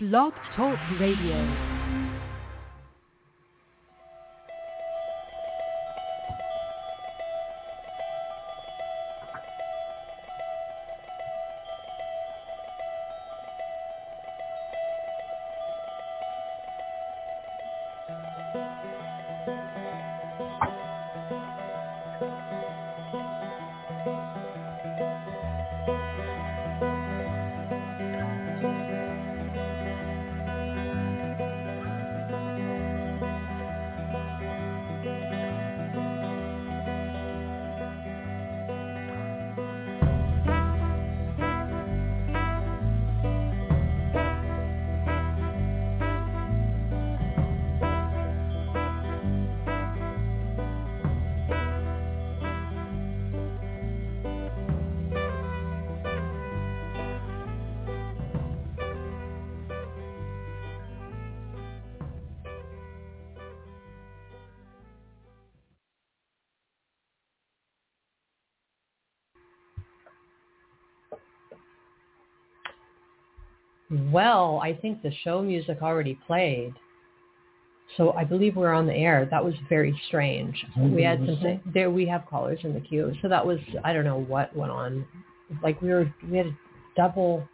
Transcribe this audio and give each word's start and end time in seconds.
Blog 0.00 0.32
Talk 0.56 0.78
Radio. 0.98 1.79
Well, 74.10 74.60
I 74.62 74.74
think 74.74 75.02
the 75.02 75.12
show 75.24 75.42
music 75.42 75.78
already 75.82 76.18
played. 76.26 76.74
So 77.96 78.12
I 78.12 78.24
believe 78.24 78.56
we're 78.56 78.72
on 78.72 78.86
the 78.86 78.94
air. 78.94 79.26
That 79.30 79.44
was 79.44 79.54
very 79.68 79.98
strange. 80.06 80.54
Mm-hmm. 80.78 80.94
We 80.94 81.02
had 81.02 81.18
some 81.18 81.60
there. 81.72 81.90
We 81.90 82.06
have 82.06 82.24
callers 82.26 82.60
in 82.62 82.72
the 82.72 82.80
queue. 82.80 83.12
So 83.20 83.28
that 83.28 83.44
was 83.44 83.58
I 83.84 83.92
don't 83.92 84.04
know 84.04 84.20
what 84.20 84.54
went 84.54 84.70
on. 84.70 85.04
Like 85.62 85.80
we 85.82 85.88
were 85.88 86.12
we 86.30 86.36
had 86.36 86.46
a 86.46 86.58
double. 86.96 87.46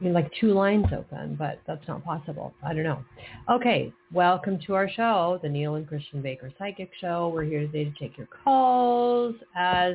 I 0.00 0.04
mean, 0.04 0.14
like 0.14 0.30
two 0.40 0.52
lines 0.52 0.86
open, 0.96 1.36
but 1.36 1.60
that's 1.66 1.86
not 1.86 2.04
possible. 2.04 2.52
I 2.64 2.74
don't 2.74 2.82
know. 2.82 3.04
Okay, 3.50 3.92
welcome 4.12 4.58
to 4.66 4.74
our 4.74 4.88
show, 4.88 5.38
the 5.42 5.48
Neil 5.48 5.76
and 5.76 5.86
Kristin 5.86 6.22
Baker 6.22 6.52
Psychic 6.58 6.90
Show. 7.00 7.30
We're 7.32 7.44
here 7.44 7.60
today 7.60 7.84
to 7.84 7.92
take 8.00 8.18
your 8.18 8.28
calls, 8.44 9.36
as 9.56 9.94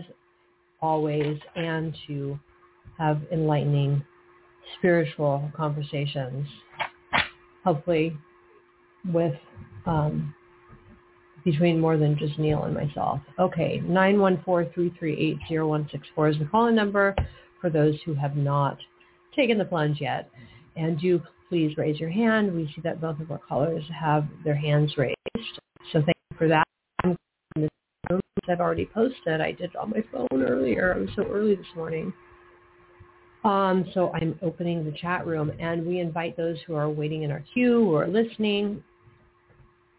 always, 0.82 1.38
and 1.58 1.94
to 2.08 2.40
have 2.98 3.22
enlightening 3.34 4.02
spiritual 4.78 5.52
conversations, 5.56 6.48
hopefully 7.64 8.18
with 9.14 9.36
um, 9.86 10.34
between 11.44 11.80
more 11.80 11.98
than 11.98 12.18
just 12.18 12.38
Neil 12.38 12.64
and 12.64 12.74
myself. 12.74 13.22
Okay, 13.40 13.82
914-338-0164 13.86 16.32
is 16.32 16.40
the 16.40 16.46
calling 16.52 16.76
number 16.76 17.16
for 17.62 17.70
those 17.70 17.96
who 18.06 18.14
have 18.14 18.36
not 18.36 18.78
taken 19.36 19.58
the 19.58 19.66
plunge 19.66 20.02
yet. 20.02 20.30
And 20.76 21.00
do 21.00 21.22
please 21.50 21.78
raise 21.78 22.00
your 22.00 22.10
hand. 22.10 22.54
We 22.54 22.72
see 22.76 22.82
that 22.82 23.00
both 23.00 23.20
of 23.20 23.32
our 23.32 23.40
callers 23.40 23.84
have 23.98 24.28
their 24.44 24.56
hands 24.56 24.94
raised. 24.98 25.16
So 25.92 26.02
thank 26.02 26.18
you 26.32 26.38
for 26.38 26.48
that. 26.50 26.64
I've 28.50 28.62
already 28.62 28.86
posted. 28.86 29.42
I 29.42 29.52
did 29.52 29.76
on 29.76 29.90
my 29.90 30.04
phone 30.12 30.44
earlier. 30.44 30.94
I 30.96 31.00
was 31.00 31.10
so 31.16 31.24
early 31.24 31.56
this 31.56 31.66
morning. 31.76 32.14
Um, 33.44 33.86
so 33.94 34.12
I'm 34.14 34.38
opening 34.42 34.84
the 34.84 34.92
chat 34.92 35.26
room 35.26 35.52
and 35.60 35.86
we 35.86 36.00
invite 36.00 36.36
those 36.36 36.58
who 36.66 36.76
are 36.76 36.90
waiting 36.90 37.24
in 37.24 37.32
our 37.32 37.44
queue, 37.54 37.86
who 37.86 37.96
are 37.96 38.08
listening, 38.08 38.84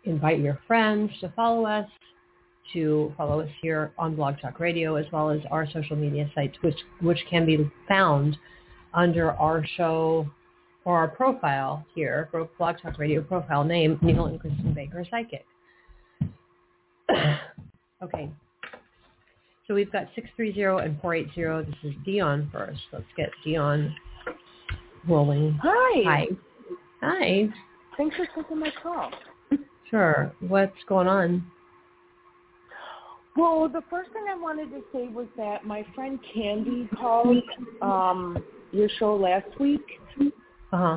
invite 0.04 0.40
your 0.40 0.58
friends 0.66 1.10
to 1.20 1.32
follow 1.36 1.64
us, 1.64 1.88
to 2.72 3.12
follow 3.16 3.40
us 3.40 3.48
here 3.62 3.92
on 3.98 4.14
Blog 4.16 4.34
Talk 4.40 4.60
Radio, 4.60 4.96
as 4.96 5.06
well 5.12 5.30
as 5.30 5.40
our 5.50 5.66
social 5.70 5.96
media 5.96 6.30
sites, 6.34 6.56
which, 6.60 6.76
which 7.00 7.18
can 7.30 7.46
be 7.46 7.70
found 7.88 8.36
under 8.92 9.32
our 9.32 9.64
show 9.76 10.28
or 10.84 10.98
our 10.98 11.08
profile 11.08 11.86
here, 11.94 12.28
Blog 12.58 12.76
Talk 12.82 12.98
Radio 12.98 13.22
profile 13.22 13.64
name, 13.64 13.98
Neil 14.02 14.26
and 14.26 14.40
Kristin 14.40 14.74
Baker 14.74 15.04
Psychic. 15.10 15.44
okay, 18.02 18.30
so 19.68 19.74
we've 19.74 19.92
got 19.92 20.08
630 20.14 20.86
and 20.86 21.00
480. 21.00 21.70
This 21.70 21.92
is 21.92 21.96
Dion 22.04 22.48
first. 22.50 22.80
Let's 22.90 23.04
get 23.16 23.28
Dion 23.44 23.94
rolling. 25.06 25.58
Hi. 25.62 26.02
Hi. 26.04 26.26
Hi. 27.02 27.48
Thanks 27.98 28.16
for 28.16 28.26
taking 28.34 28.58
my 28.58 28.72
call. 28.82 29.10
Sure. 29.90 30.32
What's 30.40 30.72
going 30.88 31.06
on? 31.06 31.44
Well, 33.36 33.68
the 33.68 33.82
first 33.88 34.10
thing 34.12 34.24
I 34.28 34.34
wanted 34.34 34.70
to 34.70 34.82
say 34.92 35.08
was 35.08 35.26
that 35.36 35.64
my 35.64 35.84
friend 35.94 36.18
Candy 36.34 36.88
called 36.98 37.42
um, 37.82 38.42
your 38.72 38.88
show 38.98 39.14
last 39.14 39.48
week. 39.60 39.84
Uh-huh. 40.72 40.96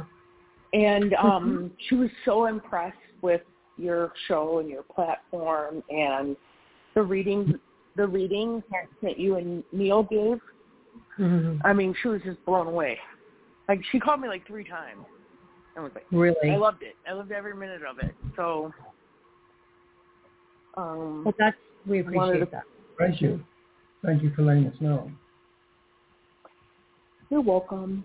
And 0.74 1.14
um, 1.16 1.72
she 1.88 1.96
was 1.96 2.10
so 2.24 2.46
impressed 2.46 2.98
with 3.22 3.42
your 3.78 4.14
show 4.28 4.60
and 4.60 4.70
your 4.70 4.84
platform 4.84 5.84
and 5.90 6.38
the 6.96 7.02
reading 7.02 7.60
the 7.96 8.07
reading 8.07 8.63
that 9.02 9.19
you 9.19 9.35
and 9.35 9.63
Neil 9.72 10.03
gave, 10.03 10.40
mm-hmm. 11.19 11.57
I 11.66 11.74
mean, 11.74 11.96
she 12.02 12.07
was 12.07 12.22
just 12.24 12.44
blown 12.46 12.68
away. 12.68 12.97
Like 13.68 13.81
she 13.91 14.00
called 14.00 14.22
me 14.22 14.28
like 14.28 14.46
three 14.47 14.63
times. 14.63 15.06
I 15.78 15.79
was 15.79 15.91
like, 15.96 16.06
really? 16.12 16.50
I 16.50 16.57
loved 16.57 16.84
it. 16.84 16.96
I 17.09 17.13
loved 17.13 17.31
every 17.31 17.56
minute 17.56 17.81
of 17.90 18.00
it. 18.00 18.13
So, 18.35 18.74
um, 20.75 21.24
well, 21.24 21.34
that's 21.40 21.56
we 21.88 22.00
appreciate 22.00 22.40
to, 22.40 22.47
that. 22.51 22.63
Thank 23.00 23.22
you. 23.22 23.44
Thank 24.03 24.24
you 24.24 24.31
for 24.35 24.41
letting 24.41 24.68
us 24.68 24.75
know. 24.80 25.09
You're 27.30 27.41
welcome. 27.41 28.03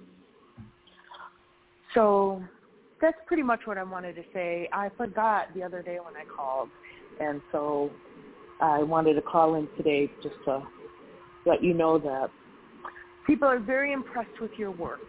So 1.94 2.42
that's 3.00 3.16
pretty 3.26 3.42
much 3.42 3.60
what 3.64 3.78
I 3.78 3.82
wanted 3.82 4.14
to 4.16 4.22
say. 4.32 4.68
I 4.72 4.90
forgot 4.96 5.52
the 5.54 5.62
other 5.62 5.82
day 5.82 5.98
when 5.98 6.14
I 6.14 6.24
called, 6.24 6.68
and 7.20 7.40
so 7.50 7.90
I 8.60 8.82
wanted 8.82 9.14
to 9.14 9.22
call 9.22 9.56
in 9.56 9.68
today 9.76 10.10
just 10.22 10.36
to 10.46 10.62
let 11.44 11.62
you 11.62 11.74
know 11.74 11.98
that 11.98 12.30
people 13.26 13.46
are 13.48 13.58
very 13.58 13.92
impressed 13.92 14.40
with 14.40 14.52
your 14.56 14.70
work. 14.70 15.00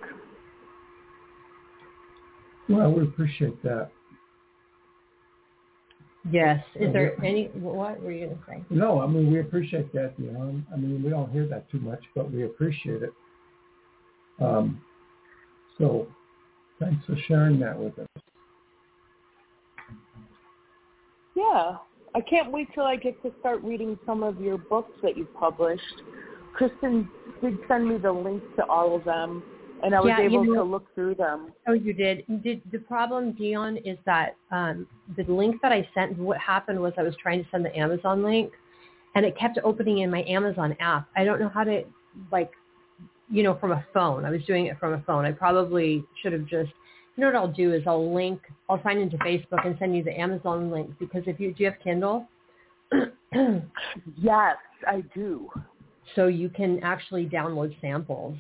Well, 2.70 2.92
we 2.92 3.04
appreciate 3.04 3.62
that. 3.64 3.90
Yes. 6.30 6.62
Is 6.76 6.92
there 6.92 7.24
any, 7.24 7.46
what 7.54 8.02
were 8.02 8.12
you 8.12 8.26
going 8.26 8.38
to 8.38 8.44
say? 8.48 8.64
No, 8.70 9.02
I 9.02 9.08
mean, 9.08 9.32
we 9.32 9.40
appreciate 9.40 9.94
that, 9.94 10.14
you 10.18 10.32
know. 10.32 10.62
I 10.74 10.76
mean, 10.76 11.02
we 11.02 11.10
don't 11.10 11.32
hear 11.32 11.48
that 11.48 11.72
too 11.72 11.80
much, 11.80 12.04
but 12.16 12.30
we 12.32 12.44
appreciate 12.44 13.02
it. 13.02 13.12
Um, 14.42 14.82
so 15.78 16.08
thanks 16.80 17.06
for 17.06 17.16
sharing 17.28 17.60
that 17.62 17.80
with 17.80 17.98
us. 17.98 18.08
Yeah. 21.36 21.78
I 22.16 22.22
can't 22.22 22.52
wait 22.52 22.68
till 22.74 22.84
I 22.84 22.96
get 22.96 23.22
to 23.24 23.32
start 23.40 23.62
reading 23.64 23.98
some 24.06 24.24
of 24.24 24.40
your 24.42 24.58
books 24.58 24.92
that 25.04 25.18
you've 25.18 25.34
published. 25.36 25.84
Kristin 26.58 27.08
did 27.42 27.58
send 27.68 27.88
me 27.88 27.98
the 27.98 28.12
link 28.12 28.42
to 28.56 28.66
all 28.66 28.96
of 28.96 29.04
them, 29.04 29.44
and 29.84 29.94
I 29.94 30.00
was 30.00 30.10
Yeah, 30.10 30.22
you 30.22 30.26
able 30.42 30.44
know- 30.46 30.54
to 30.56 30.64
look 30.64 30.94
through 30.96 31.16
them. 31.16 31.54
Oh, 31.68 31.74
you 31.74 31.94
did. 31.94 32.24
Did 32.42 32.62
the 32.72 32.80
problem, 32.80 33.34
Dion, 33.34 33.78
is 33.78 33.98
that 34.06 34.36
um, 34.52 34.88
the 35.16 35.24
link 35.24 35.62
that 35.62 35.72
I 35.72 35.88
sent. 35.94 36.18
What 36.18 36.38
happened 36.38 36.80
was 36.80 36.94
I 36.98 37.04
was 37.04 37.16
trying 37.18 37.44
to 37.44 37.50
send 37.52 37.64
the 37.66 37.78
Amazon 37.78 38.24
link, 38.24 38.52
and 39.16 39.26
it 39.26 39.38
kept 39.38 39.60
opening 39.64 40.00
in 40.00 40.10
my 40.10 40.24
Amazon 40.24 40.76
app. 40.80 41.08
I 41.16 41.24
don't 41.24 41.40
know 41.40 41.50
how 41.50 41.64
to 41.64 41.84
like, 42.32 42.52
you 43.30 43.44
know, 43.44 43.56
from 43.56 43.72
a 43.72 43.86
phone. 43.94 44.26
I 44.26 44.32
was 44.32 44.44
doing 44.46 44.66
it 44.66 44.80
from 44.80 44.94
a 44.94 45.02
phone. 45.02 45.26
I 45.26 45.32
probably 45.34 46.04
should 46.22 46.34
have 46.34 46.46
just. 46.46 46.72
You 47.18 47.22
know 47.22 47.28
what 47.32 47.36
I'll 47.36 47.52
do 47.52 47.74
is 47.74 47.82
I'll 47.88 48.14
link. 48.14 48.40
I'll 48.70 48.82
sign 48.84 49.00
into 49.00 49.18
Facebook 49.18 49.66
and 49.66 49.76
send 49.80 49.96
you 49.96 50.04
the 50.04 50.18
Amazon 50.18 50.70
link 50.70 50.92
because 51.00 51.24
if 51.26 51.40
you 51.40 51.52
do 51.52 51.64
you 51.64 51.72
have 51.72 51.80
Kindle. 51.84 52.28
Yes, 54.16 54.58
I 54.88 55.02
do. 55.14 55.50
so 56.16 56.28
you 56.28 56.48
can 56.48 56.80
actually 56.84 57.26
download 57.26 57.76
samples 57.82 58.38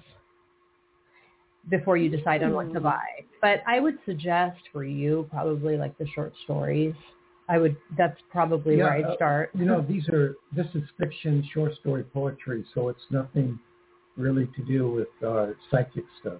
before 1.69 1.97
you 1.97 2.07
decide 2.09 2.41
on 2.41 2.53
what 2.53 2.71
to 2.71 2.79
Hmm. 2.79 2.85
buy. 2.85 3.07
But 3.41 3.61
I 3.67 3.81
would 3.81 3.97
suggest 4.05 4.61
for 4.71 4.85
you 4.85 5.27
probably 5.29 5.75
like 5.75 5.97
the 5.97 6.07
short 6.07 6.33
stories. 6.45 6.95
I 7.49 7.57
would. 7.57 7.75
That's 7.97 8.19
probably 8.29 8.77
where 8.77 8.91
I'd 8.93 9.05
uh, 9.05 9.15
start. 9.15 9.51
You 9.53 9.65
know, 9.65 9.81
these 9.81 10.07
are 10.09 10.35
this 10.53 10.67
is 10.75 10.83
fiction, 10.97 11.43
short 11.53 11.75
story, 11.75 12.03
poetry, 12.03 12.63
so 12.73 12.87
it's 12.89 13.05
nothing 13.09 13.59
really 14.15 14.47
to 14.55 14.61
do 14.63 14.89
with 14.91 15.09
uh, 15.23 15.47
psychic 15.69 16.05
stuff. 16.21 16.39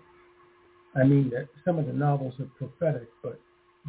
I 0.96 1.04
mean, 1.04 1.30
that 1.32 1.48
some 1.66 1.78
of 1.78 1.86
the 1.86 1.94
novels 1.94 2.34
are 2.40 2.50
prophetic, 2.58 3.10
but 3.22 3.40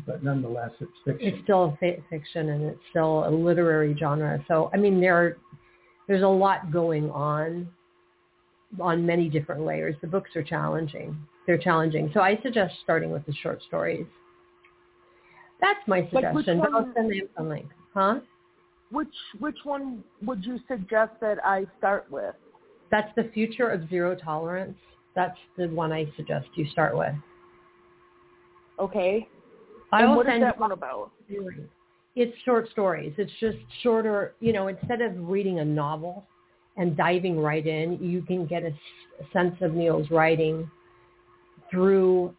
but 0.07 0.23
nonetheless, 0.23 0.71
it's 0.81 0.93
fiction. 1.05 1.29
It's 1.29 1.43
still 1.43 1.77
a 1.83 2.03
fiction, 2.11 2.51
and 2.51 2.63
it's 2.65 2.81
still 2.91 3.27
a 3.27 3.31
literary 3.31 3.97
genre. 3.99 4.45
So, 4.47 4.71
I 4.73 4.77
mean, 4.77 5.01
there 5.01 5.17
are, 5.17 5.37
there's 6.07 6.23
a 6.23 6.29
lot 6.29 6.71
going 6.71 7.11
on 7.11 7.69
on 8.81 9.05
many 9.05 9.29
different 9.29 9.63
layers. 9.63 9.97
The 10.01 10.07
books 10.07 10.31
are 10.37 10.43
challenging. 10.43 11.17
They're 11.47 11.59
challenging. 11.59 12.11
So 12.13 12.21
I 12.21 12.39
suggest 12.43 12.75
starting 12.83 13.11
with 13.11 13.25
the 13.27 13.33
short 13.43 13.63
stories. 13.67 14.07
That's 15.61 15.81
my 15.87 16.03
suggestion. 16.13 16.61
But 16.61 16.73
I'll 16.73 16.93
send 16.95 17.11
them 17.11 17.29
some 17.37 17.49
link. 17.49 17.67
Huh? 17.95 18.21
Which 18.91 19.09
which 19.39 19.59
one 19.65 20.05
would 20.23 20.45
you 20.45 20.61
suggest 20.69 21.13
that 21.21 21.45
I 21.45 21.67
start 21.79 22.07
with? 22.11 22.35
That's 22.91 23.11
the 23.17 23.31
future 23.35 23.69
of 23.69 23.89
zero 23.89 24.15
tolerance. 24.15 24.79
That's 25.15 25.37
the 25.57 25.67
one 25.69 25.93
I 25.93 26.07
suggest 26.17 26.47
you 26.55 26.69
start 26.71 26.97
with. 26.97 27.15
Okay. 28.79 29.27
I 29.91 30.03
and 30.03 30.17
what 30.17 30.29
is 30.29 30.41
that 30.41 30.59
one 30.59 30.73
about? 30.73 31.11
It's 32.15 32.37
short 32.45 32.71
stories. 32.71 33.13
It's 33.17 33.33
just 33.41 33.57
shorter. 33.83 34.35
You 34.41 34.53
know, 34.53 34.69
instead 34.69 35.01
of 35.01 35.13
reading 35.29 35.61
a 35.61 35.65
novel 35.65 36.25
and 36.77 36.97
diving 36.97 37.39
right 37.41 37.67
in, 37.67 37.99
you 38.01 38.23
can 38.23 38.47
get 38.47 38.63
a 38.63 38.73
sense 39.33 39.57
of 39.61 39.75
Neil's 39.75 40.11
writing 40.11 40.71
through 41.71 42.35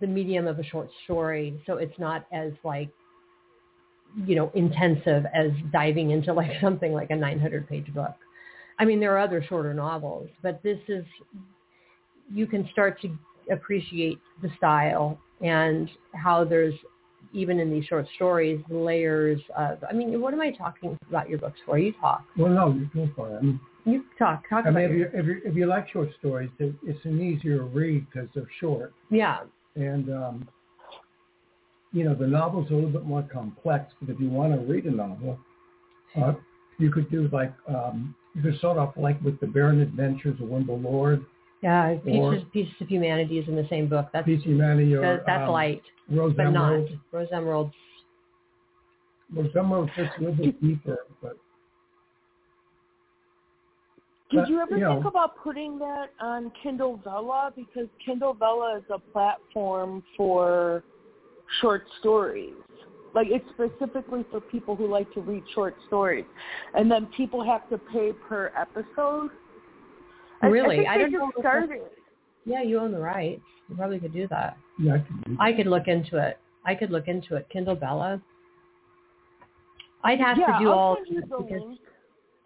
the 0.00 0.06
medium 0.06 0.46
of 0.46 0.58
a 0.58 0.64
short 0.64 0.88
story. 1.04 1.60
So 1.66 1.76
it's 1.76 1.98
not 1.98 2.26
as 2.32 2.52
like 2.64 2.90
you 4.26 4.34
know, 4.34 4.50
intensive 4.54 5.24
as 5.34 5.50
diving 5.72 6.10
into 6.10 6.32
like 6.32 6.50
something 6.60 6.92
like 6.92 7.10
a 7.10 7.16
900 7.16 7.68
page 7.68 7.92
book. 7.94 8.14
I 8.78 8.84
mean, 8.84 8.98
there 8.98 9.14
are 9.14 9.18
other 9.18 9.44
shorter 9.46 9.74
novels, 9.74 10.28
but 10.42 10.62
this 10.62 10.78
is, 10.88 11.04
you 12.32 12.46
can 12.46 12.68
start 12.72 13.00
to 13.02 13.16
appreciate 13.50 14.18
the 14.42 14.48
style 14.56 15.18
and 15.40 15.88
how 16.14 16.44
there's, 16.44 16.74
even 17.32 17.60
in 17.60 17.70
these 17.70 17.84
short 17.84 18.06
stories, 18.16 18.60
layers 18.68 19.40
of, 19.56 19.82
I 19.88 19.92
mean, 19.92 20.20
what 20.20 20.34
am 20.34 20.40
I 20.40 20.50
talking 20.50 20.96
about 21.08 21.28
your 21.28 21.38
books 21.38 21.58
for? 21.64 21.78
You 21.78 21.92
talk. 22.00 22.24
Well, 22.36 22.52
no, 22.52 22.72
you 22.72 22.90
go 22.94 23.08
for 23.14 23.38
it. 23.38 23.44
You 23.84 24.04
talk. 24.18 24.48
Talk 24.48 24.66
I 24.66 24.70
mean, 24.70 24.84
if, 24.84 24.90
you, 24.90 25.08
if, 25.12 25.26
you, 25.26 25.40
if 25.44 25.56
you 25.56 25.66
like 25.66 25.88
short 25.90 26.10
stories, 26.18 26.50
it's 26.58 27.04
an 27.04 27.20
easier 27.20 27.64
read 27.64 28.06
because 28.10 28.28
they're 28.34 28.50
short. 28.60 28.92
Yeah. 29.10 29.40
And 29.76 30.10
um, 30.10 30.48
you 31.92 32.04
know, 32.04 32.14
the 32.14 32.26
novel's 32.26 32.70
a 32.70 32.74
little 32.74 32.90
bit 32.90 33.04
more 33.04 33.22
complex, 33.32 33.92
but 34.00 34.12
if 34.12 34.20
you 34.20 34.28
want 34.28 34.52
to 34.52 34.60
read 34.60 34.84
a 34.84 34.90
novel, 34.90 35.38
uh, 36.20 36.32
you 36.78 36.90
could 36.90 37.10
do 37.10 37.28
like, 37.32 37.52
um, 37.68 38.14
you 38.34 38.42
could 38.42 38.58
start 38.58 38.78
off 38.78 38.94
like 38.96 39.20
with 39.22 39.38
the 39.40 39.46
Baron 39.46 39.80
Adventures 39.80 40.40
of 40.40 40.48
Wendell 40.48 40.78
Lord. 40.78 41.24
Yeah, 41.62 41.94
Pieces, 42.04 42.44
Pieces 42.52 42.74
of 42.80 42.88
Humanity 42.88 43.38
is 43.38 43.46
in 43.48 43.54
the 43.54 43.66
same 43.68 43.88
book. 43.88 44.08
That's, 44.12 44.24
Pieces 44.24 44.44
of 44.44 44.52
Humanity 44.52 44.94
or, 44.94 45.22
that's 45.26 45.42
um, 45.42 45.50
light, 45.50 45.82
Rose 46.08 46.32
but 46.36 46.46
Emerald. 46.46 46.90
not. 46.90 47.18
Rose 47.18 47.28
Emerald. 47.32 47.72
Rose 49.34 49.50
Emerald 49.56 49.90
fits 49.94 50.10
a 50.16 50.20
little 50.20 50.36
bit 50.36 50.60
deeper, 50.60 50.98
but 51.22 51.36
did 54.30 54.48
you 54.48 54.60
ever 54.60 54.76
you 54.76 54.86
think 54.86 55.02
know, 55.02 55.08
about 55.08 55.36
putting 55.42 55.78
that 55.80 56.10
on 56.20 56.52
Kindle 56.62 57.00
Vella? 57.02 57.52
Because 57.54 57.88
Kindle 58.04 58.32
Vella 58.32 58.78
is 58.78 58.84
a 58.88 58.98
platform 58.98 60.04
for 60.16 60.84
short 61.60 61.82
stories. 61.98 62.54
Like 63.12 63.26
it's 63.28 63.44
specifically 63.50 64.24
for 64.30 64.40
people 64.40 64.76
who 64.76 64.86
like 64.86 65.12
to 65.14 65.20
read 65.20 65.42
short 65.52 65.74
stories, 65.88 66.24
and 66.74 66.88
then 66.88 67.06
people 67.16 67.44
have 67.44 67.68
to 67.70 67.78
pay 67.78 68.12
per 68.28 68.52
episode. 68.56 69.30
Really, 70.42 70.86
I, 70.86 70.94
I, 70.94 70.98
don't 70.98 71.12
know. 71.12 71.30
Started. 71.38 71.80
Yeah, 72.44 72.62
you 72.62 72.78
own 72.78 72.92
the 72.92 72.98
rights. 72.98 73.42
You 73.68 73.76
probably 73.76 73.98
could 73.98 74.12
do 74.12 74.26
that. 74.28 74.56
Yeah, 74.78 74.94
I 74.94 74.98
could. 74.98 75.36
I 75.40 75.52
could 75.52 75.66
look 75.66 75.88
into 75.88 76.16
it. 76.16 76.38
I 76.64 76.74
could 76.74 76.90
look 76.90 77.08
into 77.08 77.36
it. 77.36 77.46
Kindle 77.50 77.76
Vella. 77.76 78.20
I'd 80.02 80.18
have 80.18 80.38
yeah, 80.38 80.46
to 80.46 80.64
do 80.64 80.70
I'll 80.70 80.78
all. 80.78 80.96
Send 80.96 81.08
you 81.08 81.20
the 81.20 81.26
because, 81.26 81.62
link. 81.62 81.80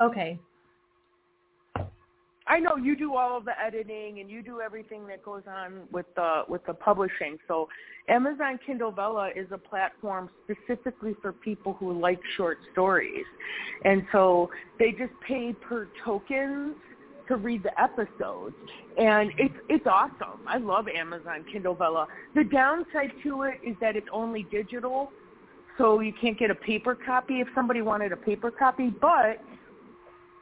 Okay, 0.03 0.41
I 2.47 2.59
know 2.59 2.77
you 2.77 2.95
do 2.95 3.15
all 3.15 3.37
of 3.39 3.47
the 3.47 3.59
editing 3.59 4.21
and 4.21 4.31
you 4.31 4.43
do 4.43 4.61
everything 4.61 5.07
that 5.07 5.23
goes 5.25 5.43
on 5.49 5.89
with 5.91 6.07
the 6.15 6.43
with 6.47 6.65
the 6.67 6.75
publishing. 6.75 7.39
So 7.49 7.69
Amazon 8.09 8.59
Kindle 8.67 8.93
Vella 8.93 9.31
is 9.35 9.47
a 9.51 9.57
platform 9.59 10.29
specifically 10.45 11.15
for 11.23 11.33
people 11.33 11.73
who 11.75 11.99
like 11.99 12.21
short 12.37 12.59
stories. 12.73 13.25
And 13.85 14.03
so 14.13 14.51
they 14.79 14.91
just 14.91 15.13
pay 15.27 15.55
per 15.55 15.89
tokens 16.05 16.77
to 17.29 17.37
read 17.37 17.63
the 17.63 17.81
episodes. 17.81 18.55
And 18.99 19.33
it's 19.39 19.55
it's 19.69 19.87
awesome. 19.87 20.41
I 20.47 20.59
love 20.59 20.87
Amazon 20.89 21.45
Kindle 21.53 21.75
Vella. 21.75 22.07
The 22.35 22.45
downside 22.45 23.13
to 23.23 23.43
it 23.43 23.61
is 23.67 23.77
that 23.81 23.97
it's 23.97 24.09
only 24.13 24.47
digital. 24.51 25.11
So 25.79 26.01
you 26.01 26.13
can't 26.21 26.39
get 26.39 26.51
a 26.51 26.55
paper 26.55 26.95
copy 26.95 27.41
if 27.41 27.49
somebody 27.55 27.83
wanted 27.83 28.13
a 28.13 28.17
paper 28.17 28.51
copy, 28.51 28.91
but 29.01 29.41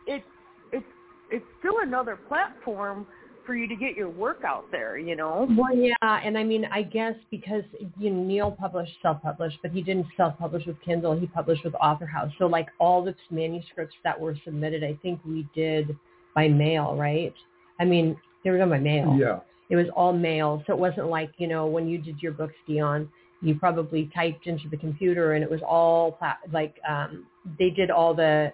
it's 0.06 0.24
it's 0.72 0.84
it's 1.30 1.44
still 1.60 1.76
another 1.82 2.16
platform 2.28 3.06
for 3.44 3.56
you 3.56 3.66
to 3.66 3.74
get 3.74 3.96
your 3.96 4.08
work 4.08 4.42
out 4.46 4.70
there, 4.70 4.98
you 4.98 5.16
know? 5.16 5.48
Well, 5.50 5.74
yeah, 5.74 5.94
and 6.02 6.38
I 6.38 6.44
mean, 6.44 6.64
I 6.70 6.82
guess 6.82 7.14
because 7.30 7.64
you 7.98 8.10
know, 8.10 8.22
Neil 8.22 8.50
published 8.52 8.92
self-published, 9.02 9.58
but 9.62 9.72
he 9.72 9.82
didn't 9.82 10.06
self-publish 10.16 10.66
with 10.66 10.80
Kindle. 10.80 11.18
He 11.18 11.26
published 11.26 11.64
with 11.64 11.74
Author 11.74 12.06
House. 12.06 12.30
So 12.38 12.46
like 12.46 12.68
all 12.78 13.04
the 13.04 13.14
manuscripts 13.30 13.96
that 14.04 14.18
were 14.18 14.36
submitted, 14.44 14.84
I 14.84 14.98
think 15.02 15.20
we 15.24 15.48
did 15.54 15.96
by 16.34 16.48
mail, 16.48 16.96
right? 16.96 17.34
I 17.80 17.84
mean, 17.84 18.16
they 18.44 18.50
were 18.50 18.58
done 18.58 18.70
by 18.70 18.78
mail. 18.78 19.16
Yeah. 19.18 19.40
It 19.70 19.76
was 19.76 19.86
all 19.96 20.12
mail, 20.12 20.62
so 20.66 20.74
it 20.74 20.78
wasn't 20.78 21.08
like 21.08 21.32
you 21.38 21.46
know 21.46 21.66
when 21.66 21.88
you 21.88 21.98
did 21.98 22.20
your 22.20 22.32
books, 22.32 22.54
Dion. 22.66 23.08
You 23.40 23.54
probably 23.56 24.10
typed 24.14 24.46
into 24.46 24.68
the 24.68 24.76
computer, 24.76 25.32
and 25.32 25.42
it 25.42 25.50
was 25.50 25.60
all 25.66 26.12
pla- 26.12 26.36
like 26.52 26.76
um, 26.88 27.26
they 27.58 27.70
did 27.70 27.90
all 27.90 28.14
the, 28.14 28.52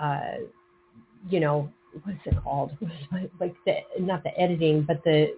uh, 0.00 0.38
you 1.28 1.38
know, 1.38 1.70
what 2.02 2.14
is 2.14 2.20
it 2.24 2.34
called? 2.42 2.72
like 3.40 3.54
the 3.66 3.76
not 4.00 4.22
the 4.24 4.36
editing, 4.38 4.82
but 4.82 5.02
the 5.04 5.34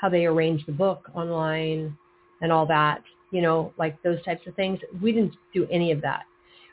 how 0.00 0.08
they 0.08 0.26
arrange 0.26 0.64
the 0.66 0.72
book 0.72 1.08
online 1.14 1.96
and 2.40 2.52
all 2.52 2.66
that. 2.66 3.02
You 3.30 3.42
know, 3.42 3.72
like 3.78 4.02
those 4.02 4.22
types 4.24 4.46
of 4.46 4.54
things. 4.56 4.80
We 5.02 5.12
didn't 5.12 5.36
do 5.54 5.66
any 5.70 5.92
of 5.92 6.00
that. 6.02 6.24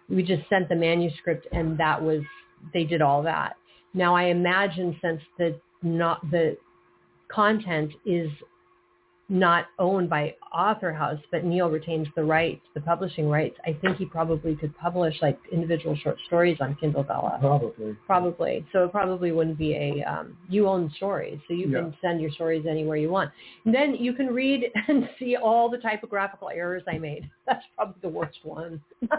We 0.10 0.24
just 0.24 0.48
sent 0.50 0.70
the 0.70 0.76
manuscript, 0.76 1.48
and 1.52 1.78
that 1.78 2.02
was 2.02 2.22
they 2.74 2.84
did 2.84 3.02
all 3.02 3.24
that. 3.24 3.56
Now 3.94 4.16
I 4.16 4.26
imagine 4.26 4.98
since 5.02 5.22
the 5.38 5.60
not 5.82 6.20
the 6.32 6.58
content 7.30 7.92
is 8.06 8.30
not 9.28 9.66
owned 9.80 10.08
by 10.10 10.36
Author 10.54 10.94
House, 10.94 11.20
but 11.32 11.44
Neil 11.44 11.70
retains 11.70 12.08
the 12.16 12.24
rights, 12.24 12.62
the 12.76 12.82
publishing 12.82 13.28
rights. 13.28 13.58
I 13.66 13.74
think 13.82 13.98
he 13.98 14.06
probably 14.06 14.56
could 14.56 14.78
publish 14.78 15.16
like 15.22 15.40
individual 15.52 15.96
short 15.96 16.18
stories 16.28 16.58
on 16.62 16.76
Kindle 16.76 17.04
Vella 17.04 17.38
Probably. 17.40 17.98
Probably. 18.06 18.66
So 18.72 18.84
it 18.84 18.92
probably 18.92 19.32
wouldn't 19.32 19.58
be 19.58 19.74
a 19.74 20.04
um, 20.04 20.38
you 20.48 20.68
own 20.68 20.92
stories, 20.96 21.40
so 21.48 21.56
you 21.56 21.68
yeah. 21.68 21.80
can 21.80 21.98
send 22.02 22.22
your 22.22 22.30
stories 22.32 22.66
anywhere 22.70 22.98
you 22.98 23.10
want. 23.10 23.32
And 23.66 23.74
then 23.74 23.96
you 23.96 24.14
can 24.14 24.28
read 24.28 24.66
and 24.88 25.10
see 25.18 25.36
all 25.36 25.70
the 25.70 25.80
typographical 25.80 26.50
errors 26.50 26.84
I 26.88 27.00
made. 27.00 27.30
That's 27.48 27.66
probably 27.76 28.00
the 28.02 28.10
worst 28.10 28.40
one. 28.44 28.80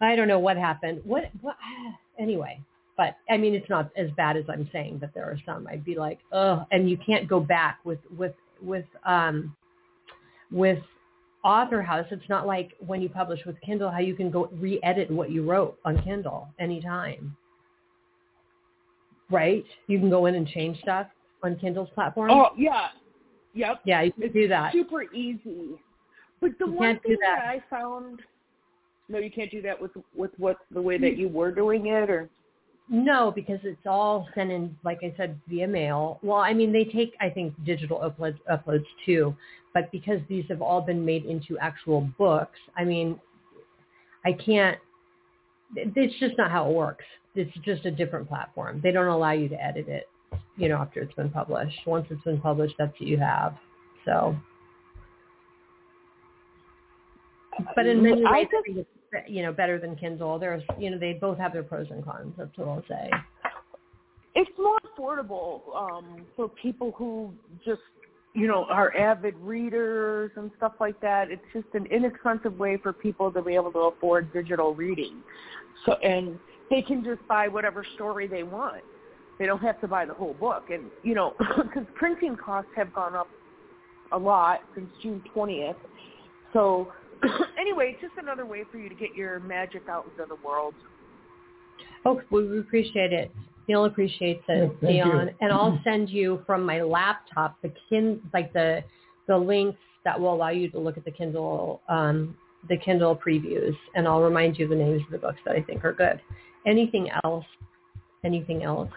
I 0.00 0.16
don't 0.16 0.28
know 0.28 0.38
what 0.38 0.56
happened. 0.56 1.00
What, 1.04 1.24
what 1.40 1.56
anyway, 2.18 2.60
but 2.96 3.16
I 3.30 3.36
mean, 3.36 3.54
it's 3.54 3.68
not 3.68 3.90
as 3.96 4.10
bad 4.16 4.36
as 4.36 4.44
I'm 4.48 4.68
saying, 4.72 4.98
but 4.98 5.14
there 5.14 5.24
are 5.24 5.38
some 5.46 5.66
I'd 5.66 5.84
be 5.84 5.96
like, 5.96 6.18
oh, 6.32 6.66
and 6.72 6.90
you 6.90 6.96
can't 6.98 7.28
go 7.28 7.40
back 7.40 7.78
with 7.84 8.00
with 8.16 8.34
with 8.62 8.86
um 9.06 9.54
with 10.50 10.80
Author 11.44 11.82
House. 11.82 12.06
It's 12.10 12.28
not 12.28 12.46
like 12.46 12.72
when 12.84 13.00
you 13.00 13.08
publish 13.08 13.40
with 13.46 13.60
Kindle, 13.60 13.90
how 13.90 14.00
you 14.00 14.14
can 14.14 14.30
go 14.30 14.48
re-edit 14.54 15.10
what 15.10 15.30
you 15.30 15.48
wrote 15.48 15.78
on 15.84 16.02
Kindle 16.02 16.48
anytime, 16.58 17.36
right? 19.30 19.64
You 19.86 19.98
can 19.98 20.10
go 20.10 20.26
in 20.26 20.34
and 20.34 20.46
change 20.48 20.80
stuff 20.80 21.06
on 21.42 21.56
Kindle's 21.56 21.88
platform. 21.94 22.30
Oh 22.30 22.48
yeah, 22.56 22.88
yep. 23.54 23.80
Yeah, 23.84 24.02
you 24.02 24.12
can 24.12 24.24
it's 24.24 24.34
do 24.34 24.48
that. 24.48 24.72
Super 24.72 25.04
easy. 25.12 25.78
But 26.40 26.52
the 26.58 26.66
you 26.66 26.72
one 26.72 27.00
thing 27.00 27.16
that. 27.20 27.38
that 27.38 27.48
I 27.48 27.62
found, 27.70 28.20
no, 29.08 29.18
you 29.18 29.30
can't 29.30 29.50
do 29.50 29.62
that 29.62 29.80
with 29.80 29.92
with 30.14 30.30
what 30.38 30.58
the 30.70 30.82
way 30.82 30.98
that 30.98 31.16
you 31.16 31.28
were 31.28 31.50
doing 31.50 31.86
it, 31.86 32.10
or 32.10 32.28
no, 32.90 33.30
because 33.30 33.58
it's 33.64 33.86
all 33.86 34.28
sent 34.34 34.50
in, 34.50 34.74
like 34.82 35.00
I 35.02 35.12
said, 35.16 35.38
via 35.48 35.68
mail. 35.68 36.18
Well, 36.22 36.38
I 36.38 36.54
mean, 36.54 36.72
they 36.72 36.84
take, 36.84 37.14
I 37.20 37.28
think, 37.28 37.52
digital 37.64 37.98
uploads, 37.98 38.38
uploads 38.50 38.86
too, 39.04 39.36
but 39.74 39.92
because 39.92 40.20
these 40.28 40.44
have 40.48 40.62
all 40.62 40.80
been 40.80 41.04
made 41.04 41.26
into 41.26 41.58
actual 41.58 42.08
books, 42.16 42.58
I 42.76 42.84
mean, 42.84 43.20
I 44.24 44.32
can't, 44.32 44.78
it's 45.76 46.18
just 46.18 46.38
not 46.38 46.50
how 46.50 46.70
it 46.70 46.74
works. 46.74 47.04
It's 47.34 47.52
just 47.62 47.84
a 47.84 47.90
different 47.90 48.26
platform. 48.26 48.80
They 48.82 48.90
don't 48.90 49.06
allow 49.06 49.32
you 49.32 49.50
to 49.50 49.62
edit 49.62 49.86
it, 49.88 50.08
you 50.56 50.70
know, 50.70 50.76
after 50.76 51.00
it's 51.00 51.14
been 51.14 51.30
published. 51.30 51.78
Once 51.86 52.06
it's 52.10 52.24
been 52.24 52.40
published, 52.40 52.74
that's 52.78 52.92
what 52.92 53.06
you 53.06 53.18
have. 53.18 53.54
So, 54.06 54.34
but 57.76 57.86
in 57.86 58.02
many 58.02 58.22
ways, 58.22 58.24
I 58.26 58.46
it's 58.66 58.88
you 59.26 59.42
know, 59.42 59.52
better 59.52 59.78
than 59.78 59.96
Kindle. 59.96 60.38
There's, 60.38 60.62
you 60.78 60.90
know, 60.90 60.98
they 60.98 61.14
both 61.14 61.38
have 61.38 61.52
their 61.52 61.62
pros 61.62 61.86
and 61.90 62.04
cons. 62.04 62.34
That's 62.36 62.56
what 62.56 62.68
I'll 62.68 62.84
say. 62.88 63.10
it's 64.34 64.50
more 64.58 64.78
affordable 64.96 65.60
um, 65.74 66.26
for 66.36 66.48
people 66.48 66.92
who 66.96 67.32
just 67.64 67.80
you 68.34 68.46
know 68.46 68.66
are 68.70 68.96
avid 68.96 69.34
readers 69.36 70.30
and 70.36 70.50
stuff 70.56 70.74
like 70.80 71.00
that. 71.00 71.30
It's 71.30 71.42
just 71.52 71.66
an 71.74 71.86
inexpensive 71.86 72.58
way 72.58 72.76
for 72.76 72.92
people 72.92 73.32
to 73.32 73.42
be 73.42 73.54
able 73.54 73.72
to 73.72 73.78
afford 73.80 74.32
digital 74.32 74.74
reading. 74.74 75.22
So 75.86 75.94
and 75.94 76.38
they 76.70 76.82
can 76.82 77.02
just 77.02 77.26
buy 77.26 77.48
whatever 77.48 77.84
story 77.94 78.26
they 78.26 78.42
want. 78.42 78.82
They 79.38 79.46
don't 79.46 79.62
have 79.62 79.80
to 79.80 79.88
buy 79.88 80.04
the 80.04 80.14
whole 80.14 80.34
book. 80.34 80.64
And 80.70 80.84
you 81.02 81.14
know, 81.14 81.34
because 81.56 81.86
printing 81.94 82.36
costs 82.36 82.70
have 82.76 82.92
gone 82.92 83.14
up 83.14 83.28
a 84.12 84.18
lot 84.18 84.60
since 84.74 84.88
June 85.02 85.22
twentieth. 85.32 85.76
So 86.52 86.92
anyway, 87.58 87.92
it's 87.92 88.00
just 88.00 88.14
another 88.18 88.46
way 88.46 88.64
for 88.70 88.78
you 88.78 88.88
to 88.88 88.94
get 88.94 89.14
your 89.14 89.40
magic 89.40 89.82
out 89.88 90.06
into 90.10 90.26
the 90.28 90.46
world. 90.46 90.74
Oh, 92.04 92.20
we 92.30 92.58
appreciate 92.58 93.12
it. 93.12 93.30
Neil 93.68 93.84
appreciates 93.84 94.42
it, 94.48 94.76
Thank 94.80 94.92
Dion, 94.92 95.26
you. 95.28 95.34
and 95.40 95.52
I'll 95.52 95.78
send 95.84 96.08
you 96.08 96.42
from 96.46 96.64
my 96.64 96.80
laptop 96.80 97.60
the 97.62 97.72
kin 97.88 98.20
like 98.32 98.52
the 98.52 98.82
the 99.26 99.36
links 99.36 99.78
that 100.04 100.18
will 100.18 100.32
allow 100.32 100.48
you 100.48 100.70
to 100.70 100.78
look 100.78 100.96
at 100.96 101.04
the 101.04 101.10
Kindle 101.10 101.82
um, 101.88 102.36
the 102.68 102.76
Kindle 102.78 103.14
previews, 103.14 103.76
and 103.94 104.08
I'll 104.08 104.22
remind 104.22 104.58
you 104.58 104.64
of 104.64 104.70
the 104.70 104.76
names 104.76 105.02
of 105.04 105.12
the 105.12 105.18
books 105.18 105.38
that 105.44 105.54
I 105.54 105.62
think 105.62 105.84
are 105.84 105.92
good. 105.92 106.20
Anything 106.66 107.10
else? 107.24 107.44
Anything 108.24 108.64
else? 108.64 108.90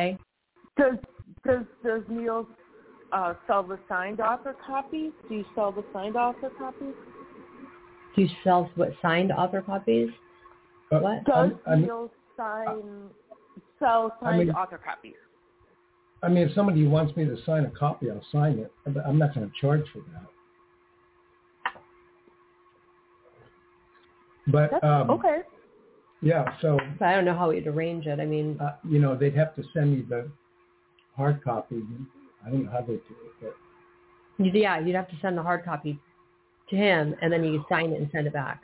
Okay. 0.00 0.16
Does 0.78 0.96
does 1.46 1.64
does 1.84 2.02
Neil 2.08 2.48
uh, 3.12 3.34
sell 3.46 3.62
the 3.62 3.78
signed 3.88 4.20
author 4.20 4.56
copies? 4.66 5.12
Do 5.28 5.34
you 5.36 5.44
sell 5.54 5.72
the 5.72 5.84
signed 5.92 6.16
author 6.16 6.50
copies? 6.58 6.94
Do 8.16 8.22
you 8.22 8.28
sell 8.42 8.70
what 8.76 8.90
signed 9.02 9.30
author 9.30 9.60
copies? 9.60 10.08
Uh, 10.90 11.00
What? 11.00 11.24
Does 11.24 11.34
I'm- 11.52 11.60
I'm- 11.66 11.82
Neil 11.82 12.10
sign 12.36 13.10
sell 13.78 14.16
I 14.22 14.24
signed 14.24 14.38
mean- 14.48 14.50
author 14.56 14.78
copies? 14.78 15.16
I 16.22 16.28
mean, 16.28 16.48
if 16.48 16.52
somebody 16.54 16.86
wants 16.86 17.14
me 17.14 17.26
to 17.26 17.36
sign 17.42 17.66
a 17.66 17.70
copy, 17.70 18.10
I'll 18.10 18.24
sign 18.32 18.58
it. 18.58 18.72
But 18.86 19.06
I'm 19.06 19.18
not 19.18 19.34
going 19.34 19.48
to 19.48 19.54
charge 19.60 19.86
for 19.90 19.98
that. 19.98 21.72
But 24.48 24.70
That's 24.70 24.84
um, 24.84 25.10
okay. 25.10 25.42
yeah, 26.22 26.56
so 26.60 26.78
But 26.98 27.08
I 27.08 27.14
don't 27.14 27.24
know 27.24 27.34
how 27.36 27.50
we'd 27.50 27.66
arrange 27.66 28.06
it. 28.06 28.18
I 28.20 28.24
mean, 28.24 28.58
uh, 28.60 28.76
you 28.84 28.98
know, 28.98 29.14
they'd 29.16 29.34
have 29.36 29.54
to 29.56 29.62
send 29.74 29.92
me 29.92 30.02
the 30.02 30.30
hard 31.16 31.42
copy. 31.44 31.82
I 32.44 32.50
don't 32.50 32.64
know 32.64 32.70
how 32.70 32.80
they 32.80 32.94
do 32.94 33.16
it, 33.24 33.32
but 34.38 34.54
yeah, 34.56 34.78
you'd 34.78 34.94
have 34.94 35.08
to 35.08 35.16
send 35.20 35.36
the 35.36 35.42
hard 35.42 35.64
copy 35.64 35.98
to 36.70 36.76
him, 36.76 37.14
and 37.22 37.32
then 37.32 37.44
you 37.44 37.64
sign 37.68 37.90
it 37.90 38.00
and 38.00 38.08
send 38.12 38.26
it 38.26 38.32
back. 38.32 38.62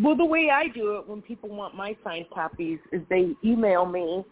Well, 0.00 0.16
the 0.16 0.24
way 0.24 0.50
I 0.52 0.68
do 0.68 0.96
it 0.96 1.08
when 1.08 1.22
people 1.22 1.48
want 1.48 1.76
my 1.76 1.96
signed 2.02 2.26
copies 2.32 2.78
is 2.90 3.00
they 3.08 3.36
email 3.44 3.86
me, 3.86 4.24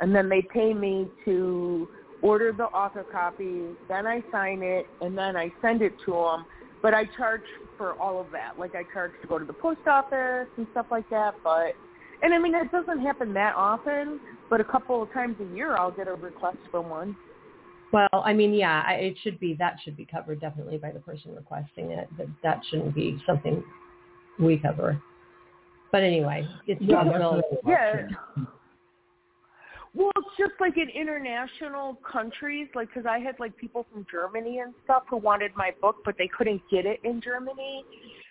and 0.00 0.14
then 0.14 0.28
they 0.28 0.42
pay 0.42 0.72
me 0.72 1.08
to 1.26 1.88
order 2.22 2.52
the 2.52 2.64
author 2.64 3.04
copy. 3.04 3.62
Then 3.88 4.06
I 4.06 4.22
sign 4.32 4.62
it, 4.62 4.86
and 5.00 5.16
then 5.16 5.36
I 5.36 5.52
send 5.60 5.82
it 5.82 5.92
to 6.06 6.12
them. 6.12 6.46
But 6.82 6.94
I 6.94 7.04
charge 7.16 7.42
for 7.76 7.92
all 8.00 8.20
of 8.20 8.30
that. 8.32 8.58
Like 8.58 8.74
I 8.74 8.84
charge 8.92 9.12
to 9.20 9.28
go 9.28 9.38
to 9.38 9.44
the 9.44 9.52
post 9.52 9.80
office 9.86 10.48
and 10.56 10.66
stuff 10.72 10.86
like 10.90 11.08
that. 11.10 11.34
But 11.44 11.74
and 12.22 12.32
I 12.32 12.38
mean 12.38 12.54
it 12.54 12.72
doesn't 12.72 13.00
happen 13.00 13.34
that 13.34 13.54
often. 13.54 14.20
But 14.48 14.60
a 14.60 14.64
couple 14.64 15.02
of 15.02 15.12
times 15.12 15.36
a 15.40 15.54
year, 15.54 15.76
I'll 15.76 15.90
get 15.90 16.08
a 16.08 16.14
request 16.14 16.58
for 16.70 16.80
one. 16.80 17.16
Well, 17.92 18.08
I 18.12 18.32
mean, 18.32 18.54
yeah, 18.54 18.84
I- 18.86 18.94
it 18.94 19.18
should 19.18 19.40
be 19.40 19.54
that 19.54 19.76
should 19.82 19.96
be 19.96 20.04
covered 20.04 20.40
definitely 20.40 20.78
by 20.78 20.92
the 20.92 21.00
person 21.00 21.34
requesting 21.34 21.90
it. 21.90 22.08
That 22.16 22.28
that 22.42 22.64
shouldn't 22.70 22.94
be 22.94 23.20
something 23.26 23.64
we 24.38 24.58
cover. 24.58 25.00
But 25.90 26.02
anyway, 26.02 26.46
it's 26.66 26.80
yeah, 26.80 27.02
not. 27.02 27.44
Yeah. 27.66 28.08
Well, 29.92 30.12
it's 30.18 30.36
just 30.38 30.52
like 30.60 30.76
in 30.76 30.88
international 30.88 31.98
countries, 32.10 32.68
like 32.76 32.88
because 32.88 33.06
I 33.06 33.18
had 33.18 33.40
like 33.40 33.56
people 33.56 33.86
from 33.92 34.06
Germany 34.08 34.60
and 34.60 34.72
stuff 34.84 35.02
who 35.10 35.16
wanted 35.16 35.50
my 35.56 35.72
book, 35.80 35.96
but 36.04 36.14
they 36.16 36.28
couldn't 36.28 36.62
get 36.70 36.86
it 36.86 37.00
in 37.02 37.20
Germany, 37.20 37.84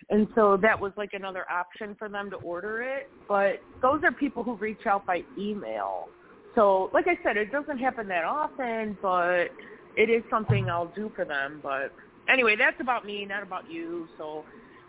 and 0.08 0.26
so 0.34 0.56
that 0.62 0.80
was 0.80 0.92
like 0.96 1.12
another 1.12 1.44
option 1.50 1.94
for 1.98 2.08
them 2.08 2.30
to 2.30 2.36
order 2.36 2.80
it. 2.80 3.10
But 3.28 3.60
those 3.82 4.02
are 4.04 4.12
people 4.12 4.42
who 4.42 4.54
reach 4.54 4.86
out 4.86 5.04
by 5.04 5.22
email. 5.38 6.08
So, 6.54 6.90
like 6.92 7.06
I 7.06 7.18
said, 7.22 7.36
it 7.36 7.52
doesn't 7.52 7.78
happen 7.78 8.08
that 8.08 8.24
often, 8.24 8.98
but 9.00 9.48
it 9.96 10.10
is 10.10 10.22
something 10.30 10.68
I'll 10.68 10.92
do 10.94 11.10
for 11.14 11.24
them. 11.24 11.60
But 11.62 11.92
anyway, 12.28 12.56
that's 12.56 12.80
about 12.80 13.04
me, 13.04 13.24
not 13.24 13.42
about 13.42 13.70
you. 13.70 14.08
So, 14.18 14.44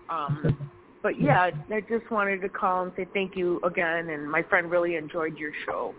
um, 0.09 0.57
but 1.03 1.19
yeah, 1.21 1.49
I 1.69 1.81
just 1.81 2.09
wanted 2.11 2.41
to 2.41 2.49
call 2.49 2.83
and 2.83 2.91
say 2.95 3.07
thank 3.13 3.35
you 3.35 3.59
again, 3.63 4.09
and 4.09 4.29
my 4.29 4.43
friend 4.43 4.69
really 4.69 4.95
enjoyed 4.95 5.37
your 5.37 5.51
show. 5.65 5.93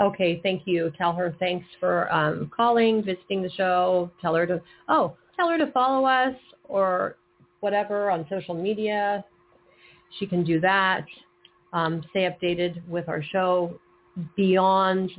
Okay, 0.00 0.40
thank 0.42 0.62
you. 0.64 0.92
Tell 0.96 1.12
her 1.12 1.34
thanks 1.40 1.66
for 1.80 2.12
um, 2.12 2.50
calling, 2.54 3.02
visiting 3.02 3.42
the 3.42 3.50
show. 3.50 4.10
Tell 4.20 4.34
her 4.34 4.46
to 4.46 4.60
oh, 4.88 5.16
tell 5.36 5.48
her 5.48 5.58
to 5.58 5.70
follow 5.72 6.06
us 6.06 6.34
or 6.64 7.16
whatever 7.60 8.10
on 8.10 8.24
social 8.30 8.54
media. 8.54 9.24
She 10.18 10.26
can 10.26 10.44
do 10.44 10.60
that. 10.60 11.04
Um, 11.72 12.02
stay 12.10 12.28
updated 12.30 12.86
with 12.88 13.08
our 13.08 13.22
show 13.22 13.78
beyond 14.36 15.10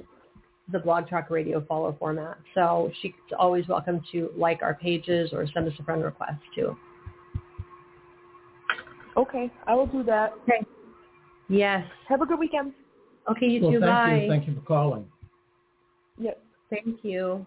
the 0.72 0.80
Blog 0.80 1.10
Talk 1.10 1.30
Radio 1.30 1.64
follow 1.68 1.96
format. 2.00 2.38
So 2.54 2.92
she's 3.02 3.14
always 3.38 3.68
welcome 3.68 4.02
to 4.12 4.32
like 4.36 4.62
our 4.62 4.76
pages 4.76 5.32
or 5.34 5.46
send 5.54 5.68
us 5.68 5.74
a 5.80 5.84
friend 5.84 6.04
request 6.04 6.42
too. 6.54 6.78
Okay, 9.18 9.52
I 9.68 9.74
will 9.74 9.88
do 9.88 10.04
that. 10.04 10.34
Okay. 10.44 10.66
Yes. 11.50 11.86
Have 12.08 12.22
a 12.22 12.26
good 12.26 12.40
weekend. 12.40 12.74
Okay, 13.30 13.48
you 13.48 13.62
Well, 13.62 13.72
too. 13.72 13.80
thank 13.80 13.92
Bye. 13.92 14.20
you. 14.24 14.30
Thank 14.30 14.48
you 14.48 14.56
for 14.56 14.62
calling. 14.62 15.06
Yep. 16.20 16.42
Thank 16.70 17.04
you. 17.04 17.46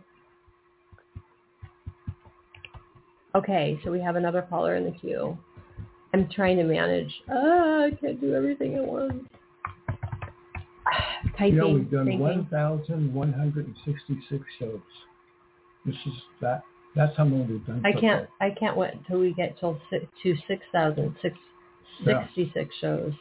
Okay, 3.35 3.79
so 3.83 3.91
we 3.91 4.01
have 4.01 4.17
another 4.17 4.43
caller 4.43 4.77
in 4.77 4.85
the 4.85 4.91
queue. 4.91 5.39
I'm 6.13 6.29
trying 6.29 6.59
to 6.59 6.65
manage. 6.65 7.11
Ah, 7.31 7.85
I 7.85 7.91
can't 7.99 8.21
do 8.21 8.35
everything 8.35 8.75
at 8.75 8.85
once. 8.85 9.25
Typing, 11.39 11.55
You 11.55 11.61
know, 11.61 11.69
we've 11.69 11.91
done 11.91 12.19
1,166 12.19 14.45
shows. 14.59 14.81
This 15.85 15.97
is 16.07 16.13
that. 16.41 16.63
That's 16.95 17.17
how 17.17 17.25
many 17.25 17.43
we've 17.45 17.67
done. 17.67 17.83
I 17.85 17.93
so 17.93 18.01
can't. 18.01 18.29
far. 18.39 18.49
I 18.49 18.55
can't 18.55 18.77
wait 18.77 18.95
until 18.95 19.19
we 19.19 19.33
get 19.33 19.59
till 19.59 19.81
six, 19.91 20.05
to 20.23 20.37
six 20.47 20.63
thousand 20.73 21.17
six 21.23 21.37
Yeah. 22.05 22.27
shows. 22.81 23.13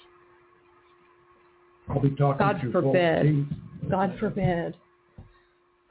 I'll 1.88 2.00
be 2.00 2.12
talking 2.12 2.38
God 2.38 2.62
to 2.62 2.72
forbid. 2.72 3.48
God 3.90 4.16
forbid. 4.20 4.76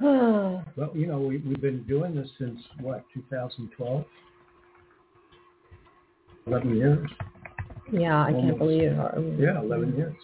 Well, 0.03 0.65
you 0.95 1.07
know, 1.07 1.19
we, 1.19 1.39
we've 1.39 1.61
been 1.61 1.83
doing 1.83 2.15
this 2.15 2.31
since 2.39 2.59
what, 2.81 3.05
2012? 3.13 4.05
11 6.47 6.77
years. 6.77 7.11
Yeah, 7.93 8.25
I 8.25 8.33
can't 8.33 8.57
believe 8.57 8.83
it. 8.83 9.39
Yeah, 9.39 9.61
11 9.61 9.97
years. 9.97 10.17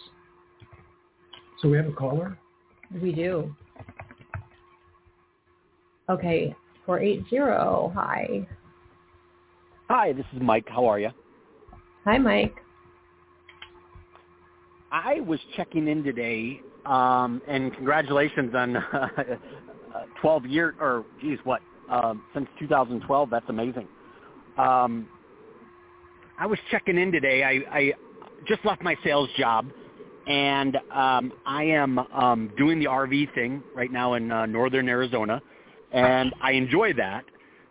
So 1.61 1.69
we 1.69 1.77
have 1.77 1.87
a 1.87 1.91
caller? 1.91 2.37
We 3.01 3.11
do. 3.11 3.53
Okay, 6.09 6.55
four 6.85 6.99
eight 6.99 7.25
zero. 7.29 7.91
Hi, 7.95 8.47
Hi, 9.89 10.13
this 10.13 10.25
is 10.33 10.41
Mike. 10.41 10.67
How 10.67 10.85
are 10.85 10.99
you? 10.99 11.09
hi, 12.03 12.17
Mike. 12.17 12.55
I 14.91 15.19
was 15.21 15.39
checking 15.55 15.87
in 15.87 16.03
today, 16.03 16.61
um, 16.85 17.41
and 17.47 17.73
congratulations 17.73 18.53
on 18.55 18.77
uh, 18.77 19.07
12 20.21 20.45
year 20.45 20.75
or 20.79 21.05
geez, 21.21 21.39
what? 21.43 21.61
Um, 21.89 22.23
since 22.33 22.47
2012, 22.59 23.29
that's 23.29 23.45
amazing. 23.49 23.87
Um, 24.57 25.07
I 26.39 26.45
was 26.45 26.59
checking 26.69 26.97
in 26.97 27.11
today. 27.11 27.43
I, 27.43 27.77
I 27.77 27.93
just 28.45 28.63
left 28.65 28.81
my 28.81 28.95
sales 29.03 29.29
job, 29.37 29.67
and 30.27 30.75
um, 30.91 31.31
I 31.45 31.63
am 31.63 31.99
um, 31.99 32.51
doing 32.57 32.79
the 32.79 32.85
RV 32.85 33.33
thing 33.33 33.63
right 33.73 33.91
now 33.91 34.13
in 34.15 34.31
uh, 34.31 34.45
northern 34.45 34.89
Arizona, 34.89 35.41
and 35.91 36.33
I 36.41 36.51
enjoy 36.51 36.93
that. 36.93 37.23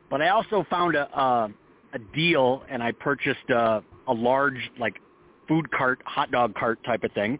But 0.08 0.22
I 0.22 0.30
also 0.30 0.64
found 0.70 0.96
a 0.96 1.06
a, 1.18 1.50
a 1.92 1.98
deal, 2.14 2.64
and 2.70 2.82
I 2.82 2.92
purchased 2.92 3.50
a, 3.50 3.82
a 4.08 4.12
large 4.12 4.70
like 4.78 4.94
food 5.46 5.70
cart, 5.70 6.00
hot 6.06 6.30
dog 6.30 6.54
cart 6.54 6.82
type 6.84 7.04
of 7.04 7.12
thing, 7.12 7.38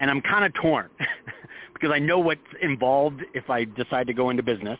and 0.00 0.10
I'm 0.10 0.20
kind 0.20 0.44
of 0.44 0.52
torn 0.54 0.90
because 1.74 1.90
I 1.94 2.00
know 2.00 2.18
what's 2.18 2.40
involved 2.60 3.22
if 3.34 3.48
I 3.48 3.64
decide 3.64 4.08
to 4.08 4.12
go 4.12 4.30
into 4.30 4.42
business. 4.42 4.78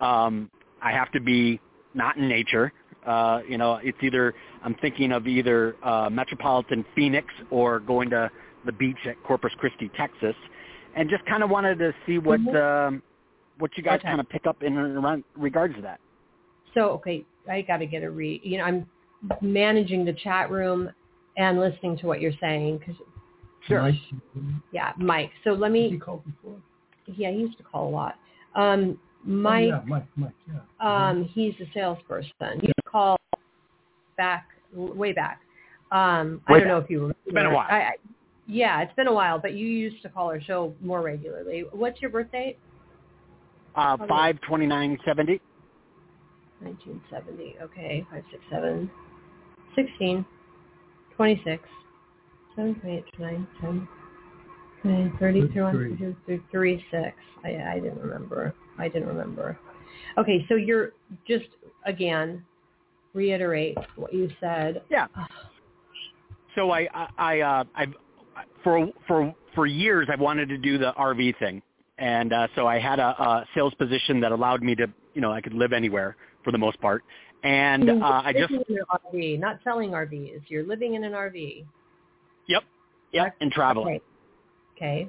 Um, 0.00 0.50
I 0.80 0.92
have 0.92 1.10
to 1.12 1.20
be 1.20 1.60
not 1.94 2.16
in 2.16 2.28
nature. 2.28 2.72
Uh, 3.04 3.40
you 3.48 3.58
know, 3.58 3.80
it's 3.82 3.98
either 4.02 4.34
I'm 4.62 4.74
thinking 4.76 5.12
of 5.12 5.26
either 5.26 5.76
uh, 5.82 6.08
metropolitan 6.10 6.84
Phoenix 6.94 7.28
or 7.50 7.80
going 7.80 8.10
to 8.10 8.30
the 8.64 8.72
beach 8.72 8.96
at 9.06 9.22
Corpus 9.24 9.52
Christi, 9.58 9.90
Texas, 9.96 10.34
and 10.96 11.08
just 11.08 11.24
kind 11.26 11.42
of 11.42 11.50
wanted 11.50 11.78
to 11.78 11.92
see 12.06 12.18
what 12.18 12.40
um, 12.54 13.02
what 13.58 13.70
you 13.76 13.82
guys 13.82 14.00
Okay. 14.00 14.08
kind 14.08 14.20
of 14.20 14.28
pick 14.28 14.46
up 14.46 14.62
in 14.62 14.76
and 14.76 14.96
around 14.96 15.24
regards 15.36 15.74
to 15.76 15.82
that. 15.82 16.00
So 16.74 16.90
okay, 16.92 17.24
I 17.50 17.62
got 17.62 17.78
to 17.78 17.86
get 17.86 18.02
a 18.02 18.10
read. 18.10 18.40
You 18.44 18.58
know, 18.58 18.64
I'm 18.64 18.86
managing 19.40 20.04
the 20.04 20.12
chat 20.12 20.50
room 20.50 20.90
and 21.36 21.60
listening 21.60 21.98
to 21.98 22.06
what 22.06 22.20
you're 22.20 22.32
saying 22.40 22.78
because 22.78 22.96
Sure. 23.68 23.82
Mike, 23.82 23.94
Yeah, 24.72 24.92
Mike. 24.98 25.30
So 25.42 25.52
let 25.52 25.72
has 25.72 25.84
he 25.84 25.90
me. 25.92 25.98
called 25.98 26.22
before? 26.24 26.58
Yeah, 27.06 27.30
he 27.30 27.38
used 27.38 27.56
to 27.58 27.64
call 27.64 27.88
a 27.88 27.90
lot. 27.90 28.18
Um, 28.54 28.98
Oh, 29.26 29.30
Mike. 29.30 29.68
yeah, 29.68 29.80
Mike, 29.86 30.06
Mike, 30.16 30.32
yeah. 30.46 30.60
Um, 30.80 31.24
he's 31.24 31.54
a 31.60 31.64
salesperson. 31.72 32.60
You 32.60 32.72
call 32.86 33.16
back 34.18 34.48
way 34.74 35.12
back. 35.12 35.40
Um, 35.90 36.42
I 36.46 36.58
don't 36.58 36.68
know 36.68 36.78
if 36.78 36.90
you 36.90 36.98
remember. 36.98 37.16
It's 37.24 37.34
been 37.34 37.46
a 37.46 37.54
while. 37.54 37.68
I, 37.70 37.76
I, 37.76 37.92
yeah, 38.46 38.82
it's 38.82 38.94
been 38.94 39.06
a 39.06 39.12
while, 39.12 39.38
but 39.38 39.54
you 39.54 39.66
used 39.66 40.02
to 40.02 40.08
call 40.08 40.28
our 40.28 40.40
show 40.40 40.74
more 40.80 41.02
regularly. 41.02 41.64
What's 41.72 42.00
your 42.00 42.10
birth 42.10 42.30
date? 42.32 42.58
Uh, 43.74 43.96
five 44.08 44.40
twenty 44.42 44.66
nine 44.66 44.98
seventy. 45.04 45.40
1970. 46.60 47.56
Okay, 47.62 48.06
5, 48.10 48.22
6, 48.30 48.42
7, 48.50 48.90
16, 49.74 50.24
26, 51.16 51.62
7, 52.56 52.74
28, 52.76 53.04
29, 53.16 53.48
10, 53.60 53.88
29, 54.82 55.16
30, 55.18 55.40
31, 55.40 55.72
32, 55.74 56.16
33, 56.26 56.42
36. 56.52 57.16
I, 57.44 57.48
I 57.72 57.80
didn't 57.80 58.00
remember. 58.00 58.54
I 58.78 58.88
didn't 58.88 59.08
remember. 59.08 59.58
Okay, 60.16 60.46
so 60.48 60.54
you're 60.54 60.92
just, 61.26 61.48
again, 61.84 62.44
reiterate 63.12 63.76
what 63.96 64.12
you 64.14 64.30
said. 64.40 64.82
Yeah. 64.90 65.06
So 66.54 66.70
I 66.70 66.88
I, 66.94 67.08
I 67.18 67.40
uh, 67.40 67.64
I've 67.74 67.94
for 68.64 68.88
for 69.06 69.34
for 69.54 69.66
years 69.66 70.08
I've 70.10 70.20
wanted 70.20 70.48
to 70.48 70.58
do 70.58 70.78
the 70.78 70.92
RV 70.98 71.38
thing, 71.38 71.62
and 71.98 72.32
uh, 72.32 72.48
so 72.56 72.66
I 72.66 72.80
had 72.80 72.98
a, 72.98 73.08
a 73.22 73.46
sales 73.54 73.74
position 73.74 74.20
that 74.20 74.32
allowed 74.32 74.62
me 74.62 74.74
to 74.74 74.88
you 75.14 75.20
know 75.20 75.30
I 75.30 75.40
could 75.40 75.54
live 75.54 75.72
anywhere 75.72 76.16
for 76.42 76.50
the 76.50 76.58
most 76.58 76.80
part, 76.80 77.04
and 77.44 77.88
uh, 78.02 78.22
I 78.24 78.32
just 78.32 78.50
living 78.50 78.64
in 78.68 78.78
an 78.78 78.84
RV, 79.14 79.38
not 79.38 79.60
selling 79.62 79.90
RVs. 79.90 80.42
You're 80.48 80.66
living 80.66 80.94
in 80.94 81.04
an 81.04 81.12
RV. 81.12 81.64
yep 82.48 82.64
yep 83.12 83.36
and 83.40 83.52
traveling. 83.52 83.96
Okay. 83.96 84.04
Okay. 84.76 85.08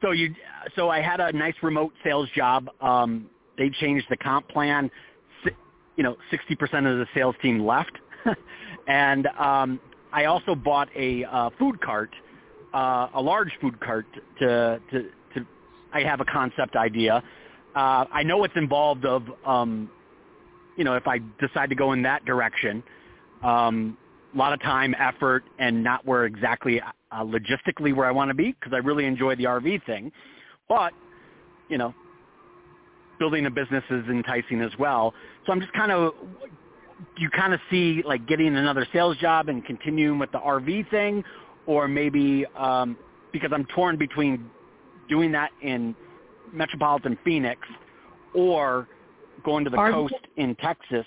So 0.00 0.10
you, 0.10 0.34
so 0.76 0.90
I 0.90 1.00
had 1.00 1.18
a 1.20 1.32
nice 1.32 1.54
remote 1.62 1.92
sales 2.04 2.28
job. 2.36 2.68
Um, 2.80 3.30
they 3.56 3.70
changed 3.70 4.06
the 4.10 4.16
comp 4.16 4.48
plan. 4.48 4.90
You 5.96 6.02
know, 6.02 6.16
sixty 6.30 6.54
percent 6.56 6.86
of 6.86 6.98
the 6.98 7.06
sales 7.14 7.36
team 7.40 7.64
left, 7.64 7.92
and 8.88 9.28
um, 9.38 9.80
I 10.12 10.26
also 10.26 10.54
bought 10.54 10.88
a 10.96 11.24
uh, 11.24 11.50
food 11.58 11.80
cart, 11.80 12.10
uh, 12.74 13.08
a 13.14 13.22
large 13.22 13.52
food 13.60 13.80
cart 13.80 14.06
to 14.40 14.80
to 14.90 15.02
to. 15.34 15.46
I 15.92 16.02
have 16.02 16.20
a 16.20 16.24
concept 16.24 16.76
idea. 16.76 17.22
Uh, 17.74 18.04
I 18.12 18.22
know 18.22 18.38
what's 18.38 18.56
involved 18.56 19.04
of, 19.04 19.24
um, 19.44 19.90
you 20.76 20.84
know, 20.84 20.94
if 20.94 21.06
I 21.08 21.18
decide 21.40 21.70
to 21.70 21.74
go 21.74 21.92
in 21.92 22.02
that 22.02 22.24
direction. 22.24 22.82
Um, 23.42 23.96
a 24.34 24.38
lot 24.38 24.52
of 24.52 24.60
time, 24.62 24.94
effort, 24.98 25.44
and 25.58 25.82
not 25.82 26.04
where 26.04 26.24
exactly 26.24 26.80
uh, 26.80 27.24
logistically 27.24 27.94
where 27.94 28.06
I 28.06 28.10
want 28.10 28.30
to 28.30 28.34
be 28.34 28.52
because 28.52 28.72
I 28.72 28.78
really 28.78 29.04
enjoy 29.04 29.36
the 29.36 29.44
RV 29.44 29.84
thing. 29.86 30.10
But, 30.68 30.92
you 31.68 31.78
know, 31.78 31.94
building 33.18 33.46
a 33.46 33.50
business 33.50 33.84
is 33.90 34.04
enticing 34.08 34.60
as 34.60 34.72
well. 34.78 35.14
So 35.46 35.52
I'm 35.52 35.60
just 35.60 35.72
kind 35.72 35.92
of, 35.92 36.14
you 37.16 37.30
kind 37.30 37.54
of 37.54 37.60
see 37.70 38.02
like 38.04 38.26
getting 38.26 38.56
another 38.56 38.86
sales 38.92 39.16
job 39.18 39.48
and 39.48 39.64
continuing 39.64 40.18
with 40.18 40.32
the 40.32 40.38
RV 40.38 40.90
thing, 40.90 41.22
or 41.66 41.88
maybe 41.88 42.44
um, 42.56 42.96
because 43.32 43.50
I'm 43.52 43.64
torn 43.74 43.96
between 43.96 44.50
doing 45.08 45.32
that 45.32 45.50
in 45.62 45.94
metropolitan 46.52 47.18
Phoenix 47.24 47.60
or 48.34 48.88
going 49.44 49.64
to 49.64 49.70
the 49.70 49.76
RV? 49.76 49.92
coast 49.92 50.14
in 50.36 50.54
Texas 50.56 51.06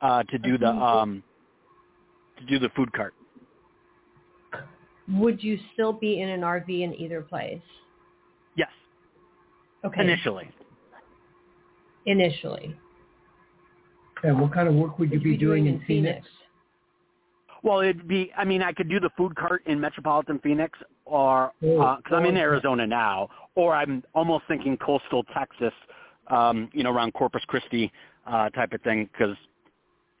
uh, 0.00 0.22
to 0.24 0.38
do 0.38 0.58
the 0.58 0.68
um, 0.68 1.22
to 2.38 2.46
do 2.46 2.58
the 2.58 2.68
food 2.70 2.92
cart. 2.92 3.14
Would 5.08 5.42
you 5.42 5.58
still 5.72 5.92
be 5.92 6.20
in 6.20 6.28
an 6.28 6.42
RV 6.42 6.68
in 6.82 6.94
either 6.94 7.20
place? 7.20 7.60
Yes, 8.56 8.68
Okay. 9.84 10.02
initially. 10.02 10.48
Initially. 12.06 12.76
And 14.22 14.40
what 14.40 14.52
kind 14.52 14.68
of 14.68 14.74
work 14.74 14.98
would 14.98 15.10
you 15.10 15.18
Would 15.18 15.24
be 15.24 15.36
doing 15.36 15.66
in 15.66 15.82
Phoenix? 15.86 16.26
Well, 17.62 17.80
it'd 17.80 18.08
be. 18.08 18.32
I 18.36 18.44
mean, 18.44 18.62
I 18.62 18.72
could 18.72 18.88
do 18.88 19.00
the 19.00 19.10
food 19.16 19.36
cart 19.36 19.62
in 19.66 19.80
metropolitan 19.80 20.38
Phoenix, 20.40 20.78
or 21.04 21.52
Oh, 21.62 21.96
because 21.96 22.12
I'm 22.16 22.24
in 22.24 22.36
Arizona 22.36 22.86
now, 22.86 23.28
or 23.54 23.74
I'm 23.74 24.02
almost 24.14 24.44
thinking 24.48 24.76
coastal 24.78 25.24
Texas, 25.34 25.72
um, 26.28 26.70
you 26.72 26.82
know, 26.82 26.90
around 26.90 27.12
Corpus 27.12 27.42
Christi 27.46 27.92
uh, 28.26 28.48
type 28.50 28.72
of 28.72 28.80
thing, 28.82 29.08
because 29.12 29.36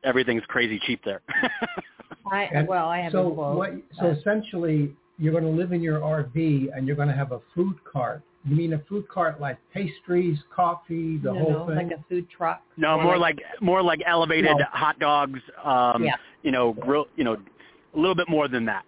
everything's 0.04 0.44
crazy 0.48 0.80
cheap 0.86 1.00
there. 1.04 1.22
I 2.32 2.42
And 2.52 2.68
well, 2.68 2.88
I 2.88 3.00
have 3.00 3.12
so 3.12 3.30
a 3.30 3.34
quote. 3.34 3.56
what? 3.56 3.72
So 3.98 4.08
essentially, 4.08 4.94
you're 5.18 5.32
going 5.32 5.44
to 5.44 5.50
live 5.50 5.72
in 5.72 5.82
your 5.82 6.00
RV 6.00 6.68
and 6.74 6.86
you're 6.86 6.96
going 6.96 7.08
to 7.08 7.14
have 7.14 7.32
a 7.32 7.40
food 7.54 7.76
cart. 7.90 8.22
You 8.44 8.56
mean 8.56 8.72
a 8.72 8.78
food 8.88 9.06
cart 9.08 9.38
like 9.40 9.58
pastries, 9.74 10.38
coffee, 10.54 11.18
the 11.18 11.32
no, 11.32 11.38
whole 11.38 11.50
no, 11.50 11.66
thing? 11.66 11.88
like 11.88 11.98
a 11.98 12.04
food 12.08 12.26
truck. 12.34 12.62
no, 12.78 12.96
or 12.98 13.02
more 13.04 13.18
like 13.18 13.38
more 13.60 13.82
like 13.82 14.00
elevated 14.06 14.56
No. 14.56 14.64
hot 14.72 14.98
dogs. 14.98 15.40
Um, 15.62 16.02
Yeah. 16.04 16.16
You 16.42 16.50
know, 16.50 16.72
grill. 16.72 17.06
You 17.16 17.24
know, 17.24 17.34
a 17.34 17.98
little 17.98 18.14
bit 18.14 18.28
more 18.30 18.48
than 18.48 18.64
that. 18.66 18.84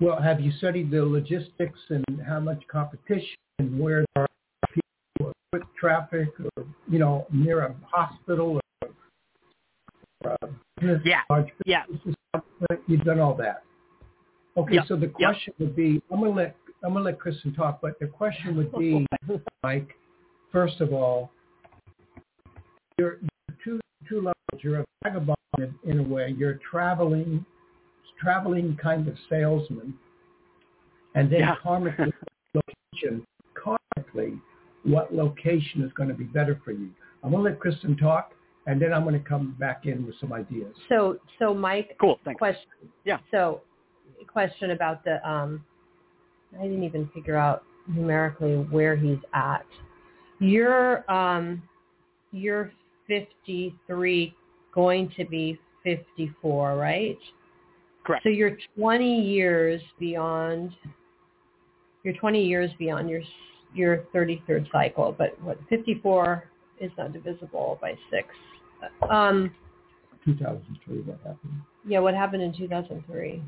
Well, 0.00 0.20
have 0.20 0.40
you 0.40 0.52
studied 0.58 0.90
the 0.90 1.04
logistics 1.04 1.80
and 1.88 2.04
how 2.26 2.38
much 2.40 2.62
competition 2.68 3.36
and 3.58 3.78
where 3.80 4.04
there 4.14 4.24
are 4.24 4.28
people 4.72 4.82
who 5.18 5.26
are 5.28 5.32
with 5.52 5.62
traffic 5.78 6.28
or, 6.56 6.64
you 6.88 6.98
know, 6.98 7.26
near 7.32 7.60
a 7.60 7.74
hospital 7.90 8.60
or, 8.82 8.88
or 10.24 10.36
a 10.42 10.48
business, 10.80 11.02
Yeah. 11.04 11.20
large 11.30 11.48
Yeah. 11.64 11.84
business, 11.86 12.14
you've 12.86 13.04
done 13.04 13.18
all 13.20 13.34
that. 13.34 13.62
Okay, 14.56 14.74
Yeah. 14.76 14.84
so 14.84 14.96
the 14.96 15.08
question 15.08 15.54
would 15.58 15.74
be, 15.76 16.02
I'm 16.10 16.20
going 16.20 16.32
to 16.32 16.36
let, 16.36 16.56
I'm 16.84 16.92
going 16.92 17.04
to 17.04 17.10
let 17.10 17.18
Kristin 17.18 17.56
talk, 17.56 17.80
but 17.80 17.98
the 17.98 18.06
question 18.06 18.56
would 18.56 18.72
be, 18.76 19.06
Mike, 19.62 19.96
first 20.52 20.80
of 20.80 20.92
all, 20.92 21.30
you're, 22.98 23.18
you're 23.20 23.56
two, 23.64 23.80
two 24.08 24.16
levels. 24.16 24.34
You're 24.62 24.80
a 24.80 24.84
vagabond 25.02 25.36
in, 25.58 25.74
in 25.84 25.98
a 26.00 26.02
way. 26.02 26.34
You're 26.36 26.60
traveling, 26.70 27.44
traveling 28.20 28.78
kind 28.80 29.08
of 29.08 29.16
salesman. 29.30 29.94
And 31.14 31.32
then 31.32 31.40
Yeah. 31.40 31.54
karmically, 31.64 32.12
location, 32.54 33.24
karmically, 33.56 34.40
what 34.84 35.14
location 35.14 35.82
is 35.82 35.92
going 35.94 36.10
to 36.10 36.14
be 36.14 36.24
better 36.24 36.60
for 36.64 36.72
you? 36.72 36.90
I'm 37.22 37.30
going 37.30 37.44
to 37.44 37.50
let 37.50 37.58
Kristin 37.58 37.98
talk, 37.98 38.34
and 38.66 38.80
then 38.80 38.92
I'm 38.92 39.04
going 39.04 39.20
to 39.20 39.26
come 39.26 39.56
back 39.58 39.86
in 39.86 40.06
with 40.06 40.16
some 40.20 40.32
ideas. 40.32 40.74
So 40.90 41.18
so 41.38 41.54
Mike 41.54 41.96
Cool. 41.98 42.18
Thanks. 42.24 42.38
question. 42.38 42.66
Yeah. 43.04 43.18
So 43.30 43.62
question 44.30 44.72
about 44.72 45.04
the 45.04 45.26
um 45.26 45.64
I 46.58 46.62
didn't 46.62 46.84
even 46.84 47.10
figure 47.14 47.36
out 47.36 47.62
numerically 47.88 48.56
where 48.70 48.96
he's 48.96 49.18
at. 49.32 49.66
You're 50.40 51.10
um 51.10 51.62
you're 52.32 52.72
53 53.06 54.34
going 54.74 55.12
to 55.16 55.24
be 55.26 55.58
54, 55.84 56.76
right? 56.76 57.18
Correct. 58.04 58.22
So 58.24 58.28
you're 58.28 58.56
20 58.76 59.20
years 59.22 59.80
beyond 59.98 60.72
you're 62.02 62.14
20 62.14 62.44
years 62.44 62.70
beyond 62.78 63.08
your 63.08 63.22
your 63.74 64.04
33rd 64.14 64.70
cycle, 64.70 65.14
but 65.16 65.40
what 65.42 65.58
54 65.68 66.44
is 66.80 66.90
not 66.96 67.12
divisible 67.12 67.78
by 67.80 67.94
6. 68.10 68.28
Um 69.10 69.54
2003, 70.24 71.00
what 71.02 71.18
happened? 71.18 71.62
yeah, 71.86 71.98
what 71.98 72.14
happened 72.14 72.42
in 72.42 72.56
2003? 72.56 73.42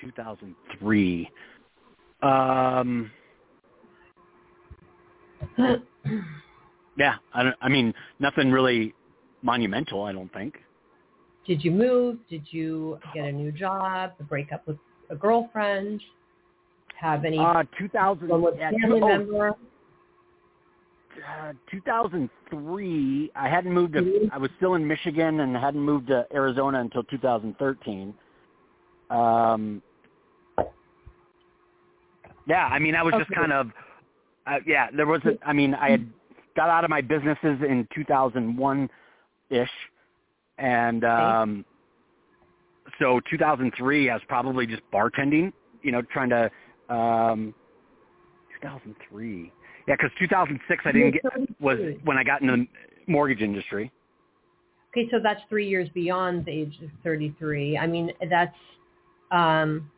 2003. 0.00 1.30
Um, 2.22 3.10
yeah, 6.96 7.16
I, 7.34 7.42
don't, 7.42 7.56
I 7.60 7.68
mean, 7.68 7.94
nothing 8.18 8.50
really 8.50 8.94
monumental, 9.42 10.02
I 10.02 10.12
don't 10.12 10.32
think. 10.32 10.56
Did 11.46 11.64
you 11.64 11.70
move? 11.70 12.18
Did 12.28 12.42
you 12.50 12.98
get 13.14 13.24
a 13.24 13.32
new 13.32 13.52
job? 13.52 14.12
Break 14.28 14.52
up 14.52 14.66
with 14.66 14.76
a 15.10 15.16
girlfriend? 15.16 16.02
Have 17.00 17.24
any 17.24 17.38
Uh, 17.38 17.62
2000, 17.78 18.28
with 18.42 18.56
yeah, 18.58 18.70
family 18.82 19.00
oh, 19.00 19.08
member? 19.08 19.54
uh, 21.26 21.52
2003, 21.70 23.30
I 23.34 23.48
hadn't 23.48 23.72
moved 23.72 23.94
to, 23.94 24.02
Mhm. 24.02 24.30
I 24.32 24.38
was 24.38 24.50
still 24.56 24.74
in 24.74 24.86
Michigan 24.86 25.40
and 25.40 25.56
hadn't 25.56 25.80
moved 25.80 26.08
to 26.08 26.26
Arizona 26.32 26.80
until 26.80 27.02
2013. 27.04 28.14
Um, 29.10 29.82
yeah, 32.48 32.66
I 32.66 32.78
mean, 32.78 32.94
I 32.94 33.02
was 33.02 33.14
just 33.18 33.30
kind 33.30 33.52
of, 33.52 33.70
uh, 34.46 34.58
yeah, 34.66 34.88
there 34.96 35.06
wasn't, 35.06 35.38
I 35.44 35.52
mean, 35.52 35.74
I 35.74 35.90
had 35.90 36.08
got 36.56 36.70
out 36.70 36.82
of 36.82 36.90
my 36.90 37.02
businesses 37.02 37.60
in 37.62 37.86
2001-ish. 37.96 39.68
And, 40.56 41.04
um, 41.04 41.64
so 42.98 43.20
2003, 43.30 44.10
I 44.10 44.14
was 44.14 44.22
probably 44.28 44.66
just 44.66 44.82
bartending, 44.92 45.52
you 45.82 45.92
know, 45.92 46.02
trying 46.02 46.30
to, 46.30 46.50
um, 46.88 47.54
2003. 48.60 49.52
Yeah, 49.86 49.94
because 49.94 50.10
2006 50.18 50.82
I 50.84 50.92
didn't 50.92 51.12
get 51.12 51.22
was 51.60 51.78
when 52.04 52.16
I 52.18 52.24
got 52.24 52.42
into 52.42 52.56
the 52.56 52.66
mortgage 53.06 53.42
industry. 53.42 53.92
Okay, 54.90 55.08
so 55.10 55.18
that's 55.22 55.40
three 55.48 55.68
years 55.68 55.88
beyond 55.90 56.46
the 56.46 56.50
age 56.50 56.78
of 56.82 56.90
33. 57.04 57.76
I 57.78 57.86
mean, 57.86 58.10
that's 58.30 58.56
Um, 59.30 59.90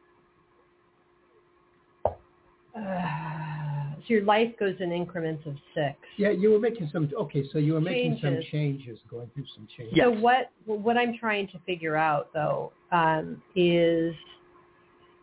uh, 2.77 3.95
so 4.07 4.15
your 4.15 4.25
life 4.25 4.53
goes 4.59 4.77
in 4.81 4.93
increments 4.93 5.43
of 5.47 5.55
six. 5.75 5.97
Yeah, 6.17 6.31
you 6.31 6.51
were 6.51 6.59
making 6.59 6.89
some. 6.93 7.11
Okay, 7.17 7.45
so 7.53 7.59
you 7.59 7.75
were 7.75 7.81
making 7.81 8.19
some 8.23 8.35
Changes. 8.35 8.51
changes, 8.51 8.99
going 9.11 9.31
through 9.35 9.45
some 9.55 9.69
changes. 9.77 9.95
Yes. 9.97 10.07
So 10.07 10.21
what 10.21 10.51
what 10.67 10.97
I'm 10.97 11.17
trying 11.19 11.49
to 11.49 11.59
figure 11.67 11.97
out 11.97 12.29
though 12.33 12.73
um, 12.93 13.43
is, 13.55 14.15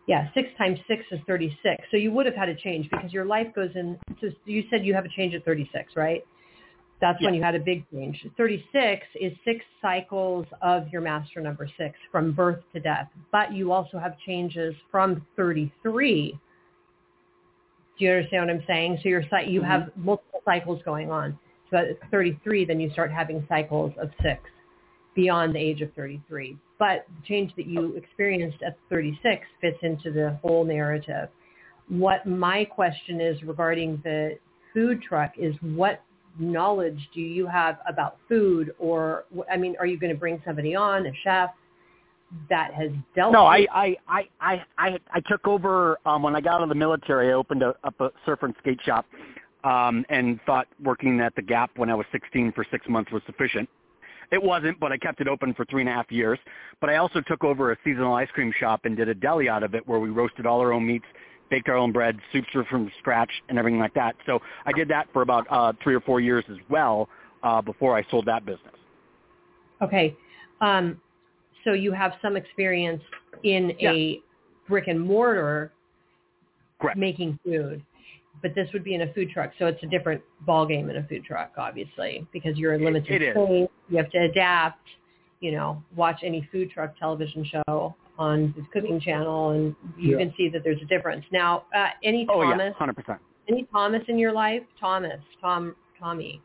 yeah, 0.07 0.29
six 0.33 0.49
times 0.57 0.79
six 0.87 1.03
is 1.11 1.19
36. 1.27 1.83
So 1.91 1.97
you 1.97 2.11
would 2.11 2.25
have 2.25 2.35
had 2.35 2.49
a 2.49 2.55
change 2.55 2.89
because 2.89 3.11
your 3.11 3.25
life 3.25 3.47
goes 3.55 3.71
in. 3.75 3.97
So 4.21 4.29
you 4.45 4.63
said 4.69 4.85
you 4.85 4.93
have 4.93 5.05
a 5.05 5.09
change 5.09 5.33
at 5.33 5.43
36, 5.45 5.93
right? 5.95 6.23
That's 6.99 7.21
when 7.21 7.35
you 7.35 7.43
had 7.43 7.53
a 7.53 7.59
big 7.59 7.85
change. 7.91 8.25
36 8.37 9.05
is 9.21 9.31
six 9.45 9.63
cycles 9.81 10.47
of 10.63 10.87
your 10.89 11.01
master 11.01 11.41
number 11.41 11.69
six 11.77 11.95
from 12.11 12.33
birth 12.33 12.59
to 12.73 12.79
death, 12.79 13.07
but 13.31 13.53
you 13.53 13.71
also 13.71 13.99
have 13.99 14.17
changes 14.25 14.73
from 14.89 15.23
33. 15.35 16.39
Do 17.97 18.05
you 18.05 18.11
understand 18.11 18.47
what 18.47 18.55
I'm 18.55 18.63
saying? 18.67 18.99
So 19.03 19.09
your 19.09 19.23
cy- 19.29 19.41
you 19.43 19.61
mm-hmm. 19.61 19.69
have 19.69 19.91
multiple 19.95 20.41
cycles 20.45 20.81
going 20.85 21.11
on. 21.11 21.37
So 21.69 21.77
at 21.77 22.11
33, 22.11 22.65
then 22.65 22.79
you 22.79 22.89
start 22.91 23.11
having 23.11 23.45
cycles 23.49 23.91
of 24.01 24.09
six 24.21 24.41
beyond 25.15 25.55
the 25.55 25.59
age 25.59 25.81
of 25.81 25.91
33. 25.93 26.57
But 26.79 27.05
the 27.07 27.27
change 27.27 27.51
that 27.57 27.65
you 27.65 27.93
oh. 27.95 27.97
experienced 27.97 28.61
at 28.65 28.77
36 28.89 29.45
fits 29.59 29.77
into 29.81 30.11
the 30.11 30.39
whole 30.41 30.63
narrative. 30.63 31.29
What 31.89 32.25
my 32.25 32.65
question 32.65 33.19
is 33.19 33.41
regarding 33.43 33.99
the 34.03 34.37
food 34.73 35.01
truck 35.01 35.31
is 35.37 35.55
what 35.61 36.03
knowledge 36.39 36.99
do 37.15 37.21
you 37.21 37.47
have 37.47 37.79
about 37.89 38.17
food 38.29 38.73
or, 38.77 39.25
I 39.51 39.57
mean, 39.57 39.75
are 39.79 39.87
you 39.87 39.97
going 39.97 40.13
to 40.13 40.19
bring 40.19 40.41
somebody 40.45 40.75
on, 40.75 41.07
a 41.07 41.11
chef 41.23 41.49
that 42.49 42.73
has 42.73 42.91
dealt 43.15 43.33
No, 43.33 43.45
with 43.45 43.67
I 43.71 43.87
I 43.87 43.97
I 44.07 44.29
I 44.39 44.63
I, 44.77 44.99
I 45.11 45.19
took 45.27 45.47
over 45.47 45.97
um, 46.05 46.23
when 46.23 46.35
I 46.35 46.41
got 46.41 46.55
out 46.55 46.63
of 46.63 46.69
the 46.69 46.75
military. 46.75 47.29
I 47.29 47.33
opened 47.33 47.63
a, 47.63 47.75
up 47.83 47.99
a 47.99 48.11
surf 48.25 48.39
and 48.41 48.53
skate 48.59 48.79
shop, 48.83 49.05
um, 49.63 50.05
and 50.09 50.39
thought 50.45 50.67
working 50.83 51.19
at 51.21 51.35
the 51.35 51.41
Gap 51.41 51.71
when 51.77 51.89
I 51.89 51.95
was 51.95 52.05
16 52.11 52.51
for 52.53 52.65
six 52.69 52.87
months 52.89 53.11
was 53.11 53.21
sufficient. 53.25 53.69
It 54.31 54.43
wasn't, 54.43 54.77
but 54.79 54.91
I 54.91 54.97
kept 54.97 55.21
it 55.21 55.27
open 55.29 55.53
for 55.53 55.63
three 55.65 55.81
and 55.81 55.89
a 55.89 55.93
half 55.93 56.11
years. 56.11 56.37
But 56.81 56.89
I 56.89 56.97
also 56.97 57.21
took 57.21 57.45
over 57.45 57.71
a 57.71 57.77
seasonal 57.85 58.13
ice 58.13 58.27
cream 58.33 58.51
shop 58.59 58.81
and 58.83 58.97
did 58.97 59.07
a 59.07 59.15
deli 59.15 59.47
out 59.47 59.63
of 59.63 59.73
it, 59.73 59.87
where 59.87 59.99
we 59.99 60.09
roasted 60.09 60.45
all 60.45 60.59
our 60.59 60.73
own 60.73 60.85
meats, 60.85 61.05
baked 61.49 61.69
our 61.69 61.77
own 61.77 61.93
bread, 61.93 62.19
soups 62.33 62.47
were 62.53 62.65
from 62.65 62.91
scratch, 62.99 63.31
and 63.47 63.57
everything 63.57 63.79
like 63.79 63.93
that. 63.93 64.15
So 64.25 64.39
I 64.65 64.73
did 64.73 64.89
that 64.89 65.07
for 65.13 65.21
about 65.21 65.47
uh, 65.49 65.71
three 65.81 65.95
or 65.95 66.01
four 66.01 66.19
years 66.19 66.43
as 66.51 66.57
well 66.69 67.07
uh, 67.41 67.61
before 67.61 67.95
I 67.95 68.03
sold 68.11 68.25
that 68.25 68.45
business. 68.45 68.73
Okay. 69.81 70.15
Um, 70.59 70.99
so 71.67 71.73
you 71.73 71.91
have 71.91 72.13
some 72.21 72.37
experience 72.37 73.03
in 73.43 73.73
a 73.81 74.21
brick 74.69 74.87
and 74.87 74.99
mortar 74.99 75.73
Correct. 76.79 76.97
making 76.97 77.37
food, 77.43 77.83
but 78.41 78.55
this 78.55 78.69
would 78.71 78.85
be 78.85 78.95
in 78.95 79.01
a 79.01 79.13
food 79.13 79.29
truck. 79.31 79.51
So 79.59 79.65
it's 79.65 79.83
a 79.83 79.87
different 79.87 80.21
ball 80.45 80.65
game 80.65 80.89
in 80.89 80.95
a 80.95 81.03
food 81.07 81.25
truck, 81.25 81.51
obviously, 81.57 82.25
because 82.31 82.57
you're 82.57 82.79
limited 82.79 83.21
it 83.21 83.21
is. 83.21 83.33
space. 83.35 83.69
You 83.89 83.97
have 83.97 84.09
to 84.11 84.19
adapt. 84.19 84.87
You 85.41 85.51
know, 85.51 85.83
watch 85.95 86.21
any 86.23 86.47
food 86.51 86.71
truck 86.71 86.97
television 86.97 87.45
show 87.45 87.95
on 88.17 88.53
the 88.57 88.63
cooking 88.73 88.99
channel, 88.99 89.51
and 89.51 89.75
you 89.97 90.13
Yeah. 90.13 90.25
can 90.25 90.33
see 90.35 90.49
that 90.49 90.63
there's 90.63 90.81
a 90.81 90.85
difference. 90.85 91.25
Now, 91.31 91.65
uh, 91.75 91.89
any 92.01 92.25
Oh 92.29 92.41
yeah, 92.41 92.51
Thomas, 92.51 92.75
hundred 92.77 92.95
percent. 92.95 93.19
any 93.47 93.63
Thomas 93.65 94.03
in 94.07 94.17
your 94.17 94.31
life? 94.31 94.63
Thomas, 94.79 95.19
Tom, 95.41 95.75
Tommy, 95.99 96.41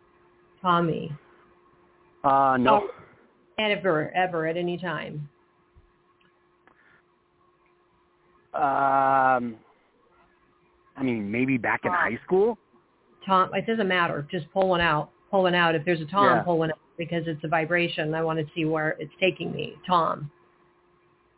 Tommy. 0.61 1.13
Uh, 2.25 2.57
no. 2.61 2.83
Oh. 2.83 3.02
Ever, 3.71 4.11
ever, 4.15 4.47
at 4.47 4.57
any 4.57 4.77
time. 4.77 5.29
Um, 8.55 9.57
I 10.97 11.03
mean, 11.03 11.31
maybe 11.31 11.57
back 11.57 11.81
in 11.85 11.91
high 11.93 12.19
school. 12.25 12.59
Tom, 13.27 13.51
it 13.55 13.67
doesn't 13.67 13.89
matter. 13.89 14.27
Just 14.31 14.51
pull 14.53 14.69
one 14.69 14.81
out. 14.81 15.11
Pull 15.31 15.45
one 15.45 15.55
out. 15.55 15.75
If 15.75 15.85
there's 15.85 16.01
a 16.01 16.07
Tom, 16.07 16.25
Yeah. 16.27 16.43
pull 16.43 16.59
one 16.59 16.71
out 16.71 16.79
because 16.99 17.27
it's 17.27 17.43
a 17.45 17.49
vibration. 17.49 18.15
I 18.15 18.23
want 18.23 18.39
to 18.41 18.47
see 18.55 18.65
where 18.65 18.97
it's 18.99 19.13
taking 19.21 19.53
me. 19.53 19.75
Tom. 19.87 20.31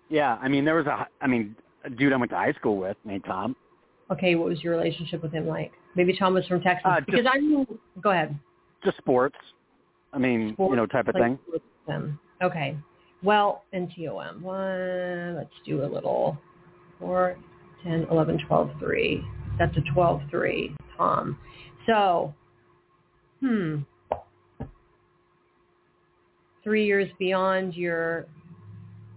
Yeah, 0.08 0.38
I 0.42 0.48
mean, 0.48 0.64
there 0.64 0.74
was 0.74 0.86
a, 0.86 1.06
I 1.20 1.26
mean, 1.26 1.54
a 1.84 1.90
dude 1.90 2.12
I 2.12 2.16
went 2.16 2.30
to 2.30 2.36
high 2.36 2.52
school 2.54 2.76
with 2.78 2.96
named 3.04 3.24
Tom. 3.24 3.54
Okay, 4.10 4.34
what 4.34 4.48
was 4.48 4.62
your 4.62 4.76
relationship 4.76 5.22
with 5.22 5.32
him 5.32 5.46
like? 5.46 5.72
Maybe 5.94 6.16
Tom 6.16 6.34
was 6.34 6.46
from 6.46 6.60
Texas. 6.60 6.82
Uh, 6.84 7.00
because 7.06 7.26
I'm. 7.30 7.66
Go 8.00 8.10
ahead. 8.10 8.38
Just 8.84 8.96
sports. 8.98 9.36
I 10.12 10.18
mean, 10.18 10.52
Sports, 10.54 10.70
you 10.70 10.76
know, 10.76 10.86
type 10.86 11.08
of 11.08 11.14
like 11.14 11.22
thing. 11.24 11.38
with 11.50 11.62
them. 11.86 12.18
Okay. 12.42 12.76
Well, 13.22 13.64
NTOM. 13.74 14.40
One. 14.40 15.36
Let's 15.36 15.54
do 15.64 15.84
a 15.84 15.88
little. 15.88 16.38
Four, 16.98 17.36
10, 17.82 18.06
11, 18.10 18.38
12, 18.46 18.70
3. 18.78 19.24
That's 19.58 19.76
a 19.76 19.92
12, 19.92 20.22
3. 20.30 20.74
Tom. 20.96 21.38
So, 21.86 22.34
hmm. 23.40 23.78
Three 26.62 26.86
years 26.86 27.10
beyond 27.18 27.74
your 27.74 28.26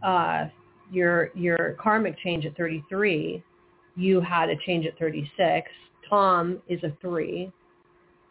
uh, 0.03 0.47
your 0.91 1.32
your 1.34 1.77
karmic 1.82 2.17
change 2.19 2.45
at 2.45 2.56
33, 2.58 3.41
you 3.95 4.21
had 4.21 4.49
a 4.49 4.56
change 4.65 4.86
at 4.86 4.97
36. 4.99 5.69
Tom 6.10 6.62
is 6.67 6.82
a 6.84 6.91
three, 7.01 7.51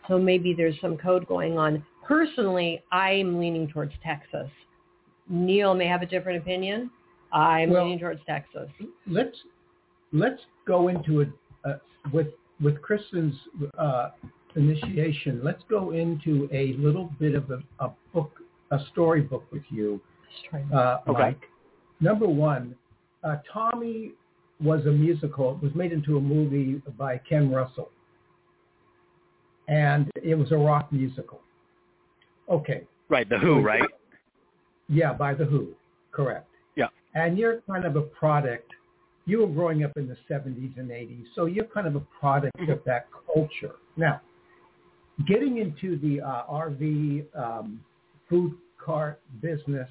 so 0.09 0.19
maybe 0.19 0.55
there's 0.55 0.79
some 0.81 0.97
code 0.97 1.27
going 1.27 1.59
on. 1.59 1.85
Personally, 2.07 2.83
I'm 2.93 3.39
leaning 3.41 3.67
towards 3.69 3.93
Texas. 4.05 4.49
Neil 5.29 5.75
may 5.75 5.87
have 5.87 6.03
a 6.03 6.07
different 6.07 6.41
opinion. 6.41 6.91
I'm 7.33 7.71
Well- 7.71 7.85
leaning 7.85 7.99
towards 7.99 8.21
Texas. 8.25 8.69
let's 9.07 9.37
let's 10.13 10.41
go 10.67 10.89
into 10.89 11.21
it 11.21 11.29
uh, 11.65 11.75
with 12.13 12.29
with 12.61 12.77
Kristin's 12.81 13.37
uh, 13.77 14.11
initiation. 14.55 15.41
Let's 15.43 15.63
go 15.69 15.91
into 15.91 16.49
a 16.53 16.75
little 16.75 17.11
bit 17.19 17.35
of 17.35 17.51
a, 17.51 17.63
a 17.81 17.93
book, 18.15 18.31
a 18.71 18.79
storybook 18.93 19.45
with 19.53 19.65
you, 19.69 20.01
Let's 20.53 20.73
uh, 20.73 20.99
Okay. 21.09 21.21
Mike. 21.21 21.43
Number 22.01 22.29
one, 22.29 22.75
uh, 23.25 23.37
Tommy 23.53 24.13
was 24.61 24.87
a 24.87 24.91
musical. 24.93 25.57
It 25.57 25.63
was 25.63 25.75
made 25.75 25.93
into 25.93 26.17
a 26.17 26.21
movie 26.21 26.81
by 26.97 27.19
Ken 27.19 27.51
Russell, 27.51 27.91
and 29.69 30.09
it 30.23 30.35
was 30.37 30.53
a 30.53 30.57
rock 30.57 30.93
musical. 30.93 31.41
Okay, 32.49 32.83
Right, 33.09 33.29
the 33.29 33.39
Who, 33.39 33.61
right? 33.61 33.83
yeah, 34.89 35.13
by 35.13 35.35
the 35.35 35.45
Who, 35.45 35.69
correct. 36.13 36.49
Yeah. 36.77 36.89
And 37.15 37.39
you're 37.39 37.61
kind 37.71 37.85
of 37.85 37.97
a 37.97 38.03
product. 38.03 38.71
You 39.27 39.41
were 39.41 39.47
growing 39.47 39.85
up 39.85 39.93
in 39.97 40.07
the 40.09 40.17
70s 40.31 40.77
and 40.79 40.91
80s, 40.91 41.25
so 41.35 41.47
you're 41.47 41.65
kind 41.67 41.87
of 41.87 41.97
a 41.97 42.03
product 42.21 42.59
of 42.69 42.81
that 42.85 43.09
culture. 43.33 43.75
Now, 43.97 44.21
getting 45.27 45.59
into 45.59 45.99
the 45.99 46.21
uh, 46.21 46.45
RV 46.51 47.25
um, 47.37 47.81
food 48.29 48.55
cart 48.85 49.21
business, 49.41 49.89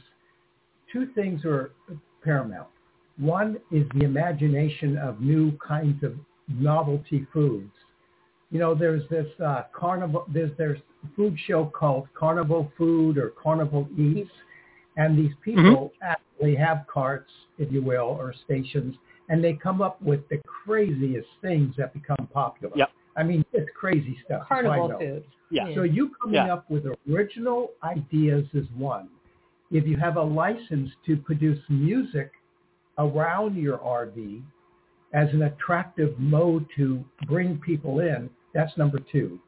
two 0.92 1.08
things 1.16 1.44
are 1.46 1.72
paramount. 2.24 2.68
One 3.18 3.58
is 3.72 3.86
the 3.96 4.04
imagination 4.04 4.98
of 4.98 5.22
new 5.22 5.58
kinds 5.66 6.04
of 6.04 6.16
novelty 6.50 7.26
foods. 7.34 7.72
You 8.52 8.60
know, 8.60 8.76
there's 8.76 9.08
this 9.10 9.28
uh, 9.44 9.64
carnival, 9.74 10.26
there's 10.34 10.52
there's 10.58 10.80
food 11.16 11.38
show 11.48 11.66
called 11.66 12.08
Carnival 12.14 12.72
Food 12.78 13.18
or 13.18 13.32
Carnival 13.42 13.88
Eats, 13.98 14.30
and 14.98 15.18
these 15.18 15.32
mm-hmm. 15.32 15.58
people 15.58 15.92
actually 16.02 16.56
have 16.56 16.86
carts, 16.92 17.32
if 17.58 17.72
you 17.72 17.82
will, 17.82 18.18
or 18.20 18.34
stations, 18.46 18.96
and 19.30 19.44
they 19.44 19.54
come 19.54 19.82
up 19.82 20.02
with 20.02 20.28
the 20.30 20.40
craziest 20.46 21.28
things 21.42 21.76
that 21.78 21.94
become 21.94 22.28
popular. 22.34 22.74
Yep. 22.76 22.90
I 23.18 23.24
mean, 23.24 23.46
it's 23.54 23.70
crazy 23.76 24.18
stuff. 24.26 24.44
so 24.44 24.48
Carnival 24.48 24.90
know. 24.90 25.00
food. 25.00 25.24
Yeah. 25.50 25.74
So 25.74 25.84
you 25.84 26.12
coming 26.22 26.36
Yeah. 26.36 26.54
up 26.54 26.70
with 26.70 26.86
original 27.10 27.72
ideas 27.84 28.46
is 28.54 28.70
one. 28.72 29.10
If 29.72 29.88
you 29.88 29.98
have 29.98 30.18
a 30.18 30.24
license 30.24 30.92
to 31.06 31.18
produce 31.18 31.60
music 31.70 32.32
around 32.98 33.56
your 33.56 33.78
RV 33.80 34.44
as 35.14 35.34
an 35.34 35.44
attractive 35.44 36.20
mode 36.20 36.66
to 36.76 37.04
bring 37.26 37.58
people 37.60 38.00
in, 38.00 38.30
that's 38.54 38.76
number 38.78 39.00
two. 39.12 39.40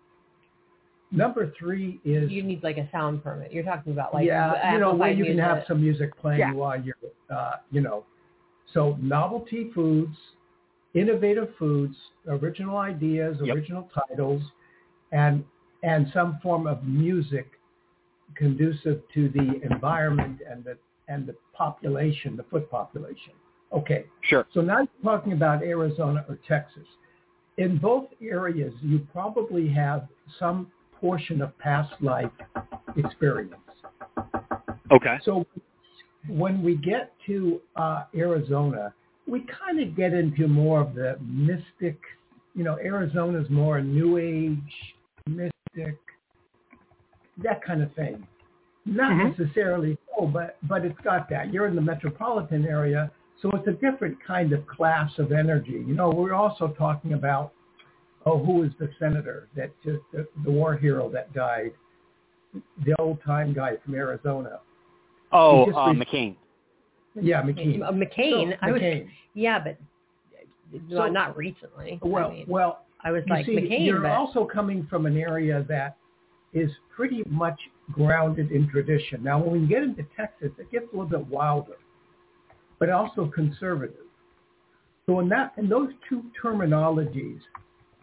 Number 1.11 1.53
three 1.57 2.01
is 2.03 2.29
You 2.29 2.43
need 2.43 2.63
like 2.63 2.77
a 2.77 2.89
sound 2.91 3.23
permit. 3.23 3.51
You're 3.53 3.63
talking 3.63 3.93
about 3.93 4.13
like 4.13 4.25
yeah, 4.25 4.73
you 4.73 4.79
know, 4.79 4.93
where 4.93 5.09
amplified 5.09 5.17
you 5.17 5.25
can 5.25 5.37
have 5.39 5.55
music. 5.57 5.67
some 5.67 5.81
music 5.81 6.17
playing 6.17 6.39
Yeah. 6.39 6.53
while 6.53 6.81
you're, 6.81 6.95
uh, 7.29 7.53
you 7.71 7.81
know. 7.81 8.03
So 8.73 8.97
novelty 9.01 9.71
foods, 9.73 10.15
innovative 10.93 11.55
foods, 11.57 11.95
original 12.27 12.77
ideas, 12.77 13.37
Yep. 13.41 13.55
original 13.55 13.89
titles, 14.09 14.43
and 15.11 15.45
and 15.83 16.09
some 16.13 16.39
form 16.39 16.67
of 16.67 16.83
music 16.85 17.47
conducive 18.35 19.01
to 19.13 19.29
the 19.29 19.61
environment 19.63 20.41
and 20.49 20.63
the 20.63 20.77
and 21.07 21.25
the 21.25 21.35
population, 21.53 22.35
the 22.35 22.43
foot 22.43 22.69
population. 22.69 23.31
Okay, 23.71 24.05
Sure. 24.21 24.45
so 24.53 24.59
now 24.61 24.79
you're 24.79 24.87
talking 25.03 25.31
about 25.33 25.63
Arizona 25.63 26.25
or 26.27 26.37
Texas. 26.47 26.85
In 27.57 27.77
both 27.77 28.07
areas, 28.21 28.73
you 28.81 28.99
probably 29.13 29.67
have 29.69 30.07
some 30.37 30.69
portion 30.99 31.41
of 31.41 31.57
past 31.59 31.93
life 32.01 32.31
experience. 32.95 33.53
Okay. 34.91 35.17
So 35.23 35.45
when 36.29 36.63
we 36.63 36.75
get 36.75 37.13
to 37.27 37.59
uh, 37.75 38.03
Arizona, 38.15 38.93
we 39.27 39.45
kind 39.65 39.81
of 39.81 39.95
get 39.95 40.13
into 40.13 40.47
more 40.47 40.81
of 40.81 40.95
the 40.95 41.17
mystic. 41.21 41.99
You 42.55 42.63
know, 42.63 42.77
Arizona's 42.79 43.49
more 43.49 43.81
new 43.81 44.17
age, 44.17 44.95
mystic, 45.27 45.99
that 47.43 47.63
kind 47.63 47.83
of 47.83 47.93
thing. 47.93 48.25
Not 48.85 49.11
Mhm. 49.11 49.37
necessarily 49.37 49.97
so, 50.17 50.27
but 50.27 50.57
but 50.63 50.85
it's 50.85 50.99
got 51.01 51.29
that. 51.29 51.53
You're 51.53 51.67
in 51.67 51.75
the 51.75 51.81
metropolitan 51.81 52.65
area, 52.65 53.11
so 53.41 53.51
it's 53.51 53.67
a 53.67 53.73
different 53.73 54.17
kind 54.23 54.53
of 54.53 54.65
class 54.65 55.11
of 55.19 55.31
energy. 55.31 55.83
You 55.85 55.93
know, 55.93 56.09
we're 56.09 56.33
also 56.33 56.69
talking 56.69 57.13
about 57.13 57.51
oh, 58.27 58.43
who 58.43 58.53
was 58.53 58.71
the 58.79 58.89
senator 58.99 59.47
that 59.55 59.71
just 59.83 59.99
the, 60.11 60.27
the 60.43 60.51
war 60.51 60.75
hero 60.75 61.09
that 61.09 61.33
died, 61.33 61.71
the 62.85 62.93
old 62.99 63.19
time 63.23 63.53
guy 63.53 63.73
from 63.83 63.95
Arizona. 63.95 64.59
oh, 65.31 65.71
uh, 65.73 65.91
re- 65.91 65.95
McCain. 66.05 66.35
Yeah, 67.19 67.41
McCain. 67.41 67.81
Uh, 67.83 67.91
McCain. 67.91 68.51
So, 68.51 68.57
I 68.61 68.71
was, 68.71 68.81
McCain. 68.81 69.09
yeah, 69.33 69.59
but 69.59 69.77
So- 70.89 70.95
not, 70.95 71.13
not 71.13 71.37
recently. 71.37 71.99
Well, 72.01 72.27
I, 72.27 72.33
mean, 72.33 72.45
well, 72.47 72.85
I 73.03 73.11
was 73.11 73.23
you 73.25 73.33
like 73.33 73.45
see, 73.45 73.55
McCain, 73.55 73.85
you're 73.85 74.01
but 74.01 74.11
also 74.11 74.45
coming 74.45 74.85
from 74.89 75.05
an 75.05 75.17
area 75.17 75.65
that 75.69 75.97
is 76.53 76.69
pretty 76.95 77.23
much 77.29 77.59
grounded 77.91 78.51
in 78.51 78.69
tradition. 78.69 79.23
Now, 79.23 79.39
when 79.39 79.61
we 79.61 79.67
get 79.67 79.83
into 79.83 80.03
Texas, 80.15 80.51
it 80.57 80.69
gets 80.71 80.85
a 80.93 80.97
little 80.97 81.09
bit 81.09 81.27
wilder, 81.27 81.77
but 82.79 82.89
also 82.89 83.31
conservative. 83.33 83.95
So 85.05 85.19
in 85.21 85.29
that, 85.29 85.53
in 85.57 85.69
those 85.69 85.89
two 86.09 86.23
terminologies, 86.43 87.39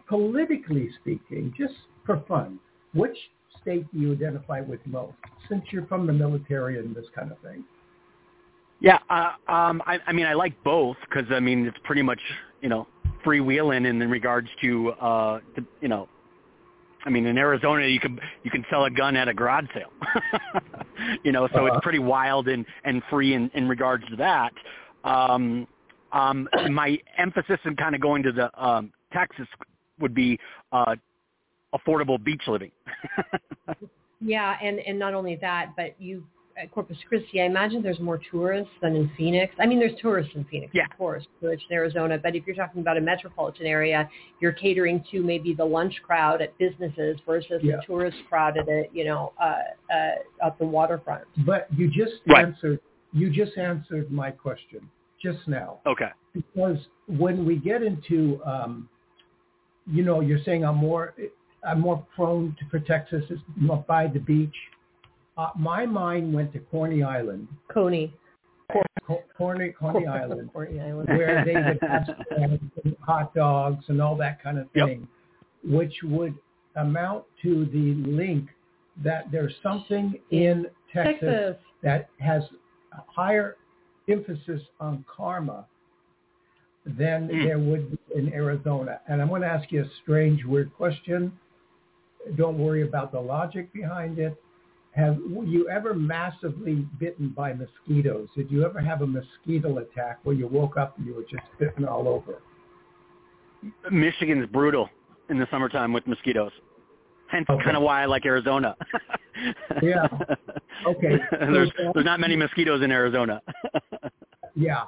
politically 0.07 0.89
speaking, 1.01 1.53
just 1.57 1.73
for 2.05 2.23
fun, 2.27 2.59
which 2.93 3.17
state 3.61 3.85
do 3.93 3.99
you 3.99 4.11
identify 4.13 4.61
with 4.61 4.79
most? 4.85 5.15
Since 5.49 5.63
you're 5.71 5.85
from 5.87 6.07
the 6.07 6.13
military 6.13 6.79
and 6.79 6.95
this 6.95 7.05
kind 7.15 7.31
of 7.31 7.39
thing. 7.39 7.63
Yeah, 8.81 8.99
uh, 9.09 9.31
um, 9.51 9.81
I, 9.85 9.99
I 10.05 10.11
mean, 10.11 10.25
I 10.25 10.33
like 10.33 10.61
both 10.63 10.97
because 11.09 11.31
I 11.31 11.39
mean 11.39 11.65
it's 11.65 11.77
pretty 11.83 12.01
much 12.01 12.19
you 12.61 12.69
know 12.69 12.87
freewheeling 13.25 13.87
in, 13.87 14.01
in 14.01 14.09
regards 14.09 14.49
to 14.61 14.91
uh, 14.91 15.39
to, 15.55 15.65
you 15.81 15.87
know, 15.87 16.07
I 17.05 17.09
mean 17.09 17.25
in 17.25 17.37
Arizona 17.37 17.87
you 17.87 17.99
can 17.99 18.19
you 18.43 18.51
can 18.51 18.65
sell 18.69 18.85
a 18.85 18.91
gun 18.91 19.15
at 19.15 19.27
a 19.27 19.33
garage 19.33 19.65
sale, 19.73 19.91
you 21.23 21.31
know, 21.31 21.47
so 21.53 21.59
Uh-huh. 21.59 21.67
it's 21.67 21.83
pretty 21.83 21.99
wild 21.99 22.47
and 22.47 22.65
and 22.83 23.01
free 23.09 23.33
in 23.33 23.49
in 23.53 23.67
regards 23.67 24.05
to 24.09 24.15
that. 24.17 24.53
Um, 25.03 25.67
um, 26.11 26.47
my 26.71 26.97
emphasis 27.17 27.59
in 27.65 27.75
kind 27.75 27.95
of 27.95 28.01
going 28.01 28.23
to 28.23 28.31
the 28.31 28.49
um, 28.63 28.91
Texas 29.13 29.47
would 29.99 30.13
be 30.13 30.39
uh, 30.71 30.95
affordable 31.73 32.23
beach 32.23 32.43
living. 32.47 32.71
yeah, 34.21 34.57
and 34.61 34.79
and 34.79 34.97
not 34.97 35.13
only 35.13 35.35
that, 35.37 35.71
but 35.75 35.95
you 35.99 36.23
at 36.57 36.71
Corpus 36.71 36.97
Christi, 37.09 37.41
I 37.41 37.45
imagine 37.45 37.81
there's 37.81 37.99
more 37.99 38.19
tourists 38.31 38.71
than 38.81 38.95
in 38.95 39.11
Phoenix. 39.17 39.53
I 39.59 39.65
mean, 39.65 39.77
there's 39.77 39.99
tourists 40.01 40.31
in 40.35 40.45
Phoenix, 40.45 40.71
Yeah. 40.73 40.85
of 40.89 40.97
course, 40.97 41.25
tourists 41.41 41.65
in 41.69 41.75
Arizona. 41.75 42.17
But 42.17 42.33
if 42.35 42.47
you're 42.47 42.55
talking 42.55 42.79
about 42.81 42.95
a 42.95 43.01
metropolitan 43.01 43.65
area, 43.65 44.09
you're 44.39 44.53
catering 44.53 45.03
to 45.11 45.21
maybe 45.21 45.53
the 45.53 45.65
lunch 45.65 46.01
crowd 46.01 46.41
at 46.41 46.57
businesses 46.57 47.19
versus 47.25 47.61
Yeah. 47.61 47.75
the 47.75 47.81
tourist 47.85 48.17
crowd 48.29 48.57
at 48.57 48.69
a, 48.69 48.87
you 48.93 49.03
know, 49.03 49.33
uh, 49.37 49.63
uh, 49.93 50.11
at 50.45 50.57
the 50.57 50.65
waterfront. 50.65 51.25
But 51.45 51.67
you 51.75 51.89
just 51.89 52.21
Right. 52.25 52.45
answered 52.45 52.79
you 53.11 53.29
just 53.29 53.57
answered 53.57 54.11
my 54.11 54.29
question 54.31 54.89
just 55.21 55.47
now. 55.47 55.79
okay. 55.85 56.11
because 56.33 56.87
when 57.07 57.45
we 57.45 57.55
get 57.55 57.81
into, 57.81 58.41
um, 58.45 58.89
you 59.91 60.03
know, 60.03 60.21
you're 60.21 60.43
saying 60.43 60.63
I'm 60.65 60.77
more, 60.77 61.13
I'm 61.67 61.79
more 61.81 62.05
prone 62.15 62.55
to 62.59 62.65
for 62.69 62.79
Texas 62.79 63.23
by 63.87 64.07
the 64.07 64.19
beach. 64.19 64.55
Uh, 65.37 65.49
my 65.57 65.85
mind 65.85 66.33
went 66.33 66.53
to 66.53 66.59
Corny 66.59 67.03
Island, 67.03 67.47
Coney. 67.71 68.13
Co- 69.05 69.23
Corny 69.37 69.69
Corny 69.79 70.07
Island, 70.07 70.49
Coney 70.53 70.79
Island. 70.79 71.07
where 71.09 71.43
they 71.45 71.53
would 71.53 71.79
have 71.89 72.59
hot 73.01 73.33
dogs 73.35 73.83
and 73.89 74.01
all 74.01 74.15
that 74.17 74.41
kind 74.41 74.57
of 74.57 74.67
Yep. 74.73 74.87
thing, 74.87 75.07
which 75.63 75.93
would 76.03 76.33
amount 76.77 77.25
to 77.43 77.65
the 77.65 77.93
link 78.09 78.49
that 79.03 79.29
there's 79.31 79.53
something 79.61 80.15
in 80.31 80.65
Texas, 80.93 81.19
Texas. 81.21 81.55
that 81.83 82.09
has 82.19 82.43
a 82.93 83.01
higher 83.07 83.55
emphasis 84.09 84.61
on 84.79 85.03
karma 85.13 85.65
than 86.85 87.27
Mm. 87.27 87.45
there 87.45 87.59
would 87.59 87.91
be 87.91 87.97
in 88.15 88.31
Arizona. 88.33 88.99
And 89.07 89.21
I'm 89.21 89.27
going 89.29 89.41
to 89.41 89.47
ask 89.47 89.71
you 89.71 89.81
a 89.83 89.89
strange, 90.03 90.45
weird 90.45 90.73
question. 90.75 91.31
Don't 92.37 92.57
worry 92.57 92.83
about 92.83 93.11
the 93.11 93.19
logic 93.19 93.71
behind 93.73 94.19
it. 94.19 94.35
Have 94.91 95.17
you 95.43 95.67
ever 95.69 95.93
massively 95.93 96.87
bitten 96.99 97.29
by 97.29 97.53
mosquitoes? 97.53 98.29
Did 98.35 98.49
you 98.49 98.63
ever 98.65 98.79
have 98.79 99.01
a 99.01 99.07
mosquito 99.07 99.79
attack 99.79 100.19
where 100.23 100.35
you 100.35 100.47
woke 100.47 100.77
up 100.77 100.97
and 100.97 101.05
you 101.05 101.13
were 101.15 101.23
just 101.23 101.43
bitten 101.59 101.85
all 101.85 102.07
over? 102.07 102.41
Michigan's 103.91 104.45
brutal 104.47 104.89
in 105.29 105.39
the 105.39 105.47
summertime 105.51 105.91
with 105.91 106.05
mosquitoes. 106.07 106.51
Hence, 107.27 107.47
Okay. 107.49 107.63
kind 107.63 107.75
of 107.75 107.83
why 107.83 108.03
I 108.03 108.05
like 108.05 108.25
Arizona. 108.25 108.75
Yeah. 109.81 110.07
Okay. 110.85 111.17
there's 111.31 111.71
there's 111.93 112.05
not 112.05 112.19
many 112.19 112.35
mosquitoes 112.35 112.81
in 112.83 112.91
Arizona. 112.91 113.41
Yeah. 114.55 114.83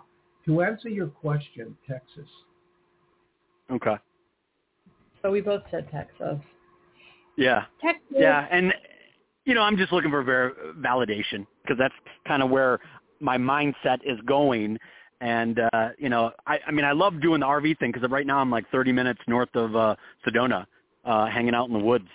To 0.48 0.62
answer 0.62 0.90
your 0.90 1.08
question, 1.08 1.78
Texas. 1.88 2.28
okay. 3.70 3.98
So 5.22 5.32
we 5.32 5.42
both 5.42 5.64
said 5.70 5.90
Texas. 5.92 6.40
Yeah. 7.36 7.66
Texas. 7.82 8.02
Yeah, 8.12 8.48
and 8.50 8.74
you 9.46 9.54
know, 9.54 9.62
I'm 9.62 9.78
just 9.78 9.92
looking 9.92 10.12
for 10.12 10.24
ver- 10.24 10.56
validation 10.80 11.46
because 11.62 11.78
that's 11.78 11.94
kind 12.28 12.42
of 12.42 12.50
where 12.50 12.80
my 13.20 13.38
mindset 13.38 14.00
is 14.06 14.20
going. 14.26 14.78
And 15.20 15.60
uh, 15.74 15.90
you 15.98 16.10
know, 16.10 16.32
I, 16.46 16.60
I 16.68 16.72
mean, 16.72 16.86
I 16.86 16.92
love 16.92 17.22
doing 17.22 17.42
the 17.42 17.46
RV 17.46 17.80
thing 17.80 17.92
because 17.92 18.10
right 18.10 18.28
now 18.28 18.40
I'm 18.40 18.52
like 18.52 18.70
30 18.72 18.92
minutes 18.92 19.20
north 19.28 19.54
of 19.56 19.76
uh, 19.76 19.96
Sedona, 20.26 20.66
uh, 21.06 21.26
hanging 21.28 21.56
out 21.56 21.68
in 21.68 21.74
the 21.74 21.80
woods. 21.80 22.08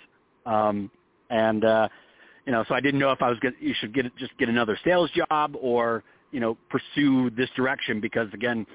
Um, 0.45 0.89
and 1.29 1.65
uh, 1.65 1.87
you 2.45 2.51
know, 2.51 2.63
so 2.67 2.75
I 2.75 2.79
didn't 2.79 2.99
know 2.99 3.11
if 3.11 3.21
I 3.21 3.29
was 3.29 3.39
get 3.39 3.53
you 3.59 3.73
should 3.79 3.93
get 3.93 4.05
just 4.17 4.37
get 4.37 4.49
another 4.49 4.77
sales 4.83 5.09
job 5.11 5.55
or 5.59 6.03
you 6.33 6.41
know 6.41 6.57
pursue 6.69 7.29
this 7.29 7.49
direction 7.55 8.01
because 8.01 8.27
again, 8.33 8.65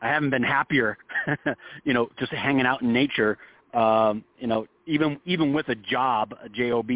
I 0.00 0.08
haven't 0.08 0.30
been 0.30 0.42
happier, 0.42 0.98
you 1.84 1.94
know, 1.94 2.08
just 2.18 2.32
hanging 2.32 2.66
out 2.66 2.82
in 2.82 2.92
nature. 2.92 3.38
Um, 3.72 4.24
you 4.38 4.48
know, 4.48 4.66
even 4.86 5.20
even 5.24 5.52
with 5.52 5.68
a 5.68 5.76
job, 5.76 6.34
a 6.42 6.48
job, 6.48 6.90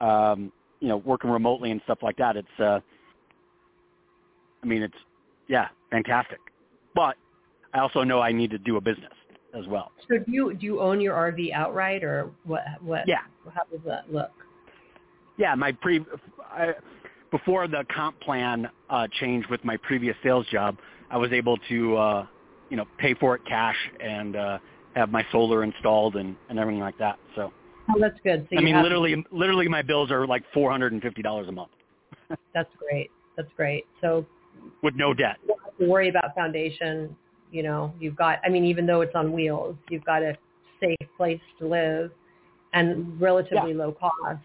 um, 0.00 0.52
you 0.80 0.88
know, 0.88 0.96
working 0.96 1.30
remotely 1.30 1.70
and 1.70 1.80
stuff 1.84 1.98
like 2.02 2.16
that. 2.16 2.36
It's, 2.36 2.48
uh, 2.58 2.80
I 4.62 4.66
mean, 4.66 4.82
it's 4.82 4.94
yeah, 5.48 5.68
fantastic. 5.90 6.38
But 6.94 7.16
I 7.74 7.80
also 7.80 8.02
know 8.02 8.20
I 8.20 8.32
need 8.32 8.50
to 8.50 8.58
do 8.58 8.76
a 8.76 8.80
business 8.80 9.12
as 9.58 9.66
well. 9.66 9.92
So 10.08 10.18
do 10.18 10.32
you 10.32 10.54
do 10.54 10.64
you 10.64 10.80
own 10.80 11.00
your 11.00 11.14
RV 11.14 11.52
outright 11.52 12.02
or 12.02 12.30
what? 12.44 12.62
What? 12.80 13.06
Yeah. 13.06 13.20
How 13.54 13.62
does 13.70 13.80
that 13.86 14.12
look? 14.12 14.30
Yeah, 15.36 15.54
my 15.54 15.72
pre 15.72 16.04
I, 16.50 16.74
before 17.30 17.68
the 17.68 17.84
comp 17.94 18.18
plan 18.20 18.68
uh, 18.88 19.06
changed 19.20 19.48
with 19.50 19.64
my 19.64 19.76
previous 19.78 20.16
sales 20.22 20.46
job, 20.50 20.76
I 21.10 21.16
was 21.16 21.32
able 21.32 21.56
to 21.68 21.96
uh, 21.96 22.26
you 22.68 22.76
know 22.76 22.86
pay 22.98 23.14
for 23.14 23.34
it 23.34 23.42
cash 23.46 23.76
and 24.00 24.36
uh, 24.36 24.58
have 24.94 25.10
my 25.10 25.24
solar 25.32 25.62
installed 25.64 26.16
and, 26.16 26.36
and 26.48 26.58
everything 26.58 26.80
like 26.80 26.98
that. 26.98 27.18
So 27.36 27.52
Oh, 27.88 27.98
that's 27.98 28.18
good. 28.22 28.46
So 28.50 28.58
I 28.58 28.62
mean, 28.62 28.80
literally, 28.82 29.24
literally, 29.32 29.68
my 29.68 29.82
bills 29.82 30.10
are 30.10 30.26
like 30.26 30.44
four 30.52 30.70
hundred 30.70 30.92
and 30.92 31.02
fifty 31.02 31.22
dollars 31.22 31.48
a 31.48 31.52
month 31.52 31.70
That's 32.54 32.70
great. 32.78 33.10
That's 33.36 33.48
great. 33.56 33.86
So 34.00 34.26
with 34.82 34.94
no 34.94 35.14
debt. 35.14 35.36
you 35.42 35.48
don't 35.48 35.64
have 35.64 35.78
to 35.78 35.86
worry 35.86 36.08
about 36.08 36.34
foundation. 36.34 37.16
You 37.50 37.62
know, 37.62 37.92
you've 37.98 38.16
got. 38.16 38.38
I 38.44 38.48
mean, 38.48 38.64
even 38.64 38.86
though 38.86 39.00
it's 39.00 39.14
on 39.14 39.32
wheels, 39.32 39.76
you've 39.88 40.04
got 40.04 40.22
a 40.22 40.36
safe 40.80 41.08
place 41.16 41.40
to 41.58 41.66
live 41.66 42.10
and 42.72 43.20
relatively 43.20 43.74
low 43.74 43.92
cost 43.92 44.40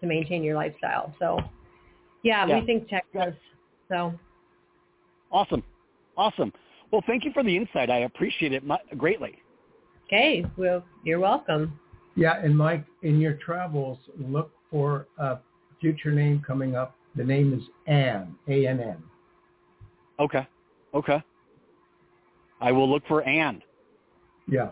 to 0.00 0.06
maintain 0.06 0.42
your 0.42 0.56
lifestyle. 0.56 1.14
So, 1.18 1.38
yeah, 2.22 2.46
Yeah. 2.46 2.60
we 2.60 2.66
think 2.66 2.88
Texas. 2.88 3.34
So, 3.88 4.12
Awesome, 5.30 5.62
awesome. 6.16 6.52
Well, 6.90 7.02
thank 7.06 7.24
you 7.24 7.32
for 7.32 7.42
the 7.42 7.56
insight. 7.56 7.88
I 7.88 8.00
appreciate 8.00 8.52
it 8.52 8.62
greatly. 8.98 9.38
okay, 10.06 10.44
well, 10.58 10.84
you're 11.04 11.20
welcome. 11.20 11.78
Yeah, 12.16 12.42
and 12.44 12.56
Mike, 12.56 12.84
in 13.02 13.18
your 13.18 13.34
travels, 13.34 13.98
look 14.18 14.50
for 14.70 15.06
a 15.18 15.38
future 15.80 16.12
name 16.12 16.42
coming 16.46 16.76
up. 16.76 16.94
The 17.16 17.24
name 17.24 17.54
is 17.54 17.62
Ann, 17.86 18.34
A-N-N. 18.46 19.02
Okay, 20.20 20.46
okay. 20.92 21.22
I 22.60 22.70
will 22.72 22.88
look 22.90 23.02
for 23.08 23.22
Ann. 23.22 23.62
Yeah. 24.46 24.70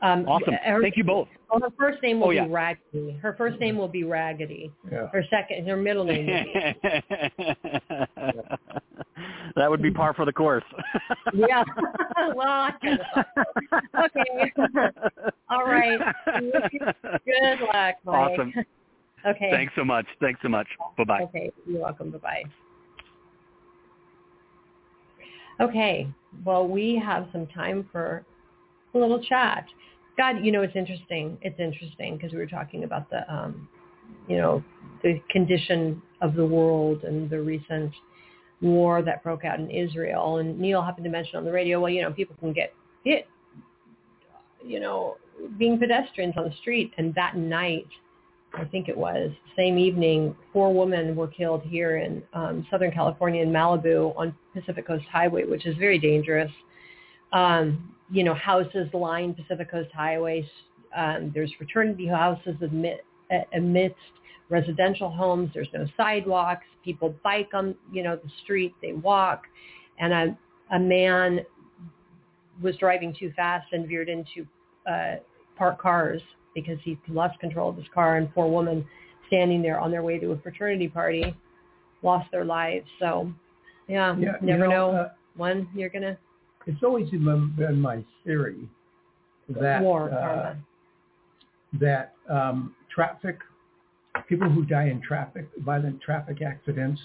Um, 0.00 0.26
Awesome. 0.28 0.54
her- 0.54 0.80
Thank 0.80 0.96
you 0.96 1.02
both. 1.04 1.26
Well, 1.50 1.60
her 1.60 1.70
first 1.78 2.00
name 2.02 2.20
will 2.20 2.28
Oh, 2.28 2.30
yeah. 2.30 2.44
be 2.44 2.50
Raggedy. 2.50 3.18
Her 3.20 3.34
first 3.36 3.58
name 3.58 3.76
will 3.76 3.88
be 3.88 4.04
Raggedy. 4.04 4.70
Yeah. 4.92 5.08
Her 5.08 5.24
second, 5.28 5.66
her 5.66 5.76
middle 5.76 6.04
name. 6.04 6.26
Will 6.26 6.44
be, 6.44 6.52
that 9.56 9.68
would 9.68 9.82
be 9.82 9.90
par 9.90 10.14
for 10.14 10.24
the 10.24 10.32
course. 10.32 10.62
yeah. 11.34 11.64
well, 12.36 12.70
kind 12.82 13.00
of. 13.00 13.24
Okay. 14.04 14.52
All 15.50 15.64
right. 15.64 15.98
Good 16.38 17.60
luck, 17.62 17.94
Mike. 18.04 18.06
Awesome. 18.06 18.52
Okay. 19.26 19.50
Thanks 19.50 19.72
so 19.74 19.84
much. 19.84 20.06
Thanks 20.20 20.38
so 20.42 20.48
much. 20.48 20.68
Bye 20.96 21.04
bye. 21.04 21.22
Okay. 21.22 21.50
You're 21.66 21.80
welcome. 21.82 22.10
Bye 22.10 22.18
bye. 22.18 22.42
Okay. 25.60 26.06
Well, 26.44 26.68
we 26.68 26.96
have 27.04 27.26
some 27.32 27.46
time 27.48 27.88
for 27.90 28.24
little 28.98 29.22
chat. 29.22 29.66
God, 30.16 30.44
you 30.44 30.52
know, 30.52 30.62
it's 30.62 30.76
interesting. 30.76 31.38
It's 31.42 31.58
interesting 31.60 32.16
because 32.16 32.32
we 32.32 32.38
were 32.38 32.46
talking 32.46 32.84
about 32.84 33.08
the, 33.10 33.32
um, 33.32 33.68
you 34.28 34.36
know, 34.36 34.62
the 35.02 35.20
condition 35.30 36.02
of 36.20 36.34
the 36.34 36.44
world 36.44 37.04
and 37.04 37.30
the 37.30 37.40
recent 37.40 37.92
war 38.60 39.02
that 39.02 39.22
broke 39.22 39.44
out 39.44 39.60
in 39.60 39.70
Israel. 39.70 40.38
And 40.38 40.58
Neil 40.58 40.82
happened 40.82 41.04
to 41.04 41.10
mention 41.10 41.36
on 41.36 41.44
the 41.44 41.52
radio, 41.52 41.80
well, 41.80 41.90
you 41.90 42.02
know, 42.02 42.12
people 42.12 42.36
can 42.40 42.52
get 42.52 42.74
hit, 43.04 43.26
you 44.64 44.80
know, 44.80 45.16
being 45.56 45.78
pedestrians 45.78 46.34
on 46.36 46.44
the 46.44 46.54
street. 46.60 46.92
And 46.98 47.14
that 47.14 47.36
night, 47.36 47.86
I 48.54 48.64
think 48.64 48.88
it 48.88 48.96
was, 48.96 49.30
same 49.56 49.78
evening, 49.78 50.34
four 50.52 50.74
women 50.74 51.14
were 51.14 51.28
killed 51.28 51.62
here 51.62 51.98
in 51.98 52.22
um, 52.32 52.66
Southern 52.70 52.90
California 52.90 53.42
in 53.42 53.50
Malibu 53.50 54.16
on 54.16 54.34
Pacific 54.54 54.86
Coast 54.86 55.04
Highway, 55.12 55.44
which 55.44 55.66
is 55.66 55.76
very 55.76 55.98
dangerous. 55.98 56.50
Um, 57.32 57.94
you 58.10 58.24
know, 58.24 58.34
houses 58.34 58.88
line 58.92 59.34
Pacific 59.34 59.70
Coast 59.70 59.90
Highways. 59.94 60.44
Um, 60.96 61.30
there's 61.34 61.52
fraternity 61.58 62.06
houses 62.06 62.54
amid, 62.62 62.98
amidst 63.54 63.96
residential 64.48 65.10
homes. 65.10 65.50
There's 65.52 65.68
no 65.74 65.86
sidewalks. 65.96 66.64
People 66.84 67.14
bike 67.22 67.50
on, 67.52 67.74
you 67.92 68.02
know, 68.02 68.16
the 68.16 68.30
street. 68.42 68.74
They 68.80 68.92
walk. 68.92 69.42
And 69.98 70.12
a, 70.12 70.38
a 70.72 70.78
man 70.78 71.40
was 72.62 72.76
driving 72.76 73.14
too 73.18 73.32
fast 73.36 73.66
and 73.72 73.86
veered 73.86 74.08
into 74.08 74.46
uh, 74.90 75.16
parked 75.56 75.80
cars 75.80 76.22
because 76.54 76.78
he 76.82 76.98
lost 77.08 77.38
control 77.40 77.68
of 77.70 77.76
his 77.76 77.86
car 77.92 78.16
and 78.16 78.32
four 78.32 78.50
women 78.50 78.86
standing 79.26 79.60
there 79.60 79.78
on 79.78 79.90
their 79.90 80.02
way 80.02 80.18
to 80.18 80.32
a 80.32 80.38
fraternity 80.38 80.88
party 80.88 81.36
lost 82.02 82.30
their 82.32 82.44
lives. 82.44 82.86
So, 82.98 83.32
yeah, 83.88 84.16
Yeah, 84.16 84.32
you 84.40 84.46
never 84.46 84.66
know, 84.66 84.92
know, 84.92 84.98
uh, 84.98 85.08
when 85.36 85.68
you're 85.74 85.90
going 85.90 86.02
to 86.02 86.16
It's 86.66 86.82
always 86.82 87.10
been 87.10 87.80
my 87.80 88.04
theory 88.24 88.68
that 89.48 89.82
war. 89.82 90.10
uh, 90.12 90.54
that 91.80 92.14
um, 92.30 92.74
traffic, 92.94 93.38
people 94.28 94.48
who 94.48 94.64
die 94.64 94.88
in 94.88 95.00
traffic, 95.00 95.48
violent 95.58 96.00
traffic 96.00 96.42
accidents, 96.42 97.00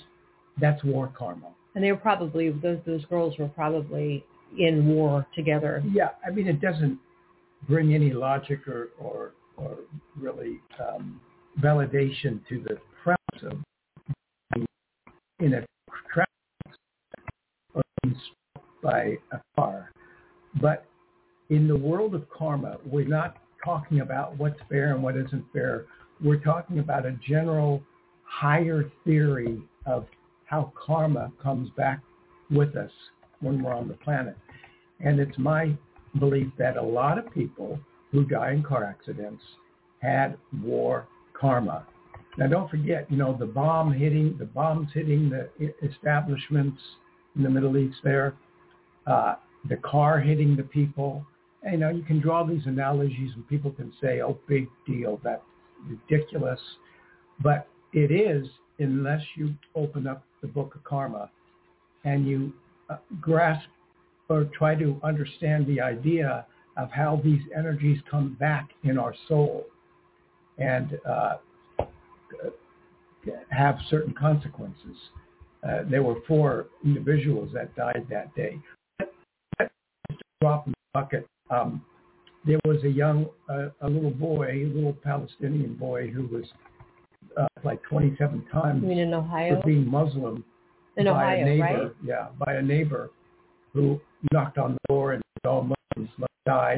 that's 0.60 0.84
war 0.84 1.12
karma. 1.18 1.50
And 1.76 1.84
they 1.84 1.92
were 1.92 1.98
probably, 1.98 2.52
those, 2.52 2.80
those 2.86 3.04
girls 3.06 3.38
were 3.38 3.48
probably 3.48 4.24
in 4.58 4.88
war 4.88 5.26
together. 5.36 5.84
Yeah, 5.92 6.10
I 6.26 6.30
mean, 6.30 6.48
it 6.48 6.62
doesn't 6.62 7.00
bring 7.68 7.94
any 7.94 8.12
logic 8.12 8.68
or, 8.68 8.90
or, 9.00 9.32
or 9.58 9.78
really 10.18 10.60
um, 10.80 11.20
validation 11.62 12.40
to 12.50 12.64
the 12.64 12.78
premise 13.04 13.52
of 13.52 13.58
being 14.54 14.68
in 15.40 15.54
a 15.56 15.66
traffic 16.14 16.30
accident 16.68 17.30
or 17.74 17.82
being 18.04 18.16
struck 18.16 18.66
by 18.84 19.18
a 19.32 19.40
car. 19.56 19.92
But 20.62 20.86
in 21.50 21.68
the 21.68 21.78
world 21.78 22.14
of 22.14 22.30
karma, 22.30 22.78
we're 22.86 23.08
not 23.08 23.38
talking 23.64 24.02
about 24.02 24.38
what's 24.38 24.60
fair 24.70 24.94
and 24.94 25.02
what 25.02 25.16
isn't 25.16 25.46
fair. 25.54 25.86
We're 26.24 26.40
talking 26.40 26.80
about 26.80 27.06
a 27.06 27.18
general 27.28 27.82
higher 28.26 28.92
theory 29.06 29.62
of 29.86 30.06
how 30.46 30.74
karma 30.86 31.32
comes 31.42 31.70
back 31.78 32.02
with 32.52 32.76
us 32.76 32.92
when 33.40 33.64
we're 33.64 33.74
on 33.74 33.88
the 33.88 33.96
planet. 33.96 34.38
And 35.00 35.20
it's 35.20 35.38
my 35.38 35.74
belief 36.20 36.48
that 36.58 36.78
a 36.78 36.82
lot 36.82 37.18
of 37.18 37.32
people 37.34 37.80
who 38.12 38.26
die 38.26 38.52
in 38.52 38.64
car 38.64 38.84
accidents 38.84 39.42
had 40.00 40.38
war 40.62 41.08
karma. 41.34 41.88
Now 42.38 42.48
don't 42.48 42.70
forget, 42.70 43.10
you 43.10 43.18
know, 43.18 43.36
the 43.38 43.46
bomb 43.46 43.94
hitting, 43.94 44.36
the 44.38 44.46
bombs 44.46 44.90
hitting 44.94 45.30
the 45.30 45.50
establishments 45.88 46.82
in 47.36 47.44
the 47.44 47.50
Middle 47.50 47.78
East 47.78 47.98
there, 48.04 48.36
uh, 49.08 49.36
the 49.70 49.78
car 49.78 50.20
hitting 50.20 50.56
the 50.56 50.64
people. 50.64 51.26
You 51.64 51.78
know, 51.78 51.90
you 51.90 52.04
can 52.04 52.20
draw 52.20 52.44
these 52.44 52.66
analogies 52.66 53.32
and 53.36 53.48
people 53.48 53.72
can 53.72 53.94
say, 54.02 54.22
oh, 54.22 54.38
big 54.48 54.68
deal, 54.86 55.20
that's 55.24 55.42
ridiculous. 55.88 56.60
But 57.42 57.68
it 57.94 58.12
is 58.12 58.48
unless 58.80 59.22
you 59.36 59.54
open 59.76 60.08
up 60.08 60.24
the 60.42 60.48
book 60.48 60.76
of 60.76 60.84
karma 60.84 61.30
and 62.04 62.28
you 62.28 62.54
uh, 62.90 62.98
grasp 63.22 63.68
or 64.30 64.46
try 64.58 64.76
to 64.76 65.00
understand 65.04 65.66
the 65.68 65.80
idea 65.80 66.46
of 66.76 66.92
how 66.92 67.22
these 67.24 67.42
energies 67.56 68.00
come 68.10 68.36
back 68.40 68.70
in 68.84 68.98
our 68.98 69.14
soul 69.28 69.66
and 70.58 71.00
uh, 71.08 71.36
have 73.50 73.78
certain 73.90 74.14
consequences. 74.14 74.98
Uh, 75.64 75.80
there 75.90 76.04
were 76.04 76.16
four 76.28 76.68
individuals 76.84 77.50
that 77.54 77.74
died 77.76 78.06
that 78.10 78.34
day. 78.36 78.60
Drop 80.44 80.68
in 80.68 80.74
the 80.74 81.00
bucket. 81.00 81.26
Um, 81.50 81.86
there 82.46 82.60
was 82.66 82.84
a 82.84 82.90
young, 82.90 83.28
uh, 83.48 83.70
a 83.80 83.88
little 83.88 84.12
boy, 84.12 84.48
a 84.52 84.66
little 84.76 84.92
Palestinian 84.92 85.76
boy 85.76 86.10
who 86.10 86.28
was 86.28 86.44
uh, 87.38 87.48
like 87.64 87.82
27 87.84 88.46
times 88.52 88.84
You 88.84 88.90
mean 88.90 88.98
in 88.98 89.12
for 89.12 89.62
being 89.66 89.90
Muslim 89.90 90.44
In 90.98 91.06
by 91.06 91.12
Ohio, 91.12 91.42
a 91.42 91.46
neighbor, 91.46 91.64
right? 91.64 91.92
yeah, 92.04 92.28
by 92.46 92.56
a 92.56 92.62
neighbor 92.62 93.12
who 93.72 94.02
knocked 94.34 94.58
on 94.58 94.74
the 94.74 94.80
door 94.90 95.14
and 95.14 95.24
all 95.48 95.62
Muslims 95.62 96.14
must 96.18 96.34
die, 96.46 96.78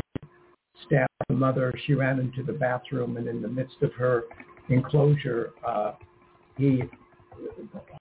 stabbed 0.85 1.09
the 1.27 1.33
mother. 1.33 1.73
She 1.87 1.95
ran 1.95 2.19
into 2.19 2.43
the 2.43 2.53
bathroom 2.53 3.17
and 3.17 3.27
in 3.27 3.41
the 3.41 3.47
midst 3.47 3.77
of 3.81 3.91
her 3.93 4.25
enclosure, 4.69 5.53
uh, 5.67 5.93
he 6.55 6.83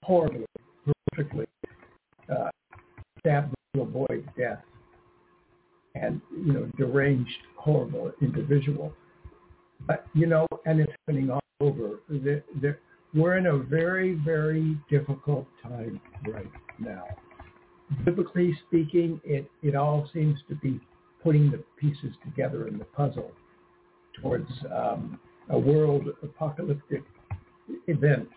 horribly, 0.03 0.45
horrifically 1.17 1.47
uh, 2.29 2.49
stabbed 3.17 3.51
the 3.51 3.79
little 3.79 3.91
boy 3.91 4.05
to 4.21 4.39
death. 4.39 4.59
And, 5.95 6.21
you 6.31 6.53
know, 6.53 6.69
deranged, 6.77 7.29
horrible 7.55 8.11
individual. 8.21 8.93
But, 9.87 10.05
you 10.13 10.25
know, 10.25 10.45
and 10.65 10.79
it's 10.81 10.91
happening 11.07 11.29
all 11.29 11.41
over. 11.61 11.99
We're 13.13 13.37
in 13.37 13.45
a 13.45 13.57
very, 13.57 14.15
very 14.25 14.77
difficult 14.89 15.47
time 15.63 16.01
right 16.27 16.51
now. 16.79 17.05
Biblically 18.03 18.57
speaking, 18.67 19.21
it, 19.23 19.49
it 19.63 19.75
all 19.75 20.09
seems 20.13 20.39
to 20.49 20.55
be 20.55 20.81
putting 21.23 21.49
the 21.49 21.63
pieces 21.79 22.15
together 22.23 22.67
in 22.67 22.77
the 22.77 22.85
puzzle 22.85 23.31
towards 24.21 24.49
um, 24.75 25.19
a 25.49 25.57
world 25.57 26.07
apocalyptic 26.23 27.03
event 27.87 28.27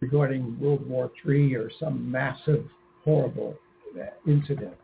regarding 0.00 0.58
World 0.60 0.88
War 0.88 1.10
III 1.26 1.54
or 1.54 1.70
some 1.78 2.10
massive, 2.10 2.64
horrible 3.04 3.56
uh, 3.98 4.06
incident 4.30 4.74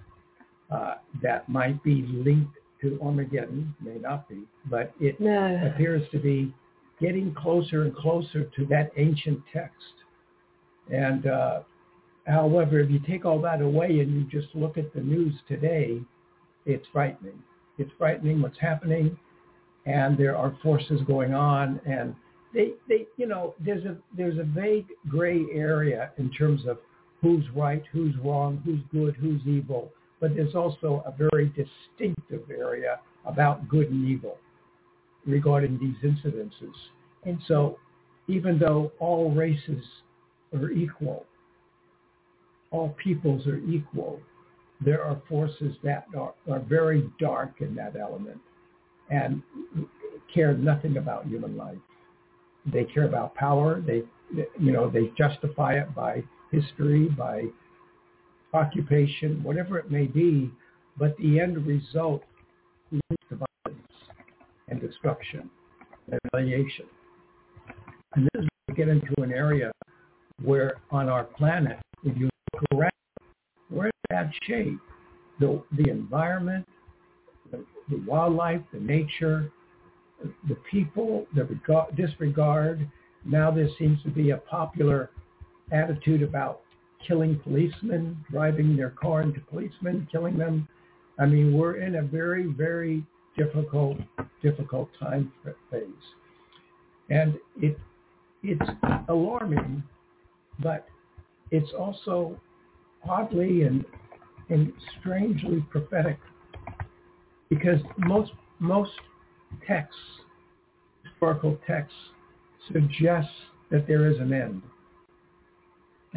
uh, 0.70 0.94
that 1.22 1.48
might 1.48 1.82
be 1.82 2.02
linked 2.08 2.54
to 2.80 2.98
Armageddon, 3.02 3.74
may 3.80 3.96
not 3.96 4.28
be, 4.28 4.42
but 4.66 4.92
it 5.00 5.18
No. 5.20 5.60
appears 5.66 6.08
to 6.10 6.18
be 6.18 6.54
getting 7.00 7.34
closer 7.34 7.82
and 7.82 7.94
closer 7.94 8.44
to 8.44 8.66
that 8.66 8.92
ancient 8.96 9.40
text. 9.52 9.94
And 10.92 11.26
uh, 11.26 11.60
however, 12.26 12.80
if 12.80 12.90
you 12.90 13.00
take 13.00 13.24
all 13.24 13.40
that 13.42 13.60
away 13.62 14.00
and 14.00 14.12
you 14.14 14.24
just 14.40 14.54
look 14.54 14.78
at 14.78 14.92
the 14.94 15.00
news 15.00 15.34
today, 15.48 16.00
it's 16.66 16.86
frightening. 16.92 17.42
It's 17.78 17.90
frightening 17.98 18.42
what's 18.42 18.58
happening, 18.58 19.16
and 19.86 20.18
there 20.18 20.36
are 20.36 20.56
forces 20.62 21.00
going 21.06 21.32
on, 21.34 21.80
and 21.86 22.14
they, 22.52 22.72
they, 22.88 23.06
you 23.16 23.26
know, 23.26 23.54
there's 23.60 23.84
a 23.84 23.96
there's 24.16 24.38
a 24.38 24.42
vague 24.42 24.88
gray 25.08 25.44
area 25.52 26.10
in 26.18 26.30
terms 26.32 26.66
of 26.66 26.78
who's 27.22 27.44
right, 27.54 27.82
who's 27.92 28.14
wrong, 28.18 28.60
who's 28.64 28.80
good, 28.90 29.14
who's 29.16 29.40
evil, 29.46 29.92
but 30.20 30.34
there's 30.34 30.54
also 30.54 31.02
a 31.06 31.14
very 31.30 31.46
distinctive 31.48 32.50
area 32.50 33.00
about 33.24 33.68
good 33.68 33.90
and 33.90 34.08
evil 34.08 34.36
regarding 35.26 35.78
these 35.78 36.10
incidences. 36.10 36.74
And 37.24 37.38
so 37.46 37.78
even 38.28 38.58
though 38.58 38.92
all 38.98 39.30
races 39.30 39.84
are 40.54 40.70
equal, 40.70 41.24
all 42.70 42.94
peoples 43.02 43.46
are 43.46 43.58
equal, 43.58 44.20
there 44.80 45.02
are 45.02 45.20
forces 45.28 45.74
that 45.82 46.06
are, 46.16 46.34
are 46.50 46.60
very 46.60 47.10
dark 47.18 47.60
in 47.60 47.74
that 47.74 47.96
element 47.96 48.38
and 49.10 49.42
care 50.32 50.54
nothing 50.54 50.98
about 50.98 51.26
human 51.26 51.56
life. 51.56 51.78
They 52.70 52.84
care 52.84 53.06
about 53.06 53.34
power. 53.34 53.80
They, 53.80 54.02
you 54.58 54.72
know, 54.72 54.90
they 54.90 55.10
justify 55.16 55.74
it 55.74 55.94
by 55.94 56.22
history, 56.50 57.08
by 57.08 57.44
occupation, 58.54 59.42
whatever 59.42 59.78
it 59.78 59.90
may 59.90 60.06
be, 60.06 60.50
but 60.98 61.16
the 61.18 61.40
end 61.40 61.66
result 61.66 62.22
leads 62.90 63.22
to 63.28 63.36
violence 63.64 63.92
and 64.68 64.80
destruction 64.80 65.50
and 66.10 66.18
retaliation. 66.24 66.86
And 68.14 68.28
this 68.32 68.42
is 68.42 68.48
we 68.68 68.74
get 68.74 68.88
into 68.88 69.12
an 69.22 69.32
area 69.32 69.70
where 70.42 70.76
on 70.90 71.08
our 71.08 71.24
planet, 71.24 71.78
if 72.04 72.16
you 72.16 72.28
look 72.52 72.64
around, 72.74 72.90
we're 73.70 73.86
in 73.86 73.92
bad 74.08 74.30
shape. 74.46 74.78
The, 75.40 75.62
the 75.76 75.88
environment, 75.88 76.66
the, 77.52 77.64
the 77.88 78.02
wildlife, 78.06 78.60
the 78.72 78.80
nature, 78.80 79.52
the 80.48 80.56
people, 80.68 81.26
the 81.34 81.44
regard, 81.44 81.94
disregard. 81.96 82.90
Now 83.24 83.50
there 83.52 83.68
seems 83.78 84.02
to 84.02 84.10
be 84.10 84.30
a 84.30 84.38
popular 84.38 85.10
attitude 85.70 86.22
about 86.22 86.62
killing 87.06 87.38
policemen, 87.40 88.16
driving 88.30 88.76
their 88.76 88.90
car 88.90 89.22
into 89.22 89.40
policemen, 89.40 90.08
killing 90.10 90.36
them. 90.36 90.68
I 91.18 91.26
mean, 91.26 91.56
we're 91.56 91.80
in 91.80 91.96
a 91.96 92.02
very, 92.02 92.46
very 92.46 93.04
difficult, 93.36 93.98
difficult 94.42 94.88
time 94.98 95.32
phase. 95.70 95.82
And 97.10 97.34
it, 97.60 97.78
it's 98.42 98.70
alarming, 99.08 99.82
but 100.60 100.86
it's 101.50 101.70
also 101.78 102.38
oddly 103.08 103.62
and, 103.62 103.84
and 104.50 104.72
strangely 105.00 105.64
prophetic 105.70 106.18
because 107.48 107.80
most, 107.96 108.32
most 108.58 108.92
texts, 109.66 109.98
historical 111.02 111.58
texts, 111.66 111.96
suggest 112.70 113.28
that 113.70 113.86
there 113.86 114.10
is 114.10 114.18
an 114.18 114.32
end 114.32 114.62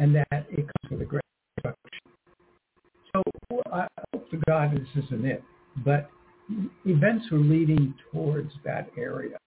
and 0.02 0.16
that 0.16 0.46
it 0.50 0.66
comes 0.66 0.90
with 0.90 1.00
a 1.02 1.04
great 1.04 1.22
destruction. 1.56 2.00
So 3.12 3.62
I 3.72 3.86
hope 4.12 4.28
to 4.32 4.38
God 4.48 4.72
this 4.72 5.04
isn't 5.04 5.24
it, 5.24 5.44
but 5.84 6.10
events 6.84 7.26
are 7.30 7.38
leading 7.38 7.94
towards 8.10 8.50
that 8.64 8.90
area. 8.98 9.38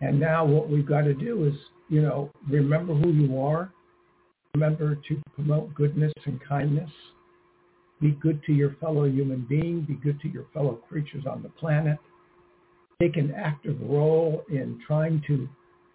And 0.00 0.18
now 0.18 0.44
what 0.44 0.68
we've 0.68 0.86
got 0.86 1.02
to 1.02 1.14
do 1.14 1.44
is, 1.44 1.54
you 1.88 2.02
know, 2.02 2.32
remember 2.50 2.94
who 2.94 3.12
you 3.12 3.40
are. 3.40 3.72
Remember 4.54 4.96
to 4.96 5.22
promote 5.36 5.72
goodness 5.74 6.12
and 6.24 6.40
kindness. 6.46 6.90
Be 8.00 8.10
good 8.10 8.42
to 8.46 8.52
your 8.52 8.74
fellow 8.80 9.04
human 9.04 9.46
being. 9.48 9.82
Be 9.82 9.94
good 9.94 10.20
to 10.22 10.28
your 10.28 10.46
fellow 10.52 10.80
creatures 10.88 11.26
on 11.30 11.44
the 11.44 11.48
planet. 11.50 11.98
Take 13.00 13.16
an 13.16 13.32
active 13.36 13.76
role 13.80 14.42
in 14.50 14.80
trying 14.84 15.22
to 15.28 15.48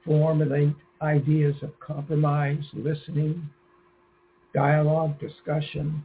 formulate 0.06 0.76
ideas 1.02 1.56
of 1.62 1.78
compromise, 1.80 2.64
listening, 2.74 3.50
dialogue, 4.54 5.20
discussion, 5.20 6.04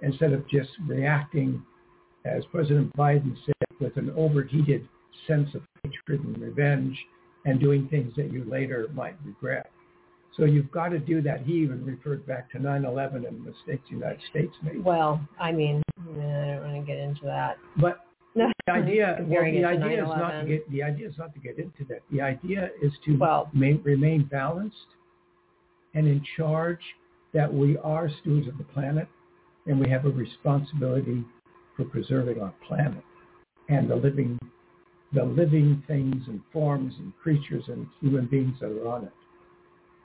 instead 0.00 0.32
of 0.32 0.48
just 0.48 0.70
reacting, 0.86 1.62
as 2.24 2.44
President 2.50 2.94
Biden 2.96 3.36
said, 3.44 3.54
with 3.80 3.96
an 3.96 4.12
overheated 4.16 4.88
sense 5.26 5.54
of 5.54 5.62
hatred 5.84 6.24
and 6.24 6.38
revenge 6.38 6.96
and 7.44 7.60
doing 7.60 7.88
things 7.88 8.12
that 8.16 8.32
you 8.32 8.44
later 8.44 8.88
might 8.94 9.16
regret. 9.24 9.70
So 10.36 10.44
you've 10.44 10.70
got 10.70 10.88
to 10.88 10.98
do 10.98 11.20
that. 11.22 11.42
He 11.42 11.52
even 11.54 11.84
referred 11.84 12.26
back 12.26 12.50
to 12.52 12.58
9/11 12.58 13.26
and 13.26 13.44
the 13.44 13.50
mistakes 13.50 13.88
the 13.90 13.96
United 13.96 14.20
States 14.30 14.54
made. 14.62 14.82
Well, 14.82 15.20
I 15.38 15.52
mean, 15.52 15.82
I 16.00 16.04
don't 16.04 16.62
want 16.62 16.74
to 16.74 16.86
get 16.86 16.98
into 16.98 17.24
that. 17.24 17.58
But 17.76 18.06
the 18.34 18.52
idea, 18.70 19.18
well, 19.20 19.44
the 19.44 19.64
idea 19.64 20.02
is 20.02 20.08
not 20.08 20.40
to 20.40 20.46
get 20.46 20.70
the 20.70 20.82
idea 20.82 21.08
is 21.08 21.18
not 21.18 21.34
to 21.34 21.40
get 21.40 21.58
into 21.58 21.84
that. 21.88 22.00
The 22.10 22.20
idea 22.20 22.70
is 22.82 22.92
to 23.06 23.16
well, 23.16 23.50
main, 23.52 23.80
remain 23.84 24.24
balanced 24.24 24.76
and 25.94 26.06
in 26.06 26.22
charge. 26.36 26.80
That 27.34 27.52
we 27.52 27.78
are 27.78 28.10
stewards 28.20 28.46
of 28.46 28.58
the 28.58 28.64
planet, 28.64 29.08
and 29.66 29.80
we 29.80 29.88
have 29.88 30.04
a 30.04 30.10
responsibility 30.10 31.24
for 31.74 31.86
preserving 31.86 32.42
our 32.42 32.52
planet 32.68 33.02
and 33.70 33.88
the 33.88 33.96
living, 33.96 34.38
the 35.14 35.24
living 35.24 35.82
things 35.86 36.24
and 36.26 36.42
forms 36.52 36.92
and 36.98 37.10
creatures 37.22 37.64
and 37.68 37.86
human 38.02 38.26
beings 38.26 38.56
that 38.60 38.66
are 38.66 38.86
on 38.86 39.04
it. 39.04 39.12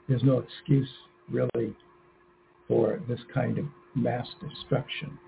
There's 0.08 0.22
no 0.22 0.38
excuse 0.38 0.88
really 1.30 1.76
for 2.66 2.98
this 3.06 3.20
kind 3.34 3.58
of 3.58 3.66
mass 3.94 4.26
destruction 4.40 5.18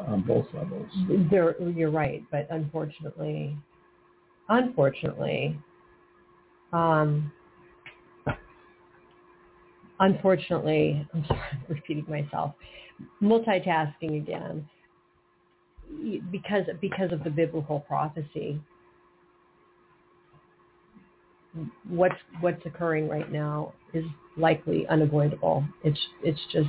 on 0.00 0.22
both 0.22 0.46
levels. 0.52 0.88
There, 1.30 1.60
you're 1.70 1.90
right, 1.90 2.22
but 2.30 2.46
unfortunately, 2.50 3.56
unfortunately, 4.48 5.58
um, 6.72 7.32
unfortunately, 10.00 11.06
I'm 11.14 11.24
sorry, 11.28 11.40
repeating 11.68 12.06
myself, 12.08 12.54
multitasking 13.22 14.16
again, 14.16 14.68
because 16.30 16.64
because 16.80 17.12
of 17.12 17.24
the 17.24 17.30
biblical 17.30 17.80
prophecy. 17.80 18.60
What's 21.88 22.16
what's 22.40 22.64
occurring 22.66 23.08
right 23.08 23.30
now 23.30 23.74
is 23.92 24.04
likely 24.36 24.88
unavoidable. 24.88 25.64
It's 25.84 26.00
it's 26.24 26.40
just 26.52 26.68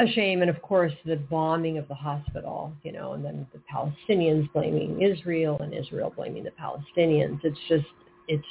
a 0.00 0.06
shame. 0.12 0.42
And 0.42 0.50
of 0.50 0.60
course, 0.62 0.92
the 1.04 1.16
bombing 1.16 1.78
of 1.78 1.88
the 1.88 1.94
hospital, 1.94 2.72
you 2.82 2.92
know, 2.92 3.12
and 3.12 3.24
then 3.24 3.46
the 3.52 3.60
Palestinians 3.72 4.50
blaming 4.52 5.02
Israel 5.02 5.58
and 5.60 5.74
Israel 5.74 6.12
blaming 6.14 6.44
the 6.44 6.52
Palestinians. 6.52 7.40
It's 7.42 7.58
just, 7.68 7.86
it's, 8.28 8.46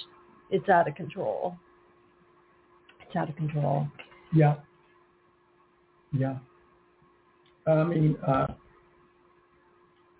it's 0.49 0.69
out 0.69 0.87
of 0.87 0.95
control. 0.95 1.55
It's 3.05 3.15
out 3.15 3.29
of 3.29 3.35
control. 3.35 3.87
Yeah. 4.33 4.55
Yeah. 6.17 6.37
I 7.65 7.83
mean, 7.83 8.17
uh, 8.25 8.47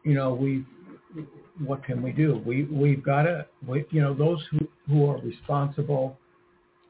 you 0.04 0.14
know, 0.14 0.34
we, 0.34 0.66
what 1.66 1.84
can 1.84 2.02
we 2.02 2.12
do? 2.12 2.42
We, 2.46 2.64
we've 2.66 3.04
got 3.04 3.24
to, 3.24 3.46
we, 3.66 3.86
you 3.90 4.02
know, 4.02 4.14
those 4.14 4.44
who, 4.52 4.68
who 4.88 5.10
are 5.10 5.18
responsible 5.20 6.18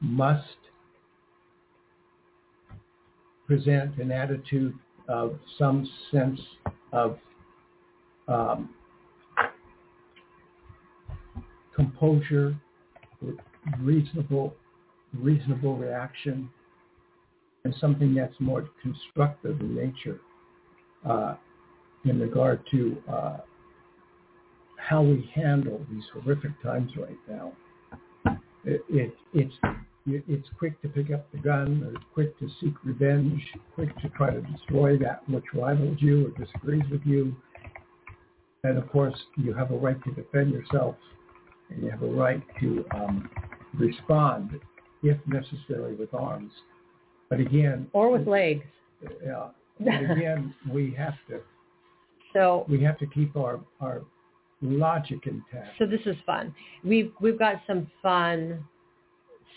must 0.00 0.42
present 3.48 3.96
an 3.98 4.12
attitude 4.12 4.74
of 5.08 5.38
some 5.58 5.90
sense 6.12 6.38
of 6.92 7.18
um, 8.28 8.68
composure, 11.74 12.54
reasonable, 13.80 14.54
reasonable 15.18 15.76
reaction, 15.76 16.50
and 17.64 17.74
something 17.80 18.14
that's 18.14 18.34
more 18.38 18.68
constructive 18.82 19.58
in 19.60 19.74
nature 19.74 20.20
uh, 21.08 21.34
in 22.04 22.20
regard 22.20 22.60
to 22.70 23.02
uh, 23.10 23.38
how 24.76 25.02
we 25.02 25.28
handle 25.34 25.80
these 25.90 26.04
horrific 26.12 26.50
times 26.62 26.92
right 26.96 27.18
now. 27.28 27.52
It, 28.64 28.82
it, 28.90 29.14
it's 29.32 29.54
it's 30.08 30.48
quick 30.58 30.80
to 30.82 30.88
pick 30.88 31.10
up 31.10 31.30
the 31.32 31.38
gun, 31.38 31.82
or 31.84 32.00
quick 32.14 32.38
to 32.38 32.48
seek 32.60 32.74
revenge, 32.84 33.42
quick 33.74 33.96
to 34.00 34.08
try 34.10 34.30
to 34.30 34.40
destroy 34.40 34.96
that 34.98 35.28
which 35.28 35.44
rivals 35.54 35.98
you 36.00 36.26
or 36.26 36.44
disagrees 36.44 36.84
with 36.90 37.02
you. 37.04 37.34
And 38.64 38.78
of 38.78 38.90
course, 38.90 39.14
you 39.36 39.54
have 39.54 39.70
a 39.70 39.76
right 39.76 40.02
to 40.04 40.10
defend 40.12 40.52
yourself, 40.52 40.96
and 41.70 41.82
you 41.82 41.90
have 41.90 42.02
a 42.02 42.06
right 42.06 42.42
to 42.60 42.84
um, 42.94 43.30
respond, 43.74 44.58
if 45.02 45.18
necessary, 45.26 45.94
with 45.94 46.12
arms. 46.12 46.52
But 47.30 47.40
again, 47.40 47.88
or 47.92 48.10
with 48.10 48.26
legs. 48.26 48.64
Yeah. 49.24 49.48
again, 49.80 50.54
we 50.72 50.94
have 50.98 51.14
to. 51.28 51.40
So 52.32 52.64
we 52.68 52.82
have 52.82 52.98
to 52.98 53.06
keep 53.06 53.36
our 53.36 53.60
our 53.80 54.02
logic 54.60 55.26
intact. 55.26 55.78
So 55.78 55.86
this 55.86 56.00
is 56.06 56.16
fun. 56.26 56.54
We've 56.84 57.12
we've 57.20 57.38
got 57.38 57.62
some 57.66 57.90
fun 58.02 58.64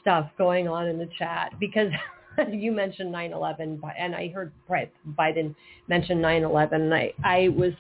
stuff 0.02 0.30
going 0.38 0.68
on 0.68 0.88
in 0.88 0.98
the 0.98 1.10
chat 1.18 1.52
because 1.60 1.92
you 2.52 2.72
mentioned 2.72 3.14
9/11 3.14 3.80
and 3.98 4.16
I 4.16 4.30
heard 4.30 4.52
Biden 4.70 5.56
mention 5.88 6.20
9/11 6.20 6.74
and 6.74 6.94
I 6.94 7.14
I 7.24 7.50
was 7.50 7.74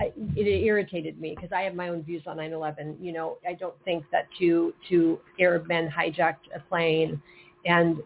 I, 0.00 0.12
it 0.34 0.64
irritated 0.64 1.20
me 1.20 1.34
because 1.36 1.52
I 1.52 1.62
have 1.62 1.74
my 1.74 1.88
own 1.88 2.02
views 2.02 2.22
on 2.26 2.38
9/11. 2.38 2.96
You 3.00 3.12
know, 3.12 3.38
I 3.48 3.54
don't 3.54 3.74
think 3.84 4.04
that 4.10 4.26
two 4.38 4.74
two 4.88 5.20
Arab 5.38 5.68
men 5.68 5.88
hijacked 5.88 6.48
a 6.54 6.60
plane 6.68 7.20
and 7.64 7.98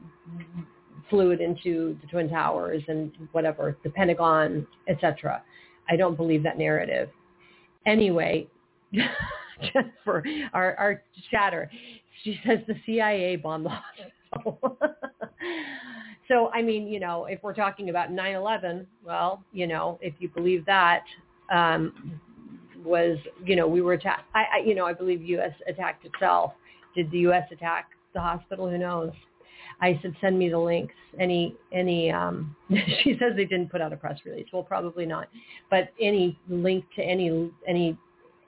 flew 1.09 1.31
it 1.31 1.41
into 1.41 1.97
the 2.03 2.07
twin 2.09 2.29
towers 2.29 2.83
and 2.89 3.13
whatever 3.33 3.77
the 3.85 3.91
Pentagon, 3.91 4.67
etc. 4.89 5.43
I 5.89 5.97
don't 5.97 6.17
believe 6.17 6.43
that 6.43 6.59
narrative. 6.59 7.09
Anyway, 7.87 8.47
just 8.93 9.89
for 10.05 10.23
our 10.53 10.75
our 10.77 11.03
chatter, 11.31 11.71
she 12.23 12.39
says 12.47 12.59
the 12.67 12.75
CIA 12.87 13.37
bombed 13.37 13.67
the 13.67 13.71
hospital. 13.71 14.79
so, 16.29 16.51
I 16.53 16.63
mean, 16.63 16.87
you 16.89 17.01
know, 17.01 17.27
if 17.27 17.43
we're 17.43 17.55
talking 17.55 17.91
about 17.91 18.11
9/11, 18.11 18.87
well, 19.05 19.43
you 19.53 19.67
know, 19.67 19.99
if 20.03 20.15
you 20.19 20.29
believe 20.29 20.65
that 20.67 21.05
um, 21.53 22.21
was, 22.85 23.19
you 23.45 23.57
know, 23.57 23.67
we 23.67 23.81
were 23.81 23.95
attacked. 23.95 24.25
I, 24.35 24.45
I, 24.55 24.59
you 24.65 24.75
know, 24.75 24.87
I 24.87 24.93
believe 24.93 25.23
U.S. 25.23 25.53
attacked 25.69 26.05
itself. 26.05 26.53
Did 26.95 27.11
the 27.11 27.19
U.S. 27.21 27.47
attack 27.51 27.91
the 28.15 28.21
hospital? 28.21 28.69
Who 28.69 28.79
knows? 28.79 29.13
I 29.81 29.99
said, 30.03 30.15
send 30.21 30.39
me 30.39 30.49
the 30.49 30.59
links. 30.59 30.95
Any, 31.21 31.57
any, 31.73 32.11
um, 32.11 32.57
she 33.03 33.17
says 33.19 33.33
they 33.37 33.45
didn't 33.45 33.71
put 33.71 33.81
out 33.81 33.93
a 33.93 33.97
press 33.97 34.19
release. 34.25 34.47
Well, 34.53 34.63
probably 34.63 35.07
not. 35.07 35.29
But 35.71 35.93
any 36.01 36.39
link 36.49 36.85
to 36.97 37.03
any, 37.03 37.51
any, 37.67 37.97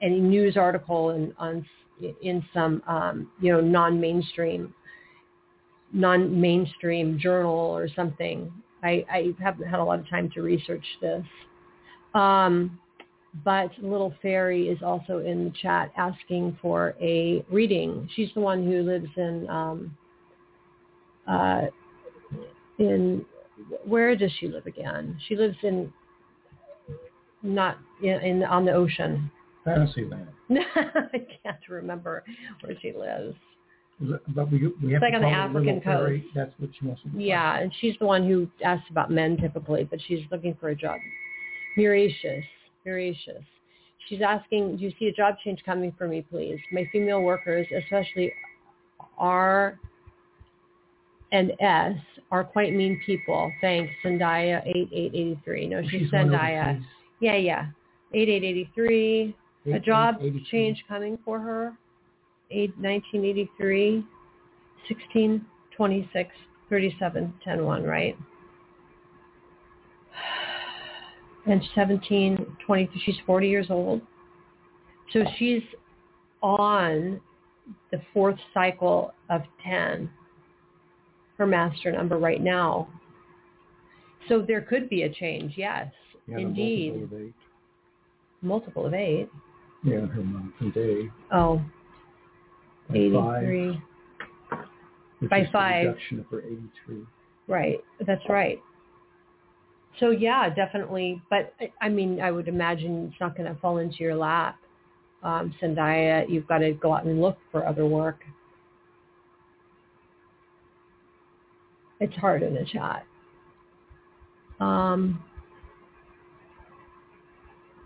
any 0.01 0.19
news 0.19 0.57
article 0.57 1.11
and 1.11 1.33
on 1.37 1.65
in 2.21 2.43
some 2.53 2.81
um, 2.87 3.31
you 3.41 3.51
know 3.51 3.61
non-mainstream 3.61 4.73
non-mainstream 5.93 7.19
journal 7.19 7.51
or 7.51 7.87
something. 7.95 8.51
I, 8.83 9.05
I 9.11 9.35
haven't 9.39 9.67
had 9.67 9.79
a 9.79 9.83
lot 9.83 9.99
of 9.99 10.09
time 10.09 10.29
to 10.31 10.41
research 10.41 10.85
this. 11.01 11.23
Um, 12.13 12.79
but 13.45 13.71
Little 13.81 14.13
Fairy 14.21 14.67
is 14.67 14.81
also 14.83 15.19
in 15.19 15.45
the 15.45 15.53
chat 15.61 15.91
asking 15.97 16.57
for 16.61 16.95
a 17.01 17.45
reading. 17.49 18.09
She's 18.15 18.29
the 18.33 18.41
one 18.41 18.65
who 18.65 18.83
lives 18.83 19.07
in 19.15 19.49
um, 19.49 19.97
uh, 21.27 21.61
in 22.77 23.25
where 23.85 24.15
does 24.15 24.31
she 24.39 24.47
live 24.47 24.65
again? 24.65 25.17
She 25.27 25.35
lives 25.35 25.55
in 25.63 25.93
not 27.41 27.77
in, 28.03 28.19
in 28.21 28.43
on 28.43 28.65
the 28.65 28.73
ocean. 28.73 29.31
Fantasyland. 29.65 30.27
I 30.49 31.25
can't 31.43 31.57
remember 31.69 32.23
where 32.61 32.75
she 32.81 32.93
lives. 32.93 33.35
But 34.29 34.51
we 34.51 34.57
we 34.83 34.93
have 34.93 35.03
It's 35.03 35.11
like 35.11 35.11
to 35.11 35.17
on 35.17 35.21
the 35.21 35.27
African 35.29 35.65
Little 35.77 35.81
Fairy. 35.81 36.21
coast. 36.21 36.31
That's 36.35 36.53
what 36.57 36.69
she 36.79 36.85
wants 36.87 37.03
to 37.03 37.09
do. 37.09 37.19
Yeah, 37.19 37.59
and 37.59 37.71
she's 37.79 37.95
the 37.99 38.05
one 38.07 38.27
who 38.27 38.47
asks 38.65 38.89
about 38.89 39.11
men 39.11 39.37
typically, 39.37 39.83
but 39.83 39.99
she's 40.07 40.21
looking 40.31 40.55
for 40.59 40.69
a 40.69 40.75
job. 40.75 40.99
Muracious, 41.77 42.43
Muracious. 42.85 43.43
She's 44.09 44.21
asking, 44.21 44.77
do 44.77 44.83
you 44.85 44.91
see 44.97 45.05
a 45.07 45.13
job 45.13 45.35
change 45.43 45.61
coming 45.63 45.93
for 45.97 46.07
me, 46.07 46.25
please? 46.29 46.57
My 46.71 46.89
female 46.91 47.21
workers, 47.21 47.67
especially 47.83 48.33
R 49.19 49.77
and 51.31 51.53
S, 51.59 51.95
are 52.31 52.43
quite 52.43 52.73
mean 52.73 52.99
people. 53.05 53.51
Thanks, 53.61 53.91
Zendaya, 54.03 54.63
8883. 54.65 55.67
No, 55.67 55.81
she's, 55.83 55.91
She's 55.91 56.11
one 56.11 56.25
of 56.25 56.31
the 56.31 56.37
Zendaya. 56.37 56.73
police. 56.73 56.87
Yeah, 57.19 57.35
yeah. 57.35 57.65
8883. 58.13 59.35
A 59.67 59.79
job 59.79 60.15
change 60.49 60.83
coming 60.87 61.17
for 61.23 61.39
her. 61.39 61.73
Eight, 62.49 62.71
1983, 62.77 64.03
16, 64.87 65.45
26, 65.77 66.29
37, 66.69 67.33
10, 67.43 67.65
1, 67.65 67.83
right? 67.83 68.17
And 71.47 71.61
17, 71.73 72.45
20, 72.67 72.89
she's 73.03 73.15
40 73.25 73.47
years 73.49 73.67
old. 73.71 74.01
So 75.11 75.23
she's 75.37 75.63
on 76.43 77.19
the 77.91 77.99
fourth 78.13 78.37
cycle 78.53 79.13
of 79.29 79.41
10, 79.63 80.07
her 81.37 81.47
master 81.47 81.91
number 81.91 82.17
right 82.19 82.41
now. 82.41 82.87
So 84.29 84.43
there 84.47 84.61
could 84.61 84.87
be 84.87 85.01
a 85.03 85.09
change, 85.09 85.53
yes, 85.57 85.91
Yeah, 86.27 86.37
indeed. 86.37 86.93
multiple 86.93 87.17
of 87.17 87.23
eight. 87.23 87.33
Multiple 88.43 88.85
of 88.85 88.93
eight. 88.93 89.29
Yeah, 89.83 90.05
her 90.05 90.21
month 90.23 90.53
and 90.59 90.73
day. 90.73 91.09
Oh, 91.31 91.61
by 92.89 93.09
five, 93.13 93.43
83. 93.43 93.81
which 95.19 95.29
by 95.29 95.49
five. 95.51 95.85
reduction 95.87 96.19
of 96.19 96.25
her 96.27 96.41
83. 96.41 97.05
Right. 97.47 97.79
That's 98.05 98.21
right. 98.29 98.59
So 99.99 100.11
yeah, 100.11 100.49
definitely. 100.53 101.21
But 101.29 101.53
I- 101.81 101.89
mean, 101.89 102.21
I 102.21 102.31
would 102.31 102.47
imagine 102.47 103.09
it's 103.11 103.19
not 103.19 103.35
going 103.35 103.53
to 103.53 103.59
fall 103.59 103.77
into 103.79 103.97
your 103.99 104.15
lap. 104.15 104.57
Um, 105.23 105.53
Zendaya, 105.61 106.27
you've 106.29 106.47
got 106.47 106.59
to 106.59 106.73
go 106.73 106.93
out 106.93 107.05
and 107.05 107.21
look 107.21 107.37
for 107.51 107.67
other 107.67 107.85
work. 107.85 108.23
It's 111.99 112.15
hard 112.15 112.41
in 112.41 112.55
the 112.55 112.65
chat. 112.65 113.05
Um, 114.59 115.23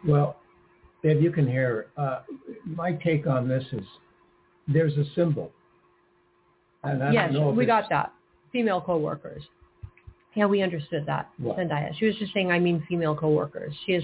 Well, 0.08 0.38
if 1.06 1.22
you 1.22 1.32
can 1.32 1.48
hear, 1.48 1.88
uh, 1.98 2.22
my 2.66 2.94
take 2.94 3.28
on 3.28 3.48
this 3.48 3.64
is 3.72 3.86
there's 4.68 4.98
a 4.98 5.06
symbol. 5.14 5.52
And 6.84 7.04
I 7.04 7.12
yes, 7.12 7.32
don't 7.32 7.42
know 7.42 7.50
we 7.52 7.66
got 7.66 7.90
that. 7.90 8.12
Female 8.52 8.82
coworkers. 8.82 9.44
Yeah, 10.34 10.48
we 10.48 10.62
understood 10.62 11.06
that. 11.06 11.30
What? 11.38 11.58
Zendaya. 11.58 11.96
She 11.98 12.06
was 12.06 12.16
just 12.16 12.34
saying, 12.34 12.52
I 12.52 12.60
mean, 12.60 12.84
female 12.90 13.16
coworkers. 13.16 13.74
She 13.86 13.94
has 13.94 14.04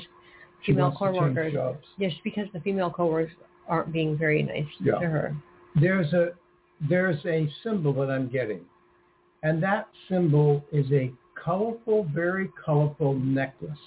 she 0.64 0.74
female 0.74 0.92
to 0.92 0.98
coworkers. 0.98 1.54
jobs. 1.54 1.86
Yes, 1.98 2.14
because 2.24 2.48
the 2.54 2.60
female 2.60 2.92
coworkers 2.92 3.32
aren't 3.68 3.92
being 3.92 4.18
very 4.18 4.44
nice 4.44 4.66
Yeah. 4.80 5.00
to 5.00 5.08
her. 5.08 5.36
There's 5.76 6.14
a 6.14 6.32
there's 6.90 7.24
a 7.26 7.50
symbol 7.64 7.94
that 7.94 8.10
I'm 8.10 8.28
getting, 8.28 8.62
and 9.44 9.62
that 9.64 9.88
symbol 10.08 10.64
is 10.72 10.92
a 10.92 11.12
colorful, 11.36 12.08
very 12.14 12.50
colorful 12.64 13.14
necklace, 13.14 13.78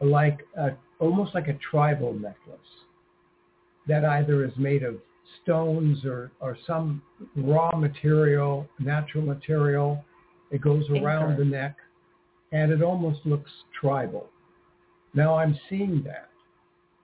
like 0.00 0.40
a, 0.56 0.72
almost 1.02 1.34
like 1.34 1.48
a 1.48 1.58
tribal 1.70 2.14
necklace, 2.14 2.60
that 3.88 4.04
either 4.04 4.44
is 4.44 4.52
made 4.56 4.84
of 4.84 4.96
stones 5.42 6.04
or 6.04 6.30
or 6.40 6.56
some 6.66 7.02
raw 7.36 7.74
material, 7.76 8.68
natural 8.78 9.24
material. 9.24 10.04
It 10.50 10.60
goes 10.60 10.84
around 10.90 11.38
the 11.38 11.44
neck, 11.44 11.76
and 12.52 12.70
it 12.70 12.82
almost 12.82 13.20
looks 13.24 13.50
tribal. 13.78 14.28
Now 15.14 15.36
I'm 15.36 15.58
seeing 15.68 16.02
that, 16.04 16.28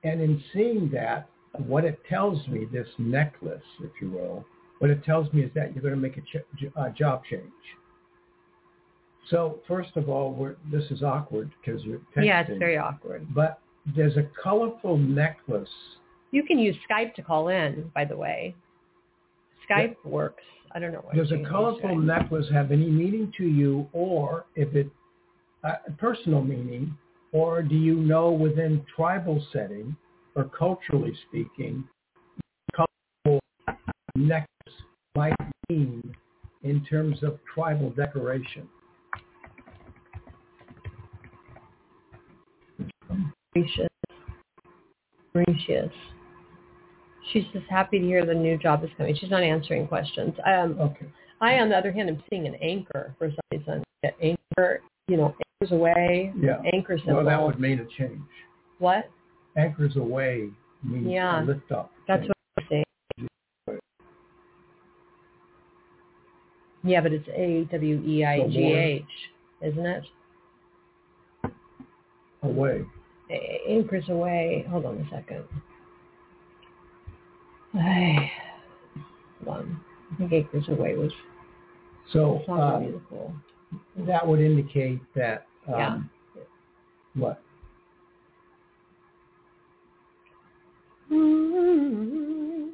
and 0.04 0.20
in 0.20 0.42
seeing 0.52 0.90
that, 0.92 1.28
what 1.66 1.84
it 1.84 1.98
tells 2.08 2.46
me, 2.46 2.66
this 2.72 2.88
necklace, 2.98 3.62
if 3.82 3.90
you 4.00 4.10
will, 4.10 4.44
what 4.78 4.90
it 4.90 5.02
tells 5.04 5.32
me 5.32 5.42
is 5.42 5.50
that 5.54 5.74
you're 5.74 5.82
going 5.82 5.94
to 5.94 6.00
make 6.00 6.16
a 6.16 6.20
ch- 6.20 6.72
uh, 6.76 6.90
job 6.90 7.22
change. 7.28 7.42
So 9.30 9.58
first 9.66 9.90
of 9.96 10.08
all, 10.08 10.32
we're, 10.32 10.56
this 10.70 10.84
is 10.90 11.02
awkward 11.02 11.50
because 11.60 11.82
you're 11.82 12.00
texting. 12.16 12.26
Yeah, 12.26 12.44
it's 12.46 12.58
very 12.58 12.78
awkward. 12.78 13.26
But 13.34 13.60
there's 13.96 14.16
a 14.16 14.26
colorful 14.42 14.96
necklace. 14.96 15.68
You 16.30 16.42
can 16.42 16.58
use 16.58 16.76
Skype 16.90 17.14
to 17.14 17.22
call 17.22 17.48
in, 17.48 17.90
by 17.94 18.04
the 18.04 18.16
way. 18.16 18.54
Skype 19.68 19.96
works. 20.04 20.42
I 20.72 20.78
don't 20.78 20.92
know 20.92 21.00
what. 21.00 21.16
Does 21.16 21.32
a 21.32 21.42
colorful 21.48 21.96
necklace 21.96 22.46
have 22.52 22.72
any 22.72 22.88
meaning 22.88 23.32
to 23.38 23.44
you, 23.44 23.88
or 23.92 24.46
if 24.54 24.74
it 24.74 24.90
uh, 25.64 25.72
personal 25.98 26.42
meaning, 26.42 26.96
or 27.32 27.62
do 27.62 27.74
you 27.74 27.96
know 27.96 28.30
within 28.30 28.84
tribal 28.94 29.44
setting 29.52 29.96
or 30.34 30.44
culturally 30.44 31.12
speaking, 31.28 31.84
colorful 32.74 33.40
necklace 34.14 34.48
might 35.16 35.34
mean 35.68 36.02
in 36.62 36.84
terms 36.84 37.22
of 37.22 37.38
tribal 37.52 37.90
decoration? 37.90 38.68
Gracious. 43.54 43.88
Gracious. 45.32 45.92
She's 47.32 47.44
just 47.52 47.66
happy 47.68 47.98
to 47.98 48.04
hear 48.04 48.24
the 48.24 48.34
new 48.34 48.56
job 48.58 48.82
is 48.84 48.90
coming. 48.96 49.14
She's 49.18 49.30
not 49.30 49.42
answering 49.42 49.86
questions. 49.86 50.34
Um, 50.46 50.78
Okay. 50.80 51.06
I, 51.40 51.58
on 51.60 51.68
the 51.68 51.76
other 51.76 51.92
hand, 51.92 52.08
am 52.08 52.20
seeing 52.30 52.46
an 52.46 52.56
anchor 52.56 53.14
for 53.18 53.30
some 53.30 53.38
reason. 53.58 53.84
That 54.02 54.14
Anchor, 54.20 54.80
you 55.06 55.16
know, 55.16 55.34
anchors 55.62 55.72
away. 55.72 56.32
Yeah. 56.40 56.60
Anchor 56.72 56.98
symbol. 56.98 57.16
Well, 57.16 57.24
that 57.26 57.40
would 57.40 57.60
mean 57.60 57.78
a 57.80 57.84
change. 57.96 58.20
What? 58.78 59.08
Anchors 59.56 59.96
away 59.96 60.50
means 60.82 61.06
Yeah. 61.08 61.42
lift 61.42 61.70
up. 61.70 61.92
That's 62.08 62.22
change. 62.22 62.32
what 62.54 62.64
I'm 62.64 62.66
saying. 62.70 62.84
Yeah, 66.84 67.00
but 67.00 67.12
it's 67.12 67.28
A 67.28 67.64
W 67.72 68.02
E 68.06 68.24
I 68.24 68.48
G 68.48 68.58
H, 68.72 69.02
isn't 69.62 69.86
it? 69.86 70.04
away. 72.42 72.84
A- 73.30 73.62
Anchors 73.68 74.08
away. 74.08 74.64
Hold 74.70 74.86
on 74.86 74.96
a 74.98 75.10
second. 75.10 75.44
Ay, 77.74 78.30
hold 79.44 79.56
on. 79.58 79.80
I 80.12 80.16
think 80.16 80.32
Anchors 80.32 80.68
away 80.68 80.96
was 80.96 81.12
So 82.12 82.38
uh, 82.48 82.78
very 82.80 82.94
that 84.06 84.26
would 84.26 84.40
indicate 84.40 85.00
that 85.14 85.46
Yeah. 85.68 85.88
um, 85.88 86.10
what? 87.14 87.42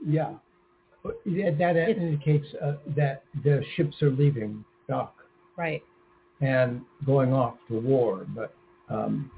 Yeah. 0.07 0.35
But 1.03 1.21
yeah, 1.25 1.51
That 1.51 1.77
It's- 1.77 1.97
indicates 1.99 2.47
uh, 2.63 2.77
that 2.97 3.25
the 3.43 3.63
ships 3.75 4.01
are 4.03 4.11
leaving 4.11 4.65
dock 4.89 5.15
Right. 5.57 5.83
and 6.41 6.83
going 7.05 7.33
off 7.33 7.55
to 7.69 7.81
war, 7.81 8.27
but 8.35 8.55
um, 8.89 9.31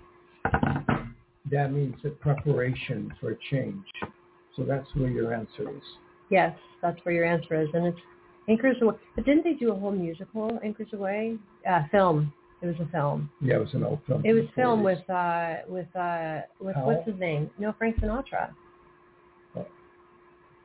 that 1.50 1.72
means 1.72 1.94
a 2.04 2.10
preparation 2.10 3.12
for 3.20 3.30
a 3.30 3.36
change. 3.50 3.84
So 4.56 4.64
that's 4.64 4.88
where 4.94 5.10
your 5.10 5.34
answer 5.34 5.70
is. 5.70 5.82
Yes, 6.30 6.56
that's 6.82 6.98
where 7.04 7.14
your 7.14 7.24
answer 7.24 7.60
is, 7.60 7.68
and 7.74 7.86
it's 7.86 7.98
Anchors 8.48 8.76
Away. 8.80 8.96
But 9.14 9.24
didn't 9.24 9.44
they 9.44 9.52
do 9.52 9.72
a 9.72 9.78
whole 9.78 9.92
musical, 9.92 10.58
Anchors 10.64 10.88
Aweigh? 10.92 11.38
Uh, 11.68 11.82
film. 11.90 12.32
It 12.62 12.66
was 12.66 12.76
a 12.80 12.90
film. 12.90 13.30
Yeah, 13.40 13.56
it 13.56 13.60
was 13.60 13.74
an 13.74 13.84
old 13.84 14.00
film. 14.06 14.22
It 14.24 14.32
was 14.32 14.44
the 14.46 14.52
filmed 14.54 14.82
40s. 14.82 14.84
with 14.84 15.10
uh 15.10 15.54
with 15.68 15.96
uh 15.96 16.40
with 16.58 16.74
Powell? 16.74 16.86
what's 16.86 17.06
his 17.06 17.20
name? 17.20 17.50
No, 17.58 17.74
Frank 17.76 17.96
Sinatra. 17.96 18.50
Oh. 19.54 19.66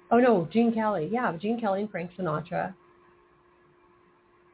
Oh 0.10 0.20
no, 0.20 0.48
Gene 0.54 0.74
Kelly. 0.74 1.10
Yeah, 1.12 1.36
Gene 1.38 1.60
Kelly 1.60 1.82
and 1.82 1.92
Frank 1.92 2.12
Sinatra 2.18 2.74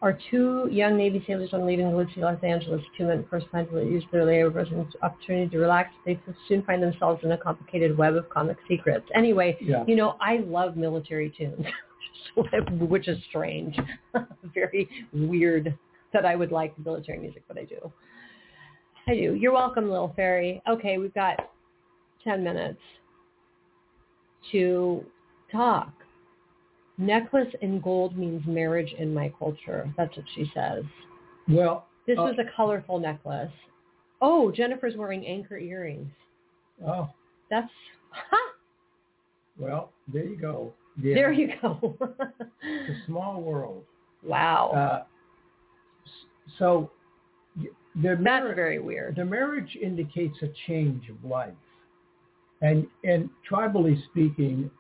are 0.02 0.18
two 0.30 0.68
young 0.72 0.96
Navy 0.96 1.24
sailors 1.26 1.50
on 1.54 1.66
leaving 1.66 1.92
live 1.96 2.14
to 2.14 2.20
Los 2.20 2.44
Angeles. 2.44 2.82
Two 2.98 3.06
men 3.08 3.26
first 3.30 3.50
plan 3.50 3.68
to 3.70 3.80
use 3.84 4.04
their 4.12 4.22
layovers 4.26 4.72
and 4.72 4.86
opportunity 5.02 5.50
to 5.50 5.58
relax. 5.58 5.90
They 6.06 6.20
soon 6.48 6.62
find 6.64 6.84
themselves 6.84 7.22
in 7.24 7.32
a 7.32 7.38
complicated 7.38 7.98
web 7.98 8.16
of 8.16 8.30
comic 8.30 8.58
secrets. 8.68 9.08
Anyway, 9.16 9.58
Yeah. 9.60 9.84
you 9.88 9.96
know, 9.96 10.16
I 10.22 10.38
love 10.38 10.78
military 10.78 11.32
tunes, 11.36 11.66
which 12.80 13.08
is 13.08 13.18
strange, 13.30 13.76
very 14.54 14.88
weird 15.14 15.76
that 16.14 16.26
I 16.26 16.36
would 16.36 16.52
like 16.52 16.78
military 16.86 17.18
music, 17.20 17.44
but 17.48 17.58
I 17.58 17.64
do. 17.64 17.92
I 19.08 19.16
do. 19.16 19.34
You're 19.34 19.54
welcome, 19.54 19.90
little 19.90 20.14
fairy. 20.16 20.62
Okay, 20.70 20.98
we've 21.00 21.14
got 21.14 21.50
10 22.24 22.44
minutes 22.44 22.80
to 24.52 25.04
talk. 25.52 25.92
Necklace 26.98 27.54
in 27.62 27.80
gold 27.82 28.18
means 28.18 28.42
marriage 28.48 28.94
in 28.98 29.14
my 29.14 29.32
culture. 29.38 29.92
That's 29.98 30.16
what 30.18 30.26
she 30.36 30.50
says. 30.54 30.84
Well, 31.48 31.86
This 32.08 32.18
Oh. 32.18 32.24
was 32.26 32.40
a 32.40 32.46
colorful 32.56 33.00
necklace. 33.00 33.52
Oh, 34.22 34.50
Jennifer's 34.52 34.96
wearing 34.96 35.26
anchor 35.28 35.58
earrings. 35.58 36.10
Oh, 36.86 37.10
That's 37.50 37.70
ha, 38.12 38.38
well, 39.58 39.92
there 40.08 40.24
you 40.24 40.38
go. 40.38 40.74
Yeah. 41.02 41.14
there 41.16 41.32
you 41.32 41.54
go. 41.62 41.98
It's 42.64 42.90
a 43.02 43.06
small 43.06 43.42
world. 43.42 43.84
wow. 44.24 44.70
Uh, 44.72 45.04
so 46.58 46.90
the 47.56 47.70
That's 48.16 48.56
very 48.56 48.80
weird. 48.80 49.16
the 49.16 49.26
marriage 49.26 49.76
indicates 49.82 50.38
a 50.42 50.48
change 50.66 51.10
of 51.10 51.24
life, 51.30 51.54
and 52.62 52.88
and 53.04 53.30
tribally 53.50 54.02
speaking, 54.06 54.72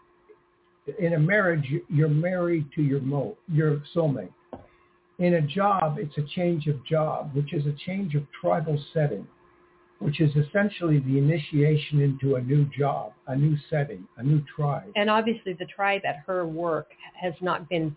in 1.00 1.14
a 1.14 1.20
marriage 1.20 1.70
you- 1.70 1.86
you're 1.90 2.10
married 2.10 2.66
to 2.76 2.82
your 2.82 3.02
mo 3.02 3.38
your 3.48 3.82
soulmate. 3.94 4.34
In 5.20 5.34
a 5.34 5.42
job, 5.42 5.98
it's 6.00 6.18
a 6.18 6.24
change 6.24 6.68
of 6.68 6.84
job, 6.86 7.34
which 7.34 7.54
is 7.54 7.66
a 7.66 7.74
change 7.74 8.16
of 8.16 8.24
tribal 8.32 8.80
setting, 8.94 9.28
which 10.00 10.22
is 10.22 10.36
essentially 10.36 11.00
the 11.00 11.18
initiation 11.18 12.02
into 12.02 12.36
a 12.36 12.42
new 12.42 12.66
job, 12.66 13.14
a 13.28 13.36
new 13.36 13.58
setting, 13.70 14.08
a 14.18 14.24
new 14.24 14.42
tribe. 14.56 14.92
And 14.96 15.10
obviously 15.10 15.54
the 15.54 15.66
tribe 15.66 16.02
at 16.06 16.18
her 16.28 16.46
work 16.46 16.88
has 17.16 17.34
not 17.42 17.68
been 17.68 17.96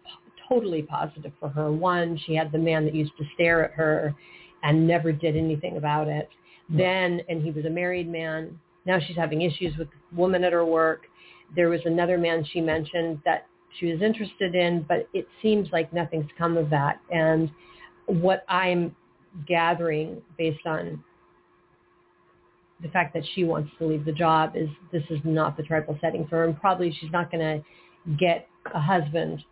totally 0.49 0.83
positive 0.83 1.33
for 1.39 1.51
her. 1.51 1.71
One, 1.71 2.17
she 2.17 2.35
had 2.35 2.53
the 2.53 2.59
man 2.59 2.85
that 2.87 2.95
used 2.95 3.17
to 3.19 3.25
stare 3.35 3.65
at 3.65 3.73
her 3.73 4.15
and 4.63 4.87
never 4.87 5.13
did 5.13 5.37
anything 5.37 5.77
about 5.77 6.09
it. 6.09 6.29
Then, 6.71 7.21
and 7.29 7.43
he 7.43 7.51
was 7.51 7.65
a 7.65 7.71
married 7.71 8.09
man. 8.09 8.59
Now 8.87 8.99
she's 8.99 9.17
having 9.17 9.43
issues 9.43 9.77
with 9.77 9.89
the 9.91 10.17
woman 10.17 10.45
at 10.45 10.53
her 10.53 10.65
work. 10.65 11.07
There 11.55 11.69
was 11.69 11.81
another 11.85 12.19
man 12.19 12.45
she 12.53 12.61
mentioned 12.61 13.21
that 13.25 13.47
she 13.79 13.87
was 13.93 14.03
interested 14.03 14.55
in, 14.55 14.85
but 14.89 15.09
it 15.13 15.27
seems 15.43 15.69
like 15.73 15.93
nothing's 15.93 16.29
come 16.37 16.57
of 16.57 16.71
that. 16.71 17.01
And 17.11 17.51
what 18.07 18.45
I'm 18.49 18.95
gathering 19.47 20.21
based 20.37 20.67
on 20.67 21.03
the 22.83 22.89
fact 22.89 23.15
that 23.15 23.23
she 23.35 23.45
wants 23.45 23.71
to 23.79 23.87
leave 23.87 24.05
the 24.05 24.13
job 24.13 24.53
is 24.57 24.69
this 24.91 25.03
is 25.11 25.21
not 25.25 25.57
the 25.57 25.63
tribal 25.63 25.97
setting 26.01 26.27
for 26.27 26.37
her, 26.37 26.45
and 26.45 26.59
probably 26.59 26.97
she's 27.01 27.13
not 27.13 27.31
going 27.31 27.63
to 28.07 28.17
get 28.17 28.49
a 28.75 28.81
husband 28.81 29.45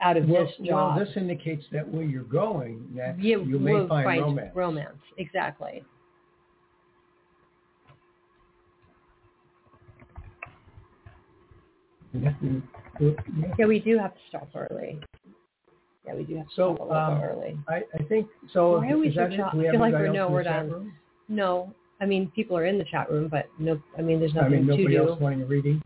out 0.00 0.16
of 0.16 0.26
Well, 0.26 0.46
this 0.46 0.54
well, 0.60 0.68
job. 0.68 0.98
this 0.98 1.16
indicates 1.16 1.64
that 1.72 1.86
where 1.86 2.04
you're 2.04 2.22
going 2.22 2.88
next, 2.92 3.20
you, 3.20 3.44
you 3.44 3.58
may 3.58 3.74
will 3.74 3.88
find, 3.88 4.22
romance. 4.22 4.50
Romance, 4.54 4.98
exactly. 5.18 5.84
Yeah. 12.12 13.66
We 13.66 13.78
do 13.80 13.98
have 13.98 14.14
to 14.14 14.20
stop 14.28 14.48
early. 14.54 14.98
Yeah, 16.06 16.14
we 16.14 16.24
do 16.24 16.36
have 16.36 16.46
to 16.46 16.52
So, 16.54 16.74
stop 16.74 16.80
a 16.80 16.92
little 16.92 16.96
um, 16.98 17.22
early. 17.22 17.58
I, 17.68 17.82
I 17.98 18.02
think 18.08 18.26
so. 18.52 18.78
Why 18.78 18.90
are 18.90 18.98
we 18.98 19.14
so 19.14 19.28
cho- 19.28 19.50
we 19.56 19.68
I 19.68 19.72
feel 19.72 19.80
like 19.80 19.92
we're- 19.92 20.12
no, 20.12 20.28
we're 20.28 20.42
done. 20.42 20.92
No, 21.28 21.72
I 22.00 22.06
mean 22.06 22.30
people 22.34 22.56
are 22.56 22.66
in 22.66 22.78
the 22.78 22.84
chat 22.84 23.10
room, 23.10 23.28
but 23.28 23.46
no, 23.58 23.80
I 23.96 24.02
mean 24.02 24.18
there's 24.18 24.34
nothing 24.34 24.46
I 24.54 24.56
mean, 24.56 24.66
to 24.66 24.76
nobody 24.76 24.96
do. 24.96 25.08
else 25.08 25.20
wanting 25.20 25.42
a 25.42 25.46
reading. 25.46 25.82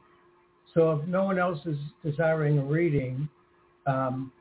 So 0.73 0.93
if 0.93 1.07
no 1.07 1.25
one 1.25 1.39
else 1.39 1.61
is 1.67 1.77
desiring 2.05 2.59
a 2.59 2.65
reading, 2.65 3.29
um, 3.87 4.33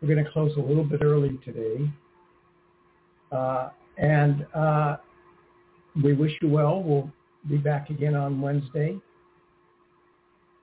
we're 0.00 0.08
going 0.14 0.24
to 0.24 0.30
close 0.30 0.52
a 0.56 0.60
little 0.60 0.84
bit 0.84 1.02
early 1.02 1.38
today. 1.44 1.90
Uh, 3.32 3.70
and 3.98 4.46
uh, 4.54 4.96
we 6.02 6.12
wish 6.14 6.32
you 6.40 6.48
well. 6.48 6.82
We'll 6.82 7.10
be 7.48 7.56
back 7.58 7.90
again 7.90 8.14
on 8.14 8.40
Wednesday. 8.40 8.98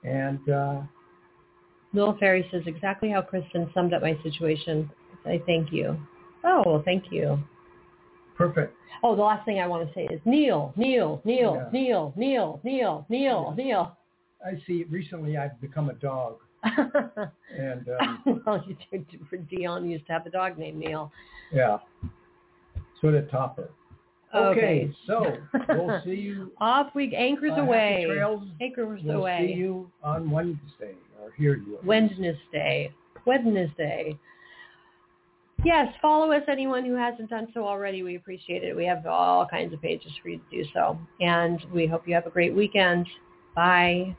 And 0.04 0.50
uh, 0.50 0.82
Fairy 2.20 2.48
says 2.52 2.64
exactly 2.66 3.10
how 3.10 3.22
Kristin 3.22 3.74
summed 3.74 3.94
up 3.94 4.02
my 4.02 4.18
situation. 4.24 4.90
I 5.26 5.42
thank 5.46 5.72
you. 5.72 5.98
Oh, 6.44 6.64
well, 6.66 6.82
thank 6.84 7.06
you. 7.12 7.40
perfect. 8.38 8.76
Oh, 9.04 9.16
the 9.16 9.22
last 9.22 9.46
thing 9.46 9.60
I 9.60 9.68
want 9.68 9.88
to 9.88 9.94
say 9.94 10.06
is 10.14 10.20
Neil, 10.26 10.74
Neil, 10.78 11.22
Neil, 11.26 11.56
Yeah. 11.56 11.70
Neil, 11.72 12.14
Neil, 12.18 12.60
Neil, 12.64 13.06
Neil, 13.10 13.54
Neil. 13.58 13.98
I 14.46 14.62
see 14.68 14.84
recently 14.90 15.38
I've 15.38 15.60
become 15.62 15.90
a 15.90 15.94
dog. 15.94 16.38
And 17.56 17.88
um, 18.02 18.42
well, 18.46 18.64
you 18.68 18.76
did. 18.92 19.06
Dion 19.50 19.90
used 19.90 20.08
to 20.08 20.14
have 20.14 20.26
a 20.26 20.30
dog 20.30 20.58
named 20.58 20.80
Neil. 20.80 21.12
yeah, 21.52 21.78
so 23.00 23.12
did 23.12 23.30
Topper. 23.30 23.70
Okay, 24.36 24.92
so 25.06 25.38
we'll 25.70 26.02
see 26.06 26.12
you. 26.12 26.52
Off 26.60 26.88
we 26.96 27.14
anchors 27.16 27.52
uh, 27.56 27.62
away. 27.62 28.06
Trails. 28.08 28.44
Anchors 28.62 29.02
We'll 29.04 29.18
away. 29.18 29.48
see 29.48 29.54
you 29.54 29.92
on 30.04 30.32
Wednesday, 30.32 30.96
or 31.22 31.32
hear 31.38 31.56
you. 31.56 31.78
Wednesday. 31.84 32.92
Wednesday. 33.26 34.18
Yes, 35.64 35.94
follow 36.02 36.32
us, 36.32 36.44
anyone 36.50 36.84
who 36.84 36.96
hasn't 36.96 37.30
done 37.30 37.48
so 37.54 37.66
already. 37.66 38.04
We 38.04 38.16
appreciate 38.16 38.64
it. 38.64 38.76
We 38.76 38.86
have 38.86 39.06
all 39.06 39.46
kinds 39.46 39.74
of 39.74 39.82
pages 39.82 40.12
for 40.22 40.30
you 40.30 40.40
to 40.40 40.64
do 40.64 40.70
so. 40.74 40.98
And 41.22 41.64
we 41.74 41.88
hope 41.88 42.06
you 42.08 42.14
have 42.16 42.26
a 42.26 42.32
great 42.32 42.54
weekend. 42.54 43.08
Bye. 43.56 44.16